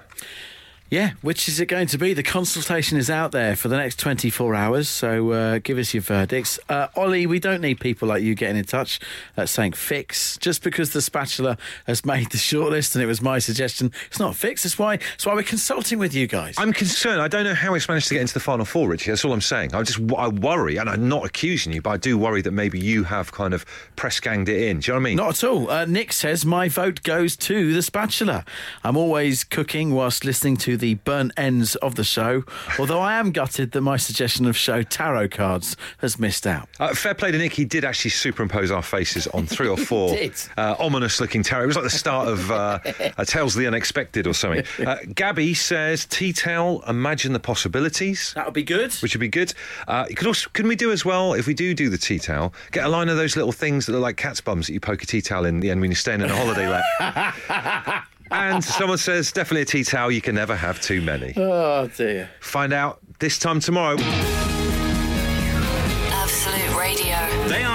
Yeah, 0.92 1.12
which 1.22 1.48
is 1.48 1.62
it 1.62 1.68
going 1.68 1.88
to 1.88 1.98
be? 1.98 2.14
The 2.14 2.22
consultation 2.22 2.98
is 2.98 3.10
out 3.10 3.32
there 3.32 3.56
for 3.56 3.70
the 3.70 3.78
next 3.78 3.98
24 3.98 4.54
hours, 4.54 4.90
so 4.90 5.32
uh, 5.32 5.60
give 5.64 5.78
us 5.78 5.94
your 5.94 6.02
verdicts. 6.04 6.60
Uh, 6.68 6.88
Ollie, 6.98 7.26
we 7.26 7.40
don't 7.40 7.62
need 7.62 7.80
people 7.80 8.10
like 8.10 8.22
you 8.22 8.36
getting 8.36 8.58
in 8.58 8.66
touch 8.66 9.00
uh, 9.38 9.46
saying 9.46 9.72
fix. 9.72 10.38
Just 10.40 10.62
because 10.62 10.92
the 10.92 11.02
spatula 11.02 11.58
has 11.88 12.04
made 12.04 12.32
the 12.32 12.38
shortlist 12.38 12.94
and 12.94 13.02
it 13.02 13.06
was 13.08 13.22
my 13.22 13.40
suggestion, 13.40 13.94
it's 14.08 14.20
not 14.20 14.36
fixed. 14.36 14.66
That's 14.66 14.78
why, 14.78 14.98
that's 14.98 15.26
why 15.26 15.34
we're 15.34 15.44
consulting 15.44 15.98
with 15.98 16.14
you 16.14 16.28
guys. 16.28 16.56
I'm 16.58 16.74
concerned. 16.74 17.22
I 17.22 17.30
don't 17.30 17.46
know 17.46 17.56
how 17.56 17.74
it's 17.74 17.88
managed 17.88 18.10
to 18.10 18.16
get 18.16 18.22
into 18.24 18.34
the 18.34 18.42
final 18.42 18.66
four, 18.66 18.90
Richie. 18.90 19.12
That's 19.12 19.24
all 19.24 19.32
I'm 19.32 19.40
saying. 19.40 19.74
I 19.74 19.84
just 19.84 20.02
I 20.18 20.28
worry, 20.28 20.76
and 20.76 20.90
I'm 20.90 21.08
not 21.08 21.26
accusing 21.26 21.72
you, 21.72 21.82
but 21.82 21.92
I 21.92 21.98
do 21.98 22.18
worry 22.18 22.42
that 22.42 22.52
maybe 22.52 22.78
you 22.78 23.06
have 23.06 23.32
kind 23.32 23.54
of 23.54 23.66
press 23.96 24.20
ganged 24.20 24.50
it 24.50 24.62
in. 24.64 24.82
Do 24.82 24.92
you 24.92 24.94
know 24.96 25.00
what 25.00 25.08
I 25.08 25.10
mean? 25.10 25.16
Not 25.16 25.42
at 25.42 25.44
all. 25.46 25.70
Uh, 25.70 25.86
Nick 25.86 26.12
says 26.12 26.46
my 26.46 26.68
vote 26.68 27.02
goes 27.04 27.38
to 27.38 27.74
the 27.74 27.82
spatula. 27.82 28.44
I'm 28.84 28.98
always 28.98 29.46
cooking 29.46 29.94
whilst 29.94 30.26
listening 30.26 30.58
to 30.58 30.81
the 30.82 30.96
burnt 30.96 31.32
ends 31.38 31.76
of 31.78 31.96
the 31.96 32.04
show. 32.04 32.44
Although 32.78 33.00
I 33.00 33.14
am 33.14 33.32
gutted 33.32 33.72
that 33.72 33.82
my 33.82 33.96
suggestion 33.96 34.46
of 34.46 34.58
show 34.58 34.84
tarot 34.84 35.30
cards 35.30 35.78
has 36.00 36.20
missed 36.20 36.46
out. 36.46 36.68
Uh, 36.80 36.94
fair 36.94 37.14
play 37.14 37.32
to 37.32 37.38
Nick. 37.38 37.54
He 37.54 37.64
did 37.64 37.86
actually 37.86 38.12
superimpose 38.12 38.72
our 38.72 38.82
faces 38.82 39.28
on 39.28 39.46
three 39.46 39.70
or 39.70 39.78
four 39.92 40.18
uh, 40.58 40.76
ominous-looking 40.80 41.44
tarot. 41.44 41.64
It 41.64 41.68
was 41.68 41.76
like 41.78 41.86
the 41.86 41.90
start 41.90 42.28
of 42.28 42.52
uh, 42.52 42.80
Tales 43.26 43.56
of 43.56 43.60
the 43.60 43.68
Unexpected 43.68 44.28
or 44.28 44.34
something. 44.34 44.66
Uh, 44.86 44.98
Gabby 45.14 45.54
says, 45.54 46.06
"Tea 46.06 46.34
towel. 46.34 46.84
Imagine 46.88 47.32
the 47.32 47.40
possibilities." 47.40 48.34
That 48.36 48.46
would 48.46 48.54
be 48.54 48.64
good. 48.64 48.92
Which 48.96 49.14
would 49.14 49.22
be 49.22 49.30
good. 49.30 49.54
Uh, 49.88 50.06
could 50.16 50.28
also, 50.28 50.50
can 50.54 50.68
we 50.68 50.76
do 50.76 50.92
as 50.92 51.06
well 51.06 51.34
if 51.34 51.48
we 51.48 51.54
do 51.54 51.74
do 51.74 51.90
the 51.90 51.98
tea 51.98 52.20
towel? 52.20 52.54
Get 52.72 52.86
a 52.86 52.90
line 52.90 53.08
of 53.08 53.18
those 53.18 53.36
little 53.36 53.52
things 53.52 53.86
that 53.86 53.96
are 53.96 54.00
like 54.00 54.18
cat's 54.18 54.42
bums 54.42 54.68
that 54.68 54.74
you 54.74 54.80
poke 54.80 55.04
a 55.04 55.06
tea 55.06 55.22
towel 55.22 55.46
in 55.46 55.60
the 55.60 55.70
end 55.70 55.80
when 55.80 55.92
you're 55.92 55.96
staying 55.96 56.22
in 56.22 56.30
a 56.30 56.36
holiday 56.36 56.68
let. 56.68 58.04
and 58.32 58.64
someone 58.64 58.98
says 58.98 59.32
definitely 59.32 59.62
a 59.62 59.66
tea 59.66 59.84
towel. 59.84 60.12
You 60.12 60.22
can 60.22 60.36
never 60.36 60.56
have 60.56 60.82
too 60.82 61.02
many. 61.02 61.34
Oh 61.36 61.88
dear. 61.88 62.30
Find 62.40 62.74
out 62.74 63.00
this 63.20 63.38
time 63.40 63.60
tomorrow. 63.60 63.98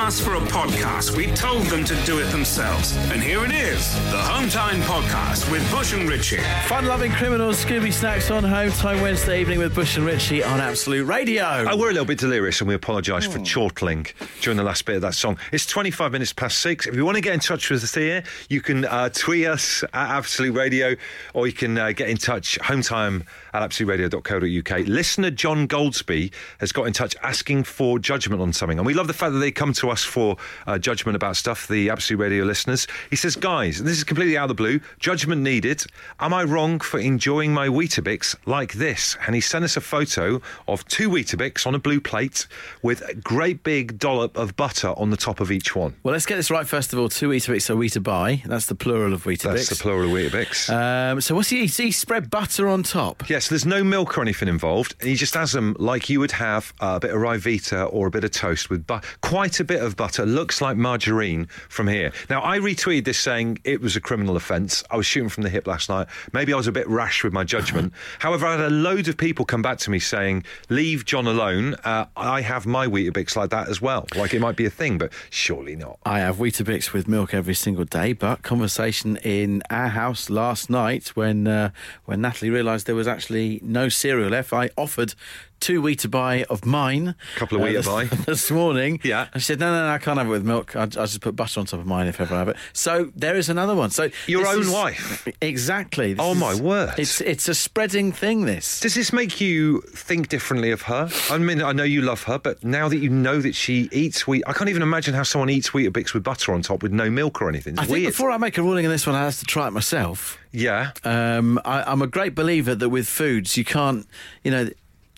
Asked 0.06 0.22
for 0.22 0.34
a 0.34 0.38
podcast. 0.38 1.16
We 1.16 1.26
told 1.32 1.66
them 1.66 1.84
to 1.84 1.96
do 2.04 2.20
it 2.20 2.26
themselves. 2.26 2.96
And 3.10 3.20
here 3.20 3.44
it 3.44 3.50
is 3.50 3.92
the 4.12 4.18
Hometime 4.18 4.80
Podcast 4.82 5.50
with 5.50 5.68
Bush 5.68 5.94
and 5.94 6.08
Richie. 6.08 6.38
Fun 6.66 6.86
Lovin' 6.86 7.10
Criminals, 7.10 7.64
Scooby 7.64 7.92
Snacks 7.92 8.30
on 8.30 8.44
home 8.44 8.70
time 8.70 9.00
Wednesday 9.00 9.40
evening 9.40 9.58
with 9.58 9.74
Bush 9.74 9.96
and 9.96 10.06
Richie 10.06 10.44
on 10.44 10.60
Absolute 10.60 11.06
Radio. 11.06 11.66
Oh, 11.68 11.76
we're 11.76 11.90
a 11.90 11.92
little 11.92 12.06
bit 12.06 12.20
delirious 12.20 12.60
and 12.60 12.68
we 12.68 12.76
apologise 12.76 13.26
for 13.26 13.40
chortling 13.40 14.06
during 14.42 14.56
the 14.56 14.62
last 14.62 14.84
bit 14.84 14.94
of 14.94 15.02
that 15.02 15.16
song. 15.16 15.38
It's 15.50 15.66
25 15.66 16.12
minutes 16.12 16.32
past 16.32 16.60
six. 16.60 16.86
If 16.86 16.94
you 16.94 17.04
want 17.04 17.16
to 17.16 17.20
get 17.20 17.34
in 17.34 17.40
touch 17.40 17.68
with 17.68 17.82
us 17.82 17.92
here, 17.92 18.22
you 18.48 18.60
can 18.60 18.84
uh, 18.84 19.08
tweet 19.08 19.46
us 19.46 19.82
at 19.82 20.10
Absolute 20.10 20.54
Radio 20.54 20.94
or 21.34 21.48
you 21.48 21.52
can 21.52 21.76
uh, 21.78 21.90
get 21.90 22.08
in 22.08 22.16
touch 22.16 22.60
hometime 22.60 23.26
at 23.52 23.68
absoluteradio.co.uk. 23.68 24.86
Listener 24.86 25.32
John 25.32 25.66
Goldsby 25.66 26.32
has 26.60 26.70
got 26.70 26.84
in 26.84 26.92
touch 26.92 27.16
asking 27.24 27.64
for 27.64 27.98
judgment 27.98 28.40
on 28.40 28.52
something. 28.52 28.78
And 28.78 28.86
we 28.86 28.94
love 28.94 29.08
the 29.08 29.12
fact 29.12 29.32
that 29.32 29.40
they 29.40 29.50
come 29.50 29.72
to 29.72 29.90
us 29.90 29.95
for 30.04 30.36
uh, 30.66 30.78
judgment 30.78 31.16
about 31.16 31.36
stuff, 31.36 31.68
the 31.68 31.90
Absolute 31.90 32.20
Radio 32.20 32.44
listeners. 32.44 32.86
He 33.10 33.16
says, 33.16 33.36
guys, 33.36 33.82
this 33.82 33.96
is 33.96 34.04
completely 34.04 34.36
out 34.36 34.44
of 34.44 34.48
the 34.48 34.54
blue, 34.54 34.80
judgment 34.98 35.42
needed. 35.42 35.84
Am 36.20 36.32
I 36.34 36.44
wrong 36.44 36.80
for 36.80 36.98
enjoying 36.98 37.52
my 37.52 37.68
Weetabix 37.68 38.36
like 38.46 38.74
this? 38.74 39.16
And 39.26 39.34
he 39.34 39.40
sent 39.40 39.64
us 39.64 39.76
a 39.76 39.80
photo 39.80 40.40
of 40.68 40.86
two 40.88 41.08
Weetabix 41.10 41.66
on 41.66 41.74
a 41.74 41.78
blue 41.78 42.00
plate 42.00 42.46
with 42.82 43.02
a 43.08 43.14
great 43.14 43.62
big 43.62 43.98
dollop 43.98 44.36
of 44.36 44.56
butter 44.56 44.88
on 44.96 45.10
the 45.10 45.16
top 45.16 45.40
of 45.40 45.50
each 45.50 45.76
one. 45.76 45.94
Well, 46.02 46.12
let's 46.12 46.26
get 46.26 46.36
this 46.36 46.50
right 46.50 46.66
first 46.66 46.92
of 46.92 46.98
all. 46.98 47.08
Two 47.08 47.28
Weetabix 47.28 47.70
are 47.70 47.76
Weetabix. 47.76 48.44
That's 48.44 48.66
the 48.66 48.74
plural 48.74 49.12
of 49.12 49.24
Weetabix. 49.24 49.42
That's 49.42 49.68
the 49.68 49.76
plural 49.76 50.04
of 50.04 50.10
Weetabix. 50.10 50.70
Um, 50.72 51.20
so 51.20 51.34
what's 51.34 51.50
he? 51.50 51.66
He 51.66 51.90
spread 51.92 52.30
butter 52.30 52.68
on 52.68 52.82
top. 52.82 53.28
Yes, 53.28 53.48
there's 53.48 53.66
no 53.66 53.84
milk 53.84 54.16
or 54.18 54.22
anything 54.22 54.48
involved. 54.48 54.94
He 55.02 55.14
just 55.14 55.34
has 55.34 55.52
them 55.52 55.76
like 55.78 56.08
you 56.08 56.18
would 56.20 56.32
have 56.32 56.72
a 56.80 56.98
bit 56.98 57.10
of 57.10 57.18
Ryvita 57.18 57.92
or 57.92 58.08
a 58.08 58.10
bit 58.10 58.24
of 58.24 58.30
toast 58.32 58.70
with 58.70 58.86
bu- 58.86 59.00
quite 59.20 59.60
a 59.60 59.64
bit 59.64 59.82
of 59.82 59.85
of 59.86 59.96
butter 59.96 60.26
looks 60.26 60.60
like 60.60 60.76
margarine 60.76 61.46
from 61.68 61.88
here. 61.88 62.12
Now, 62.28 62.42
I 62.44 62.58
retweeted 62.58 63.04
this 63.04 63.18
saying 63.18 63.58
it 63.64 63.80
was 63.80 63.96
a 63.96 64.00
criminal 64.00 64.36
offence. 64.36 64.84
I 64.90 64.96
was 64.96 65.06
shooting 65.06 65.28
from 65.28 65.44
the 65.44 65.48
hip 65.48 65.66
last 65.66 65.88
night. 65.88 66.08
Maybe 66.32 66.52
I 66.52 66.56
was 66.56 66.66
a 66.66 66.72
bit 66.72 66.88
rash 66.88 67.24
with 67.24 67.32
my 67.32 67.44
judgment. 67.44 67.92
However, 68.18 68.46
I 68.46 68.52
had 68.52 68.60
a 68.60 68.70
load 68.70 69.08
of 69.08 69.16
people 69.16 69.44
come 69.44 69.62
back 69.62 69.78
to 69.78 69.90
me 69.90 69.98
saying, 69.98 70.44
leave 70.68 71.04
John 71.04 71.26
alone. 71.26 71.74
Uh, 71.84 72.06
I 72.16 72.42
have 72.42 72.66
my 72.66 72.86
Weetabix 72.86 73.36
like 73.36 73.50
that 73.50 73.68
as 73.68 73.80
well. 73.80 74.06
Like 74.14 74.34
it 74.34 74.40
might 74.40 74.56
be 74.56 74.66
a 74.66 74.70
thing, 74.70 74.98
but 74.98 75.12
surely 75.30 75.76
not. 75.76 75.98
I 76.04 76.18
have 76.18 76.36
Weetabix 76.36 76.92
with 76.92 77.08
milk 77.08 77.32
every 77.32 77.54
single 77.54 77.84
day, 77.84 78.12
but 78.12 78.42
conversation 78.42 79.16
in 79.18 79.62
our 79.70 79.88
house 79.88 80.28
last 80.28 80.68
night 80.68 81.08
when 81.08 81.46
uh, 81.46 81.70
when 82.04 82.20
Natalie 82.20 82.50
realised 82.50 82.86
there 82.86 82.94
was 82.94 83.08
actually 83.08 83.60
no 83.62 83.88
cereal 83.88 84.30
left, 84.30 84.52
I 84.52 84.70
offered 84.76 85.14
two 85.60 85.80
Weetabix 85.82 86.44
of 86.44 86.64
mine. 86.64 87.14
A 87.36 87.38
Couple 87.38 87.58
of 87.58 87.62
uh, 87.64 87.72
this- 87.72 87.86
Weetabix. 87.88 88.24
this 88.26 88.50
morning. 88.50 89.00
Yeah. 89.02 89.28
And 89.32 89.42
she 89.42 89.46
said, 89.46 89.60
no, 89.60 89.70
no, 89.72 89.86
no, 89.86 89.92
I 89.92 89.98
can't 89.98 90.18
have 90.18 90.26
it 90.26 90.30
with 90.30 90.44
milk. 90.44 90.76
I, 90.76 90.82
I 90.82 90.86
just 90.86 91.20
put 91.20 91.34
butter 91.36 91.60
on 91.60 91.66
top 91.66 91.80
of 91.80 91.86
mine 91.86 92.06
if 92.06 92.20
ever 92.20 92.34
I 92.34 92.38
have 92.38 92.48
it. 92.48 92.56
So 92.72 93.10
there 93.16 93.36
is 93.36 93.48
another 93.48 93.74
one. 93.74 93.90
So 93.90 94.10
Your 94.26 94.46
own 94.46 94.60
is- 94.62 94.70
wife? 94.70 95.28
Exactly. 95.40 96.12
This 96.14 96.24
Oh, 96.24 96.34
my 96.34 96.54
word. 96.54 96.94
It's 96.98 97.20
it's 97.20 97.48
a 97.48 97.54
spreading 97.54 98.12
thing. 98.12 98.44
This. 98.46 98.80
Does 98.80 98.94
this 98.94 99.12
make 99.12 99.40
you 99.40 99.80
think 99.82 100.28
differently 100.28 100.70
of 100.70 100.82
her? 100.82 101.08
I 101.30 101.38
mean, 101.38 101.62
I 101.62 101.72
know 101.72 101.82
you 101.84 102.02
love 102.02 102.22
her, 102.24 102.38
but 102.38 102.62
now 102.64 102.88
that 102.88 102.98
you 102.98 103.08
know 103.10 103.40
that 103.40 103.54
she 103.54 103.88
eats 103.92 104.26
wheat, 104.26 104.42
I 104.46 104.52
can't 104.52 104.70
even 104.70 104.82
imagine 104.82 105.14
how 105.14 105.22
someone 105.22 105.50
eats 105.50 105.70
Weetabix 105.70 106.12
with 106.14 106.22
butter 106.22 106.52
on 106.52 106.62
top 106.62 106.82
with 106.82 106.92
no 106.92 107.08
milk 107.10 107.40
or 107.40 107.48
anything. 107.48 107.74
It's 107.74 107.82
I 107.82 107.84
think 107.86 107.92
weird. 107.98 108.12
before 108.12 108.30
I 108.30 108.36
make 108.38 108.58
a 108.58 108.62
ruling 108.62 108.84
on 108.86 108.92
this 108.92 109.06
one, 109.06 109.16
I 109.16 109.24
have 109.24 109.38
to 109.38 109.44
try 109.44 109.66
it 109.68 109.70
myself. 109.72 110.38
yeah. 110.52 110.90
Um, 111.04 111.58
I, 111.64 111.82
I'm 111.90 112.02
a 112.02 112.06
great 112.06 112.34
believer 112.34 112.74
that 112.74 112.88
with 112.88 113.06
foods, 113.08 113.56
you 113.56 113.64
can't, 113.64 114.06
you 114.44 114.50
know, 114.50 114.68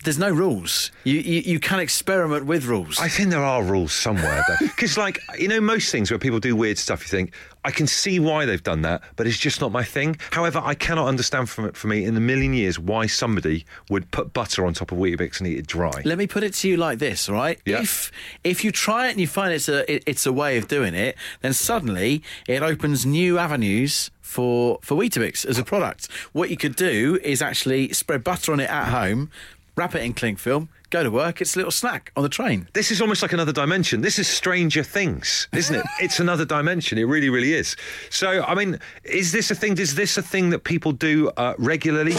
there's 0.04 0.18
no 0.18 0.30
rules. 0.30 0.90
You 1.04 1.18
you, 1.18 1.40
you 1.40 1.60
can 1.60 1.80
experiment 1.80 2.46
with 2.46 2.66
rules. 2.66 2.98
I 3.00 3.08
think 3.08 3.30
there 3.30 3.44
are 3.44 3.62
rules 3.62 3.92
somewhere, 3.92 4.44
though. 4.48 4.66
Because, 4.78 4.96
like, 4.96 5.20
you 5.36 5.48
know, 5.48 5.60
most 5.60 5.90
things 5.90 6.10
where 6.10 6.18
people 6.18 6.38
do 6.38 6.54
weird 6.54 6.78
stuff, 6.78 7.02
you 7.02 7.08
think, 7.08 7.32
I 7.64 7.72
can 7.72 7.88
see 7.88 8.20
why 8.20 8.44
they've 8.46 8.62
done 8.62 8.82
that, 8.82 9.02
but 9.16 9.26
it's 9.26 9.36
just 9.36 9.60
not 9.60 9.72
my 9.72 9.82
thing. 9.82 10.16
However, 10.30 10.60
I 10.62 10.74
cannot 10.74 11.08
understand 11.08 11.50
from 11.50 11.64
it 11.66 11.76
for 11.76 11.88
me 11.88 12.04
in 12.04 12.16
a 12.16 12.20
million 12.20 12.54
years 12.54 12.78
why 12.78 13.06
somebody 13.06 13.66
would 13.90 14.08
put 14.12 14.32
butter 14.32 14.64
on 14.64 14.72
top 14.72 14.92
of 14.92 14.98
Weetabix 14.98 15.40
and 15.40 15.48
eat 15.48 15.58
it 15.58 15.66
dry. 15.66 16.02
Let 16.04 16.16
me 16.16 16.26
put 16.28 16.44
it 16.44 16.54
to 16.54 16.68
you 16.68 16.76
like 16.76 16.98
this, 17.00 17.28
right? 17.28 17.58
Yeah. 17.66 17.80
If 17.80 18.12
if 18.44 18.64
you 18.64 18.70
try 18.70 19.08
it 19.08 19.12
and 19.12 19.20
you 19.20 19.26
find 19.26 19.52
it's 19.52 19.68
a 19.68 19.90
it, 19.92 20.04
it's 20.06 20.24
a 20.26 20.32
way 20.32 20.56
of 20.56 20.68
doing 20.68 20.94
it, 20.94 21.16
then 21.40 21.52
suddenly 21.52 22.22
it 22.46 22.62
opens 22.62 23.04
new 23.04 23.38
avenues 23.38 24.10
for 24.20 24.78
for 24.82 24.94
Weetabix 24.96 25.44
as 25.44 25.58
a 25.58 25.64
product. 25.64 26.08
What 26.32 26.50
you 26.50 26.56
could 26.56 26.76
do 26.76 27.18
is 27.24 27.42
actually 27.42 27.92
spread 27.92 28.22
butter 28.22 28.52
on 28.52 28.60
it 28.60 28.70
at 28.70 28.88
home, 28.88 29.30
wrap 29.78 29.94
it 29.94 30.02
in 30.02 30.12
cling 30.12 30.34
film, 30.34 30.68
go 30.90 31.04
to 31.04 31.10
work. 31.10 31.40
It's 31.40 31.54
a 31.54 31.58
little 31.60 31.70
snack 31.70 32.10
on 32.16 32.24
the 32.24 32.28
train. 32.28 32.68
This 32.72 32.90
is 32.90 33.00
almost 33.00 33.22
like 33.22 33.32
another 33.32 33.52
dimension. 33.52 34.00
This 34.00 34.18
is 34.18 34.26
Stranger 34.26 34.82
Things, 34.82 35.46
isn't 35.54 35.76
it? 35.76 35.86
it's 36.00 36.18
another 36.18 36.44
dimension. 36.44 36.98
It 36.98 37.04
really, 37.04 37.30
really 37.30 37.54
is. 37.54 37.76
So, 38.10 38.42
I 38.42 38.56
mean, 38.56 38.80
is 39.04 39.30
this 39.30 39.52
a 39.52 39.54
thing? 39.54 39.78
Is 39.78 39.94
this 39.94 40.18
a 40.18 40.22
thing 40.22 40.50
that 40.50 40.64
people 40.64 40.90
do 40.90 41.30
uh, 41.36 41.54
regularly? 41.58 42.14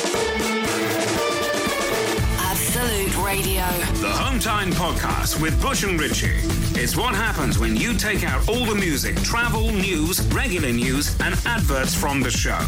Absolute 2.39 3.17
Radio. 3.25 3.65
The 3.99 4.09
Home 4.09 4.39
Time 4.39 4.71
Podcast 4.71 5.41
with 5.41 5.61
Bush 5.61 5.83
and 5.83 5.99
Ritchie. 5.99 6.39
It's 6.81 6.95
what 6.95 7.13
happens 7.13 7.59
when 7.59 7.75
you 7.75 7.93
take 7.93 8.23
out 8.23 8.47
all 8.47 8.63
the 8.63 8.75
music, 8.75 9.17
travel, 9.17 9.69
news, 9.73 10.21
regular 10.27 10.71
news, 10.71 11.19
and 11.19 11.35
adverts 11.45 11.93
from 11.93 12.21
the 12.21 12.31
show. 12.31 12.61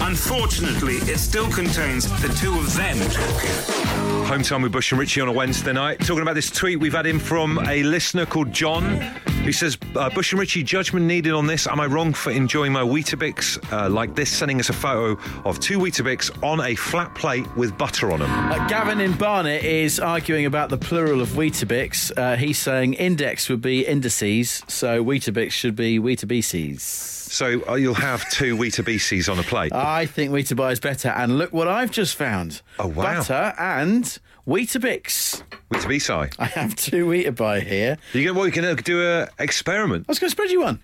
Unfortunately, 0.00 0.94
it 1.10 1.18
still 1.18 1.50
contains 1.50 2.06
the 2.22 2.28
two 2.28 2.54
of 2.58 2.74
them 2.74 2.96
talking. 3.10 4.26
Home 4.26 4.42
time 4.42 4.62
with 4.62 4.72
Bush 4.72 4.92
and 4.92 4.98
Richie 5.00 5.20
on 5.20 5.28
a 5.28 5.32
Wednesday 5.32 5.72
night. 5.72 6.00
Talking 6.00 6.22
about 6.22 6.34
this 6.34 6.50
tweet 6.50 6.78
we've 6.80 6.92
had 6.92 7.06
in 7.06 7.18
from 7.18 7.58
a 7.66 7.82
listener 7.82 8.26
called 8.26 8.52
John, 8.52 9.00
He 9.44 9.52
says, 9.52 9.78
uh, 9.94 10.10
Bush 10.10 10.32
and 10.32 10.40
Richie, 10.40 10.64
judgment 10.64 11.06
needed 11.06 11.32
on 11.32 11.46
this. 11.46 11.68
Am 11.68 11.78
I 11.78 11.86
wrong 11.86 12.12
for 12.12 12.30
enjoying 12.32 12.72
my 12.72 12.82
Weetabix 12.82 13.72
uh, 13.72 13.88
like 13.88 14.16
this? 14.16 14.28
Sending 14.30 14.58
us 14.58 14.68
a 14.68 14.72
photo 14.72 15.20
of 15.44 15.60
two 15.60 15.78
Weetabix 15.78 16.42
on 16.42 16.60
a 16.60 16.74
flat 16.74 17.14
plate 17.14 17.46
with 17.56 17.78
butter 17.78 18.10
on 18.10 18.18
them. 18.20 18.30
Uh, 18.30 18.66
Gavin 18.66 19.00
in 19.00 19.12
Barnet 19.16 19.62
is 19.62 20.00
arguing 20.00 20.46
about 20.46 20.70
the 20.70 20.78
plural 20.78 21.20
of 21.20 21.30
Weetabix. 21.30 22.10
Uh, 22.16 22.36
he's 22.36 22.58
saying 22.58 22.94
index 22.94 23.48
would 23.48 23.62
be 23.62 23.86
indices, 23.86 24.62
so 24.66 25.04
Weetabix 25.04 25.52
should 25.52 25.76
be 25.76 25.98
Weetabices. 26.00 27.25
So 27.36 27.62
uh, 27.68 27.74
you'll 27.74 27.92
have 27.92 28.26
two 28.30 28.56
Weetabixes 28.56 29.30
on 29.30 29.38
a 29.38 29.42
plate. 29.42 29.70
I 29.74 30.06
think 30.06 30.30
Weetabix 30.32 30.72
is 30.72 30.80
better. 30.80 31.10
And 31.10 31.36
look 31.36 31.52
what 31.52 31.68
I've 31.68 31.90
just 31.90 32.16
found. 32.16 32.62
Oh, 32.78 32.86
wow. 32.86 33.18
Butter 33.18 33.52
and 33.58 34.04
Weetabix. 34.48 35.42
Weetabix. 35.70 36.34
I 36.38 36.46
have 36.46 36.74
two 36.76 37.04
Weetabix 37.06 37.62
here. 37.64 37.98
You 38.14 38.22
get 38.22 38.34
well, 38.34 38.46
you 38.46 38.52
can 38.52 38.64
uh, 38.64 38.74
do 38.76 39.06
a 39.06 39.28
experiment. 39.38 40.06
I 40.08 40.12
was 40.12 40.18
going 40.18 40.28
to 40.28 40.32
spread 40.32 40.50
you 40.50 40.62
one. 40.62 40.80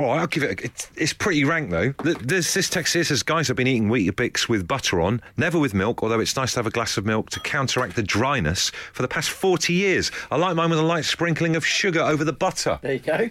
All 0.00 0.06
right, 0.06 0.20
I'll 0.20 0.26
give 0.26 0.42
it. 0.42 0.58
A, 0.60 0.64
it's, 0.64 0.90
it's 0.96 1.12
pretty 1.12 1.44
rank 1.44 1.70
though. 1.70 1.92
Th- 1.92 2.16
There's 2.18 2.52
this 2.54 2.70
text 2.70 2.94
here 2.94 3.04
says, 3.04 3.22
"Guys, 3.22 3.50
I've 3.50 3.56
been 3.56 3.66
eating 3.68 3.88
Weetabix 3.88 4.48
with 4.48 4.66
butter 4.66 5.02
on, 5.02 5.20
never 5.36 5.58
with 5.58 5.74
milk. 5.74 6.02
Although 6.02 6.18
it's 6.20 6.34
nice 6.34 6.52
to 6.54 6.60
have 6.60 6.66
a 6.66 6.70
glass 6.70 6.96
of 6.96 7.04
milk 7.04 7.28
to 7.30 7.40
counteract 7.40 7.94
the 7.94 8.02
dryness 8.02 8.70
for 8.94 9.02
the 9.02 9.08
past 9.08 9.28
40 9.30 9.74
years. 9.74 10.10
I 10.30 10.36
like 10.36 10.56
mine 10.56 10.70
with 10.70 10.78
a 10.78 10.82
light 10.82 11.04
sprinkling 11.04 11.56
of 11.56 11.64
sugar 11.66 12.00
over 12.00 12.24
the 12.24 12.32
butter. 12.32 12.78
There 12.82 12.94
you 12.94 12.98
go. 13.00 13.30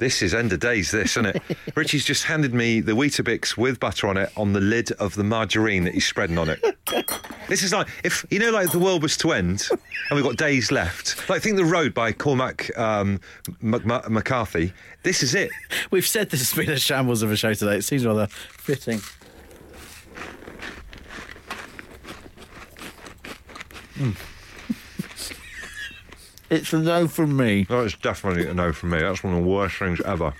This 0.00 0.22
is 0.22 0.32
end 0.32 0.50
of 0.50 0.60
days, 0.60 0.90
this, 0.90 1.10
isn't 1.18 1.26
it? 1.26 1.42
Richie's 1.76 2.06
just 2.06 2.24
handed 2.24 2.54
me 2.54 2.80
the 2.80 2.92
Weetabix 2.92 3.58
with 3.58 3.78
butter 3.78 4.06
on 4.06 4.16
it 4.16 4.32
on 4.34 4.54
the 4.54 4.60
lid 4.60 4.90
of 4.92 5.14
the 5.14 5.22
margarine 5.22 5.84
that 5.84 5.92
he's 5.92 6.06
spreading 6.06 6.38
on 6.38 6.48
it. 6.48 6.64
this 7.48 7.62
is 7.62 7.70
like 7.70 7.86
if 8.02 8.24
you 8.30 8.38
know, 8.38 8.50
like 8.50 8.70
the 8.70 8.78
world 8.78 9.02
was 9.02 9.18
to 9.18 9.32
end 9.32 9.68
and 9.70 10.16
we've 10.16 10.24
got 10.24 10.38
days 10.38 10.72
left. 10.72 11.28
Like 11.28 11.42
think 11.42 11.56
the 11.56 11.66
road 11.66 11.92
by 11.92 12.12
Cormac 12.12 12.76
um, 12.78 13.20
McCarthy. 13.60 14.72
This 15.02 15.22
is 15.22 15.34
it. 15.34 15.50
We've 15.90 16.06
said 16.06 16.30
this 16.30 16.50
has 16.50 16.56
been 16.56 16.74
a 16.74 16.78
shambles 16.78 17.22
of 17.22 17.30
a 17.30 17.36
show 17.36 17.52
today. 17.52 17.76
It 17.76 17.82
seems 17.82 18.06
rather 18.06 18.26
fitting. 18.26 19.02
Mm. 23.98 24.16
It's 26.50 26.72
a 26.72 26.78
no 26.78 27.08
from 27.08 27.36
me. 27.36 27.66
Oh, 27.70 27.78
that 27.80 27.86
is 27.86 27.94
definitely 27.94 28.46
a 28.46 28.54
no 28.54 28.72
from 28.72 28.90
me. 28.90 28.98
That's 28.98 29.22
one 29.24 29.34
of 29.34 29.42
the 29.42 29.48
worst 29.48 29.76
things 29.76 30.00
ever. 30.02 30.34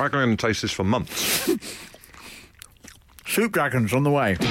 I 0.00 0.08
can 0.08 0.18
only 0.18 0.36
taste 0.36 0.62
this 0.62 0.72
for 0.72 0.84
months. 0.84 1.48
Soup 3.26 3.52
dragons 3.52 3.94
on 3.94 4.02
the 4.02 4.10
way. 4.10 4.34
The 4.34 4.48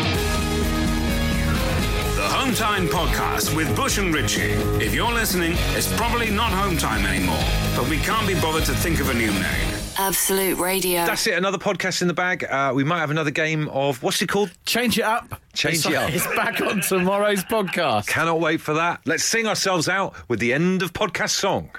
Home 2.28 2.54
Time 2.54 2.88
Podcast 2.88 3.56
with 3.56 3.76
Bush 3.76 3.98
and 3.98 4.14
Ritchie. 4.14 4.54
If 4.84 4.96
you're 4.96 5.12
listening, 5.12 5.54
it's 5.76 5.94
probably 5.98 6.32
not 6.32 6.52
Home 6.52 6.78
Time 6.78 7.06
anymore, 7.06 7.44
but 7.76 7.90
we 7.90 7.98
can't 7.98 8.28
be 8.28 8.36
bothered 8.36 8.66
to 8.66 8.74
think 8.74 9.00
of 9.00 9.10
a 9.10 9.14
new 9.14 9.32
name. 9.32 9.71
Absolute 10.02 10.58
Radio. 10.58 11.06
That's 11.06 11.28
it. 11.28 11.36
Another 11.38 11.60
podcast 11.60 12.02
in 12.02 12.08
the 12.08 12.14
bag. 12.16 12.44
Uh, 12.44 12.72
we 12.74 12.84
might 12.84 12.98
have 13.02 13.12
another 13.12 13.30
game 13.30 13.70
of 13.70 14.02
what's 14.02 14.20
it 14.22 14.28
called? 14.30 14.50
Change 14.66 14.98
it 14.98 15.04
up. 15.04 15.40
Change 15.54 15.86
It's- 15.86 15.94
it 15.94 15.96
up. 15.96 16.10
It's 16.10 16.26
back 16.36 16.60
on 16.60 16.82
tomorrow's 16.82 17.44
podcast. 17.44 18.08
Cannot 18.08 18.40
wait 18.40 18.62
for 18.62 18.74
that. 18.74 19.02
Let's 19.06 19.24
sing 19.24 19.46
ourselves 19.46 19.88
out 19.88 20.16
with 20.28 20.40
the 20.40 20.54
end 20.54 20.82
of 20.82 20.92
podcast 20.92 21.30
song. 21.30 21.70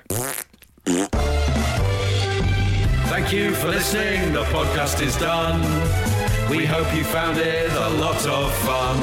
Thank 3.11 3.33
you 3.33 3.55
for 3.55 3.69
listening. 3.69 4.33
The 4.33 4.45
podcast 4.45 5.03
is 5.03 5.17
done. 5.17 5.61
We 6.49 6.65
hope 6.65 6.95
you 6.95 7.03
found 7.03 7.39
it 7.39 7.73
a 7.73 7.89
lot 7.91 8.25
of 8.27 8.55
fun. 8.59 8.99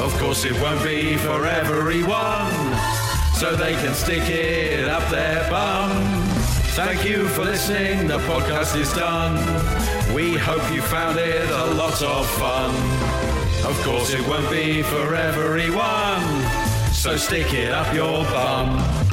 Of 0.00 0.18
course, 0.18 0.44
it 0.46 0.52
won't 0.62 0.82
be 0.82 1.16
for 1.18 1.44
everyone, 1.46 2.50
so 3.34 3.54
they 3.54 3.74
can 3.74 3.94
stick 3.94 4.28
it 4.30 4.88
up 4.88 5.08
their 5.10 5.48
bum. 5.50 6.13
Thank 6.74 7.04
you 7.04 7.28
for 7.28 7.44
listening. 7.44 8.08
The 8.08 8.18
podcast 8.18 8.76
is 8.76 8.92
done. 8.94 9.36
We 10.12 10.36
hope 10.36 10.72
you 10.72 10.82
found 10.82 11.20
it 11.20 11.48
a 11.48 11.66
lot 11.74 12.02
of 12.02 12.28
fun. 12.30 12.74
Of 13.64 13.80
course, 13.84 14.12
it 14.12 14.26
won't 14.26 14.50
be 14.50 14.82
for 14.82 15.14
everyone, 15.14 16.22
so 16.92 17.16
stick 17.16 17.54
it 17.54 17.70
up 17.70 17.94
your 17.94 18.24
bum. 18.24 19.03